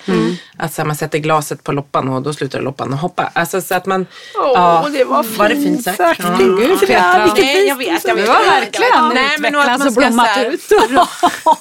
Att 0.57 0.73
så 0.73 0.81
här, 0.81 0.87
man 0.87 0.95
sätter 0.95 1.17
glaset 1.17 1.63
på 1.63 1.71
loppan 1.71 2.09
och 2.09 2.21
då 2.21 2.33
slutar 2.33 2.61
loppan 2.61 2.93
att 2.93 3.01
hoppa. 3.01 3.29
Alltså 3.33 3.61
så 3.61 3.75
att 3.75 3.85
man... 3.85 4.05
Åh, 4.35 4.87
det 4.89 5.03
var 5.03 5.23
Var 5.37 5.49
det 5.49 5.55
fint 5.55 5.83
sagt? 5.83 5.97
sagt. 5.97 6.21
Ja. 6.23 6.35
Gud, 6.39 6.79
Petra. 6.79 6.87
Petra. 6.87 7.33
Nej, 7.37 7.67
jag 7.67 7.75
vet. 7.75 8.07
Jag 8.07 8.15
vet. 8.15 8.25
Det 8.25 8.31
var 8.33 8.43
verkligen 8.45 9.09
Nej, 9.13 9.37
men 9.39 9.55
att 9.55 9.79
man 9.79 9.91
ska 9.91 10.01
blommat 10.01 10.27
så 10.27 10.33
här- 10.33 10.45
ut. 10.45 10.61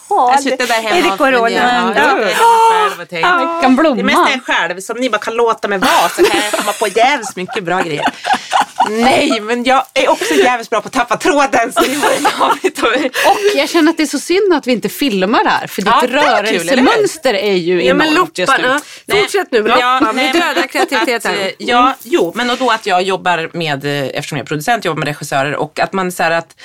Jag 0.09 0.43
sitter 0.43 0.66
där 0.66 0.75
hemma 0.83 0.97
Är 0.97 1.03
det 1.11 1.16
corona? 1.16 1.51
Ja, 1.51 1.95
jag 1.95 1.95
sitter 1.95 2.03
hemma 2.09 2.29
själv 2.88 3.01
och 3.03 3.09
tänker. 3.09 3.38
Vilken 3.38 3.77
Det 3.77 3.83
blomma. 3.83 4.03
mesta 4.03 4.29
är 4.33 4.40
själv. 4.69 4.81
Som 4.81 4.97
ni 4.97 5.11
bara 5.11 5.19
kan 5.19 5.35
låta 5.35 5.69
mig 5.69 5.79
vara 5.79 6.09
så 6.16 6.23
kan 6.25 6.40
jag 6.40 6.53
komma 6.61 6.73
på 6.73 6.87
jävligt 6.88 7.37
mycket 7.37 7.64
bra 7.64 7.81
grejer. 7.81 8.05
Nej, 8.90 9.40
men 9.40 9.64
jag 9.64 9.85
är 9.94 10.09
också 10.11 10.35
jävligt 10.35 10.70
bra 10.70 10.81
på 10.81 10.87
att 10.87 10.92
tappa 10.92 11.16
tråden. 11.16 11.73
Så. 11.73 11.81
Och 13.31 13.38
jag 13.57 13.68
känner 13.68 13.90
att 13.90 13.96
det 13.96 14.03
är 14.03 14.07
så 14.07 14.18
synd 14.18 14.53
att 14.55 14.66
vi 14.66 14.73
inte 14.73 14.88
filmar 14.88 15.44
det 15.44 15.51
här. 15.51 15.66
För 15.66 15.83
Ja, 15.87 16.01
ditt 16.01 16.11
är 16.11 16.14
hur? 16.14 16.23
rörelsemönster 16.23 17.35
är 17.35 17.55
ju 17.55 17.83
Ja, 17.85 17.94
men 17.94 18.07
enormt 18.09 18.38
just 18.38 18.53
loppan. 18.53 18.62
nu. 18.62 18.68
Ja. 18.68 18.81
Nej. 19.07 19.20
Fortsätt 19.23 19.51
nu 19.51 19.62
med 19.62 19.70
loppan. 19.70 20.03
nej, 20.16 20.27
Vi 20.33 20.38
men 20.40 20.55
dödar 20.55 20.66
kreativiteten. 20.68 21.33
Att, 21.33 21.38
eh, 21.40 21.51
ja, 21.59 21.94
jo, 22.03 22.33
men 22.37 22.51
och 22.51 22.57
då 22.59 22.70
att 22.70 22.87
jag 22.87 23.03
jobbar 23.03 23.51
med, 23.53 23.85
eh, 23.85 24.09
eftersom 24.18 24.38
jag 24.38 24.44
är 24.44 24.49
producent, 24.49 24.85
jobbar 24.85 24.99
med 24.99 25.09
regissörer 25.09 25.57
och 25.57 25.81
att 25.81 25.92
man 25.92 26.12
så 26.12 26.23
här 26.23 26.31
att 26.31 26.57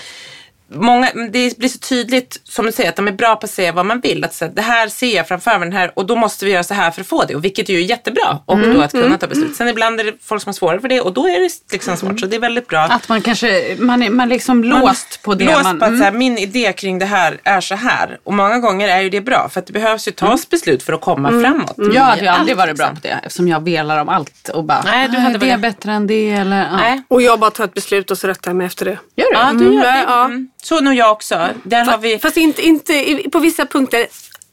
Många, 0.70 1.10
det 1.32 1.58
blir 1.58 1.70
så 1.70 1.78
tydligt, 1.80 2.42
som 2.44 2.66
du 2.66 2.72
säger, 2.72 2.90
att 2.90 2.96
de 2.96 3.08
är 3.08 3.12
bra 3.12 3.36
på 3.36 3.46
att 3.46 3.52
säga 3.52 3.72
vad 3.72 3.86
man 3.86 4.00
vill. 4.00 4.24
Att 4.24 4.42
här, 4.42 4.50
det 4.56 4.62
här 4.62 4.88
ser 4.88 5.16
jag 5.16 5.28
framför 5.28 5.60
mig, 5.60 5.70
den 5.70 5.78
här, 5.78 5.92
och 5.96 6.06
då 6.06 6.16
måste 6.16 6.46
vi 6.46 6.52
göra 6.52 6.64
så 6.64 6.74
här 6.74 6.92
för 6.92 7.02
att 7.02 7.08
få 7.08 7.24
det. 7.24 7.36
Och 7.36 7.44
vilket 7.46 7.70
är 7.70 7.74
ju 7.74 7.82
jättebra. 7.82 8.40
Och 8.46 8.60
då 8.60 8.82
att 8.82 8.92
kunna 8.92 9.18
ta 9.18 9.28
beslut. 9.28 9.56
Sen 9.56 9.68
ibland 9.68 10.00
är 10.00 10.04
det 10.04 10.14
folk 10.24 10.42
som 10.42 10.50
har 10.50 10.54
svårare 10.54 10.80
för 10.80 10.88
det 10.88 11.02
och 11.02 11.14
då 11.14 11.28
är 11.28 11.40
det 11.40 11.50
liksom 11.72 11.98
svårt. 11.98 12.20
Så 12.20 12.26
det 12.26 12.36
är 12.36 12.40
väldigt 12.40 12.68
bra. 12.68 12.80
Att 12.80 13.10
man 13.10 13.22
kanske, 13.22 13.76
man 13.80 14.04
är 14.04 14.10
man 14.10 14.26
är 14.32 14.34
liksom 14.36 14.64
låst 14.64 15.22
på 15.22 15.34
det 15.36 15.46
låst 15.46 15.64
man... 15.64 15.80
på 15.80 15.86
att 15.86 15.90
Mm. 15.90 16.00
så 16.00 16.04
här, 16.06 16.12
min 16.12 16.38
idé 16.38 16.74
kring 16.74 17.00
det 17.00 17.06
här 17.06 17.40
är 17.44 17.62
så 17.62 17.76
här. 17.76 18.18
Och 18.24 18.34
många 18.34 18.60
gånger 18.60 18.88
är 18.90 19.02
ju 19.02 19.10
det 19.10 19.22
bra. 19.22 19.50
För 19.50 19.60
att 19.60 19.68
det 19.68 19.74
behövs 19.74 20.08
ju 20.08 20.12
tas 20.12 20.50
beslut 20.50 20.84
för 20.84 20.94
att 20.94 21.02
komma 21.02 21.30
framåt. 21.30 21.74
Jag 21.94 22.02
hade 22.04 22.22
ju 22.22 22.28
aldrig 22.28 22.58
varit 22.58 22.78
bra 22.78 22.86
liksom. 22.86 23.02
på 23.02 23.08
det 23.08 23.20
eftersom 23.26 23.48
jag 23.48 23.64
velar 23.64 24.02
om 24.02 24.10
allt 24.10 24.50
och 24.50 24.64
bara, 24.64 24.82
Nej, 24.86 25.08
du 25.10 25.18
"Ah, 25.18 25.20
hade 25.20 25.36
är 25.36 25.40
det 25.40 25.46
väl- 25.46 25.60
bättre 25.60 25.92
än 25.92 26.08
det 26.08 26.30
eller? 26.32 26.62
Ja. 26.62 27.02
Och 27.08 27.22
jag 27.22 27.40
bara 27.40 27.52
tar 27.52 27.64
ett 27.64 27.74
beslut 27.74 28.12
och 28.12 28.18
så 28.18 28.28
rättar 28.28 28.52
jag 28.52 28.56
mig 28.56 28.68
efter 28.68 28.86
det. 28.86 28.98
Gör 29.16 29.26
du? 29.32 29.38
Ja, 29.38 29.52
du 29.54 29.74
gör 29.76 29.82
det. 29.82 29.88
Mm, 29.90 30.04
ja. 30.08 30.46
Mm. 30.72 30.80
Så 30.80 30.80
nog 30.80 30.94
jag 30.94 31.12
också. 31.12 31.50
Där 31.64 31.86
har 31.86 31.98
vi... 31.98 32.20
Fast 32.20 32.38
inte, 32.38 32.62
inte 32.62 33.24
på 33.32 33.40
vissa 33.40 33.66
punkter. 33.66 34.08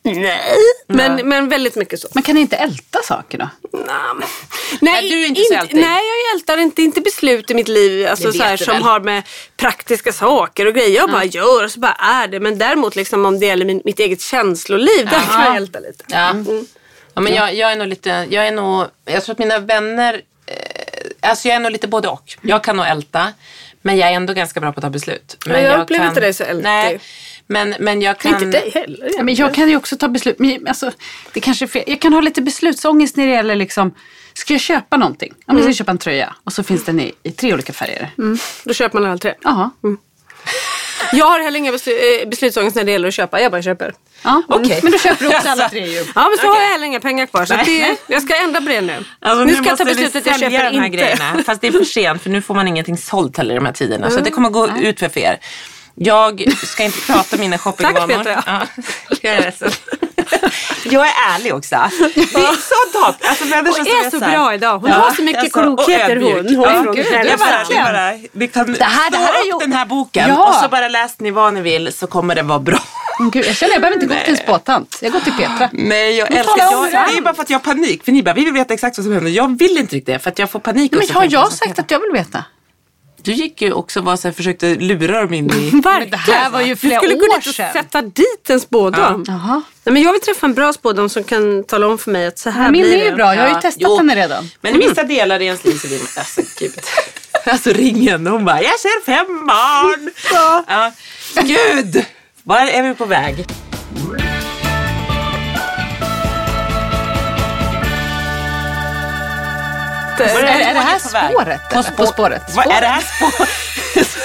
Nej. 0.05 0.57
Men, 0.87 1.29
men 1.29 1.48
väldigt 1.48 1.77
mycket 1.77 2.01
så. 2.01 2.09
Man 2.14 2.22
kan 2.22 2.37
inte 2.37 2.57
älta 2.57 3.03
saker 3.03 3.38
då? 3.38 3.48
Nej, 3.72 4.29
Nej, 4.81 5.11
du 5.11 5.25
är 5.25 5.29
inte 5.29 5.42
så 5.44 5.55
ältig. 5.55 5.77
Nej, 5.77 6.01
jag 6.07 6.35
ältar 6.37 6.59
inte, 6.59 6.83
inte 6.83 7.01
beslut 7.01 7.51
i 7.51 7.55
mitt 7.55 7.68
liv 7.68 8.07
alltså, 8.07 8.27
Det 8.27 8.33
så 8.33 8.42
här, 8.42 8.57
som 8.57 8.75
väl. 8.75 8.83
har 8.83 9.01
med 9.01 9.22
praktiska 9.57 10.12
saker 10.12 10.66
och 10.66 10.75
grejer. 10.75 10.96
Jag 10.96 11.11
bara 11.11 11.25
gör 11.25 11.64
och 11.64 11.70
så 11.70 11.81
bara 11.81 11.92
är 11.92 12.29
det. 12.29 12.40
Men 12.40 12.59
däremot 12.59 12.96
liksom, 12.96 13.27
om 13.27 13.40
det 13.40 13.46
gäller 13.46 13.64
min, 13.64 13.83
mitt 13.85 13.98
eget 13.98 14.20
känsloliv, 14.20 15.05
där 15.05 15.20
kan 15.20 15.44
jag 15.44 15.57
älta 15.57 15.79
lite. 15.79 16.05
Ja. 16.09 16.35
ja 17.14 17.20
men 17.20 17.35
jag, 17.35 17.55
jag 17.55 17.72
är 17.72 17.77
nog 17.77 17.88
lite, 17.88 18.27
jag 18.31 18.46
är 18.46 18.53
nog, 18.53 18.87
jag 19.05 19.25
tror 19.25 19.33
att 19.33 19.38
mina 19.38 19.59
vänner, 19.59 20.22
eh, 20.46 21.29
alltså 21.31 21.48
jag 21.48 21.57
är 21.57 21.61
nog 21.61 21.72
lite 21.72 21.88
både 21.88 22.09
och. 22.09 22.37
Jag 22.42 22.64
kan 22.64 22.77
nog 22.77 22.87
älta, 22.87 23.33
men 23.83 23.97
jag 23.97 24.11
är 24.11 24.12
ändå 24.12 24.33
ganska 24.33 24.61
bra 24.61 24.73
på 24.73 24.79
att 24.79 24.83
ta 24.83 24.90
beslut. 24.90 25.37
Men 25.47 25.62
jag 25.62 25.81
upplever 25.81 26.09
inte 26.09 26.21
dig 26.21 26.35
så 26.35 26.45
ältig. 26.45 26.64
Nej, 26.64 27.01
men, 27.47 27.75
men 27.81 28.03
jag 28.03 28.18
kan... 28.18 28.33
Inte 28.33 28.45
dig 28.45 28.71
heller. 28.75 29.11
Ja, 29.16 29.23
men 29.23 29.35
jag 29.35 29.55
kan 29.55 29.68
ju 29.68 29.77
också 29.77 29.97
ta 29.97 30.09
beslut. 30.09 30.38
Men, 30.38 30.68
alltså, 30.68 30.92
det 31.33 31.40
kanske 31.40 31.64
är 31.64 31.66
fel. 31.66 31.85
Jag 31.87 32.01
kan 32.01 32.12
ha 32.12 32.21
lite 32.21 32.42
beslutsångest 32.42 33.16
när 33.16 33.27
det 33.27 33.33
gäller 33.33 33.55
liksom, 33.55 33.95
ska 34.35 34.55
jag 34.55 34.61
köpa 34.61 34.97
någonting? 34.97 35.35
Om 35.47 35.57
jag 35.57 35.64
ska 35.64 35.73
köpa 35.73 35.90
en 35.90 35.99
tröja 35.99 36.35
och 36.45 36.53
så 36.53 36.62
finns 36.62 36.85
den 36.85 37.01
i, 37.01 37.12
i 37.23 37.31
tre 37.31 37.55
olika 37.55 37.73
färger. 37.73 38.11
Då 38.64 38.75
köper 38.75 38.99
man 38.99 39.11
alla 39.11 39.18
tre. 39.18 39.35
Jaha. 39.42 39.71
Jag 41.12 41.27
har 41.27 41.41
heller 41.41 41.59
inga 41.59 41.73
eh, 41.73 42.29
beslutsångest 42.29 42.77
när 42.77 42.85
det 42.85 42.93
gäller 42.93 43.09
att 43.09 43.15
köpa. 43.15 43.41
Jag 43.41 43.53
bara 43.53 43.62
köper. 43.62 43.95
Ja, 44.23 44.43
Okej. 44.49 44.81
Men 44.83 44.93
då 44.93 44.99
köper 44.99 45.25
du 45.25 45.37
också 45.37 45.49
alla 45.49 45.69
tre 45.69 45.87
ju. 45.87 46.05
Ja 46.15 46.29
men 46.29 46.38
så 46.38 46.47
har 46.47 46.61
jag 46.61 46.69
heller 46.69 46.87
inga 46.87 47.01
pengar 47.01 47.27
kvar. 47.27 47.45
Så 47.45 47.55
att 47.55 47.65
det, 47.65 47.97
jag 48.07 48.23
ska 48.23 48.37
ändra 48.37 48.61
på 48.61 48.69
det 48.69 48.81
nu. 48.81 49.05
Alltså, 49.21 49.45
nu 49.45 49.55
ska 49.55 49.65
jag 49.65 49.79
ta 49.79 49.85
beslutet 49.85 50.27
jag 50.27 50.38
sälja 50.38 50.59
köper 50.59 50.73
de 50.73 50.79
här 50.79 50.87
inte. 50.87 50.97
Grejerna, 50.99 51.43
fast 51.47 51.61
det 51.61 51.67
är 51.67 51.73
för 51.73 51.85
sent 51.85 52.23
för 52.23 52.31
nu 52.31 52.43
får 52.43 52.55
man 52.55 52.69
ingenting 52.69 52.97
sålt 52.97 53.37
heller 53.37 53.55
i 53.55 53.57
de 53.57 53.67
här 53.67 53.73
tiderna. 53.73 54.11
Så 54.11 54.21
det 54.21 54.31
kommer 54.31 54.51
gå 54.51 54.69
ut 54.69 54.99
för 54.99 55.19
er. 55.19 55.38
Jag 55.94 56.52
ska 56.62 56.85
inte 56.85 57.00
prata 57.00 57.37
om 57.37 57.40
mina 57.40 57.59
shoppingvanor. 57.64 58.07
Tack, 58.09 58.24
Petra. 58.24 58.42
Ja, 58.46 58.83
jag 59.22 59.35
göra 59.40 59.52
så. 59.59 59.66
Jag 60.85 61.07
är 61.07 61.12
ärlig 61.35 61.55
också. 61.55 61.76
Det 62.14 62.20
är 62.20 62.57
så 62.57 62.98
topp. 62.98 63.16
Alltså, 63.20 63.44
Hon 63.44 63.74
som 63.74 63.87
är 63.87 64.11
så 64.11 64.18
här- 64.24 64.33
bra 64.38 64.55
idag. 64.55 64.78
Hon 64.78 64.90
Ja, 64.90 64.96
har 64.96 65.12
så 65.12 65.22
mycket 65.22 65.42
alltså, 65.42 65.62
klokheter 65.62 66.16
hon. 66.16 66.33
hon 66.57 66.64
Ja, 66.64 66.92
gud, 66.92 67.07
jag 67.12 67.38
bara, 67.38 67.64
jag 67.70 67.85
bara, 67.85 68.12
vi 68.33 68.48
kan 68.48 68.72
Det 68.72 68.85
här- 68.85 69.11
det 69.11 69.16
här 69.16 69.26
slå 69.26 69.40
är 69.42 69.46
ju- 69.46 69.52
upp 69.52 69.61
den 69.61 69.72
här 69.72 69.87
boken 69.87 70.28
Ja. 70.28 70.48
och 70.48 70.55
så 70.55 70.68
bara 70.68 70.88
läser 70.88 71.22
ni 71.22 71.31
vad 71.31 71.55
ni 71.55 71.61
vill 71.61 71.92
så 71.92 72.07
kommer 72.07 72.35
det 72.35 72.42
vara 72.42 72.59
bra. 72.59 72.78
Gud, 73.33 73.46
jag 73.46 73.57
känner 73.57 73.72
jag 73.72 73.81
behöver 73.83 74.02
inte 74.02 74.14
gå 74.14 74.20
till 74.24 74.33
en 74.35 74.37
spåtant. 74.37 74.98
Jag 75.02 75.12
går 75.12 75.20
till 75.20 75.33
Petra. 75.33 75.68
Nej, 75.72 76.16
jag 76.16 76.31
älskar 76.33 76.59
jag, 76.59 76.90
det. 76.90 76.96
Är 76.96 77.20
bara 77.22 77.35
för 77.35 77.42
att 77.42 77.50
jag 77.50 77.59
har 77.59 77.64
panik. 77.64 78.05
För 78.05 78.12
ni 78.12 78.22
bara, 78.22 78.35
vi 78.35 78.44
vill 78.44 78.52
veta 78.55 78.74
exakt 78.74 78.98
vad 78.98 79.05
som 79.05 79.12
händer. 79.14 79.31
Jag 79.31 79.59
vill 79.59 79.78
inte 79.78 79.96
riktigt 79.96 80.07
det 80.14 80.18
för 80.18 80.31
att 80.31 80.38
jag 80.38 80.50
får 80.50 80.59
panik. 80.59 80.92
Men 80.92 81.11
har 81.16 81.26
jag 81.31 81.52
sagt 81.52 81.78
att 81.78 81.90
jag 81.90 82.00
vill 82.00 82.11
veta? 82.12 82.44
Du 83.22 83.32
gick 83.32 83.62
ju 83.62 83.72
också 83.72 83.98
och 83.98 84.04
var 84.04 84.16
så 84.16 84.28
här, 84.28 84.32
försökte 84.32 84.74
lura 84.74 85.20
dem 85.20 85.32
in 85.35 85.50
i... 85.50 85.70
Men 85.85 86.11
det 86.11 86.16
här 86.16 86.50
var 86.50 86.61
ju 86.61 86.68
Du 86.68 86.76
flera 86.76 87.00
skulle 87.00 87.14
gå 87.14 87.20
år 87.26 87.38
dit 87.38 87.46
och 87.48 87.54
sedan. 87.54 87.72
sätta 87.72 88.02
dit 88.02 88.50
en 88.50 88.61
spådam. 88.61 89.24
Jaha. 89.28 89.62
Nej, 89.85 89.92
men 89.92 90.02
jag 90.02 90.12
vill 90.12 90.20
träffa 90.20 90.46
en 90.46 90.54
bra 90.54 90.72
spådam 90.72 91.08
som 91.08 91.24
kan 91.24 91.64
tala 91.64 91.87
om 91.88 91.98
för 91.98 92.11
mig 92.11 92.26
att 92.26 92.38
så 92.38 92.50
här 92.50 92.70
Min 92.70 92.82
blir 92.82 92.94
är 92.98 93.04
ju 93.04 93.11
det. 93.11 93.16
bra, 93.16 93.35
jag 93.35 93.42
har 93.42 93.48
ju 93.48 93.54
Ja, 93.54 93.61
testat 93.61 93.82
jo. 93.82 93.96
henne 93.96 94.14
redan. 94.16 94.50
Men 94.61 94.74
i 94.74 94.88
vissa 94.88 95.02
delar 95.02 95.40
i 95.42 95.44
ens 95.46 95.64
liv 95.64 95.74
så 95.74 95.88
blir 95.88 95.98
man... 95.98 96.06
Alltså 96.16 96.40
gud. 96.58 96.72
Alltså 97.46 97.70
ring 97.70 98.08
henne 98.08 98.30
och 98.30 98.37
hon 98.37 98.44
bara, 98.44 98.62
jag 98.62 98.78
ser 98.80 99.04
fem 99.04 99.46
barn. 99.46 100.11
Ja. 100.68 100.92
Gud! 101.42 102.04
Var 102.42 102.56
är 102.58 102.82
vi 102.82 102.94
på 102.94 103.04
väg? 103.04 103.46
Är, 110.20 110.44
är 110.44 110.75
det 110.75 110.81
här 110.81 110.98
på 110.98 111.09
spåret? 111.09 111.61
eller? 111.72 111.90
På 111.96 112.07
spåret? 112.07 112.42
Vad 112.57 112.66
är 112.66 112.81
det 112.81 112.87
här 112.87 113.01
spår? 113.01 113.48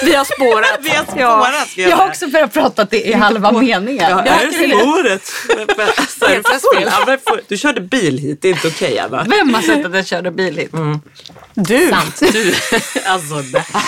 Vi 0.04 0.14
har 0.14 0.24
spårat. 0.24 0.78
Vi 0.80 0.88
har 0.90 0.96
Ja. 0.96 1.42
spårat. 1.46 1.68
ska 1.68 1.80
jag 1.80 1.90
Jag 1.90 1.96
har 1.96 2.08
också 2.08 2.26
börjat 2.28 2.52
prata 2.52 2.82
att 2.82 2.90
det 2.90 3.12
är 3.12 3.16
halva 3.16 3.52
meningen. 3.52 4.10
Ja, 4.10 4.22
är 4.26 4.46
det 4.46 4.52
spåret? 4.52 5.32
Är 5.50 6.36
du? 6.36 6.80
Ja, 7.50 7.56
körde 7.56 7.80
bil 7.80 8.18
hit, 8.18 8.42
det 8.42 8.48
är 8.48 8.52
inte 8.52 8.68
okej 8.68 8.98
Anna. 8.98 9.24
Vem 9.28 9.54
har 9.54 9.62
sett 9.62 9.86
att 9.86 9.94
jag 9.94 10.06
körde 10.06 10.30
bil 10.30 10.56
hit? 10.56 10.70
Du. 11.54 11.90
Sant. 11.90 12.32
Du, 12.32 12.54
alltså 13.06 13.34
det 13.34 13.58
här. 13.58 13.82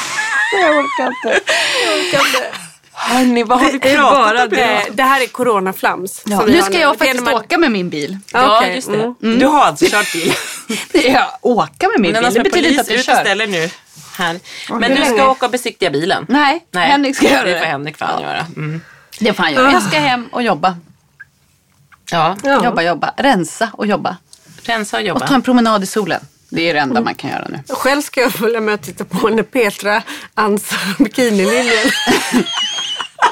Jag 0.63 0.71
orkar 0.79 1.07
inte. 1.07 1.41
Jag 1.87 1.95
orkar 1.99 2.19
inte. 2.27 2.70
Hörni, 3.03 3.43
vad 3.43 3.61
har 3.61 3.73
vi 3.73 3.79
Det 3.79 3.95
pratat 3.97 4.13
bara 4.19 4.43
om 4.43 4.49
det. 4.49 4.83
Det 4.93 5.03
här 5.03 5.21
är 5.23 5.27
coronaflams. 5.27 6.23
Ja, 6.27 6.45
nu 6.47 6.63
ska 6.63 6.79
jag 6.79 6.95
Det 6.95 6.99
faktiskt 6.99 7.25
man- 7.25 7.35
åka 7.35 7.59
med 7.59 7.73
min 7.73 7.89
bil. 7.91 8.19
Ja, 8.33 8.57
Okej. 8.59 8.75
just 8.75 8.89
det. 8.93 9.15
Mm. 9.23 9.39
Du 9.39 9.47
har 9.47 9.65
alltså 9.65 9.87
kört 9.91 10.13
bil. 10.13 10.33
Ja, 11.13 11.39
åka 11.43 11.89
med 11.89 12.01
min 12.01 12.13
Men 12.13 12.21
bil, 12.21 12.25
alltså, 12.25 12.43
det 12.43 12.51
betyder 12.51 12.69
inte 12.69 12.81
att 12.81 12.89
och 12.99 13.05
kör. 13.05 13.21
ställer 13.21 13.47
nu. 13.47 13.71
Här. 14.17 14.41
Men 14.71 14.95
du 14.95 15.05
ska 15.05 15.31
åka 15.31 15.47
och 15.47 15.53
besiktiga 15.53 15.91
bilen. 15.91 16.27
Nej, 16.29 16.65
Henrik 16.75 17.17
ska 17.17 17.31
göra 17.31 17.43
det. 17.45 17.53
får 17.59 17.61
det. 17.61 17.67
Henrik 17.67 17.97
fan 17.97 18.23
göra. 18.23 18.47
Mm. 18.57 18.81
Det 19.21 19.33
får 19.33 19.43
han 19.43 19.53
göra. 19.53 19.73
Jag 19.73 19.83
ska 19.83 19.99
hem 19.99 20.29
och 20.33 20.43
jobba. 20.43 20.77
Ja, 22.11 22.37
Ja. 22.43 22.65
Jobba, 22.65 22.83
jobba. 22.83 23.15
Rensa 23.17 23.71
och 23.73 23.87
jobba. 23.87 24.17
rensa 24.63 24.97
och 24.97 25.03
jobba. 25.03 25.21
Och 25.21 25.27
ta 25.29 25.35
en 25.35 25.43
promenad 25.43 25.83
i 25.83 25.87
solen. 25.87 26.21
Det 26.49 26.71
är 26.71 26.75
det 26.75 26.81
enda 26.81 27.01
man 27.01 27.15
kan 27.15 27.31
göra 27.31 27.47
nu. 27.49 27.59
Själv 27.69 28.03
ska 28.03 28.21
jag 28.21 28.33
följa 28.33 28.61
med 28.61 28.75
och 28.75 28.81
titta 28.83 29.05
på 29.05 29.29
när 29.29 29.43
Petra 29.43 30.03
ansar 30.35 31.03
bikinilinjen. 31.05 31.91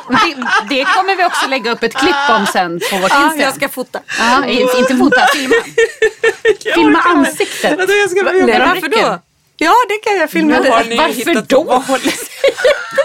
Det, 0.09 0.35
det 0.69 0.85
kommer 0.85 1.17
vi 1.17 1.25
också 1.25 1.47
lägga 1.49 1.71
upp 1.71 1.83
ett 1.83 1.95
klipp 1.95 2.31
om 2.31 2.47
sen 2.53 2.81
på 2.91 2.97
vårt 2.97 3.03
Instagram. 3.03 3.41
jag 3.41 3.55
ska 3.55 3.69
fota. 3.69 4.01
Ja, 4.19 4.47
inte 4.47 4.97
fota, 4.97 5.27
filma. 5.35 5.55
Filma 6.75 6.99
ansiktet. 7.01 7.79
Tror 7.79 7.91
jag 7.91 8.11
ska 8.11 8.23
Nej, 8.23 8.39
göra 8.41 8.67
varför 8.67 8.89
då? 8.89 9.19
Ja, 9.57 9.75
det 9.89 9.99
kan 10.11 10.19
jag 10.19 10.31
filma. 10.31 10.61
Men 10.61 10.73
har 10.73 10.85
ni 10.85 10.97
Varför 10.97 11.43
då? 11.49 11.63
håller 11.65 12.13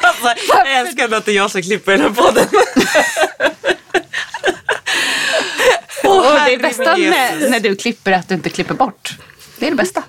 alltså, 0.04 0.34
jag 0.48 0.72
älskar 0.80 1.14
att 1.14 1.26
det 1.26 1.32
är 1.32 1.36
jag 1.36 1.52
som 1.52 1.62
klipper 1.62 1.92
den 1.92 2.02
här 2.02 2.10
podden. 2.10 2.48
Och 6.04 6.24
det 6.24 6.40
herre 6.40 6.58
bästa 6.58 6.98
Jesus. 6.98 7.50
när 7.50 7.60
du 7.60 7.76
klipper 7.76 8.12
är 8.12 8.16
att 8.16 8.30
du 8.30 8.36
inte 8.36 8.50
klipper 8.50 8.74
bort. 8.74 9.14
Det 9.58 9.66
är 9.66 9.70
det 9.70 9.76
bästa. 9.76 10.04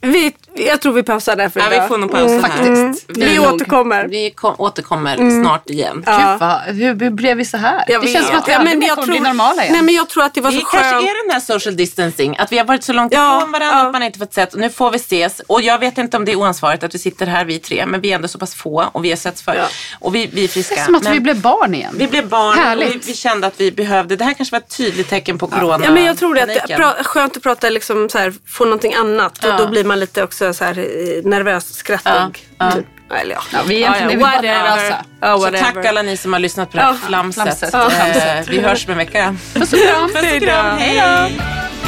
Vi, 0.00 0.34
jag 0.54 0.80
tror 0.80 0.92
vi 0.92 1.02
pausar 1.02 1.36
där 1.36 1.48
för 1.48 1.60
Ja, 1.60 1.66
idag. 1.72 1.82
vi 1.82 1.88
får 1.88 1.98
nog 1.98 2.10
pausa 2.12 2.34
här. 2.34 2.40
faktiskt. 2.40 3.04
Vi 3.08 3.36
nog- 3.36 3.54
återkommer. 3.54 4.04
Vi 4.08 4.30
kom, 4.30 4.54
återkommer 4.58 5.42
snart 5.42 5.70
igen. 5.70 6.02
Ja. 6.06 6.18
Gud, 6.18 6.40
vad, 6.40 6.60
hur, 6.76 7.00
hur 7.04 7.10
blev 7.10 7.36
vi 7.36 7.44
så 7.44 7.56
här? 7.56 7.84
Jag 7.88 8.00
det 8.00 8.06
vet. 8.06 8.12
känns 8.14 8.26
som 8.26 8.36
att 8.36 8.48
vi 8.48 8.52
Ja, 8.52 8.62
men 8.62 8.80
jag 8.82 8.90
kommer 8.94 9.06
tror- 9.06 9.20
bli 9.20 9.20
normala 9.20 9.62
igen. 9.62 9.72
Nej 9.72 9.82
men 9.82 9.94
jag 9.94 10.08
tror 10.08 10.24
att 10.24 10.34
det 10.34 10.40
var 10.40 10.50
Det 10.50 10.58
så 10.58 10.64
kanske 10.64 10.90
skönt. 10.90 11.04
är 11.04 11.24
den 11.26 11.32
här 11.34 11.40
social 11.40 11.76
distancing, 11.76 12.36
att 12.38 12.52
vi 12.52 12.58
har 12.58 12.64
varit 12.64 12.84
så 12.84 12.92
långt 12.92 13.12
Ja, 13.12 13.36
ifrån 13.38 13.52
varandra 13.52 13.78
ja. 13.78 13.86
att 13.86 13.92
man 13.92 14.02
inte 14.02 14.18
fått 14.18 14.34
sett. 14.34 14.54
Nu 14.56 14.70
får 14.70 14.90
vi 14.90 14.96
ses. 14.96 15.40
Och 15.46 15.62
jag 15.62 15.78
vet 15.78 15.98
inte 15.98 16.16
om 16.16 16.24
det 16.24 16.32
är 16.32 16.36
oansvarigt 16.36 16.84
att 16.84 16.94
vi 16.94 16.98
sitter 16.98 17.26
här 17.26 17.44
vi 17.44 17.58
tre, 17.58 17.86
men 17.86 18.00
vi 18.00 18.10
är 18.10 18.14
ändå 18.14 18.28
så 18.28 18.38
pass 18.38 18.54
få 18.54 18.84
och 18.92 19.04
vi 19.04 19.08
har 19.08 19.16
setts 19.16 19.42
för. 19.42 19.54
Ja. 19.54 19.64
Och 20.00 20.14
vi, 20.14 20.26
vi 20.32 20.44
är 20.44 20.48
friska. 20.48 20.74
det 20.74 20.80
är 20.80 20.84
som 20.84 20.94
att 20.94 21.02
men 21.02 21.12
vi 21.12 21.20
blev 21.20 21.40
barn 21.40 21.74
igen. 21.74 21.94
vi 21.98 22.06
blev 22.06 22.28
barn 22.28 22.58
Härligt. 22.58 22.88
och 22.88 22.94
vi, 22.94 22.98
vi 23.06 23.14
kände 23.14 23.46
att 23.46 23.60
vi 23.60 23.72
behövde, 23.72 24.16
det 24.16 24.24
här 24.24 24.34
kanske 24.34 24.54
var 24.54 24.58
ett 24.60 24.76
tydligt 24.76 25.08
tecken 25.08 25.38
på 25.38 25.46
corona. 25.46 25.84
Ja, 25.84 25.90
men 25.90 26.04
jag 26.04 26.18
tror 26.18 26.34
det 26.34 26.42
att 26.88 27.06
skönt 27.06 27.36
att 27.36 27.42
prata 27.42 27.70
liksom 27.70 28.08
så 28.08 28.18
här, 28.18 28.34
få 28.46 28.64
någonting 28.64 28.94
annat. 28.94 29.38
Ja. 29.42 29.52
Och 29.52 29.58
då 29.58 29.66
blir 29.68 29.84
man 29.88 30.00
lite 30.00 30.22
också 30.22 30.52
så 30.54 30.64
här, 30.64 30.78
eh, 30.78 30.84
nervös, 31.24 31.74
skrattig. 31.74 32.10
Ja, 32.10 32.30
ja. 32.58 32.70
Typ. 32.72 32.86
Eller 33.20 33.34
ja. 33.34 33.40
Ja, 33.52 33.58
vi 33.66 33.74
är 33.74 33.78
egentligen 33.78 34.08
vi 34.08 34.16
bara 34.16 34.30
whatever. 34.32 34.94
Ja, 35.20 35.34
Så 35.36 35.38
whatever. 35.44 35.58
tack 35.72 35.84
alla 35.86 36.02
ni 36.02 36.16
som 36.16 36.32
har 36.32 36.40
lyssnat 36.40 36.70
på 36.70 36.76
det 36.76 36.82
här 36.82 36.90
Ja, 36.90 36.96
flamset. 37.06 37.42
flamset. 37.42 37.74
Eh, 37.74 37.80
Ja, 37.80 37.90
flamset. 37.90 38.48
Vi 38.48 38.60
hörs 38.60 38.86
om 38.86 38.92
en 38.92 38.98
vecka. 38.98 39.36
Puss 39.54 39.72
och 39.72 39.78
kram. 39.78 40.08
Puss 40.08 40.32
och 40.36 40.42
kram, 40.42 40.78
hej 40.78 40.96
då! 41.30 41.87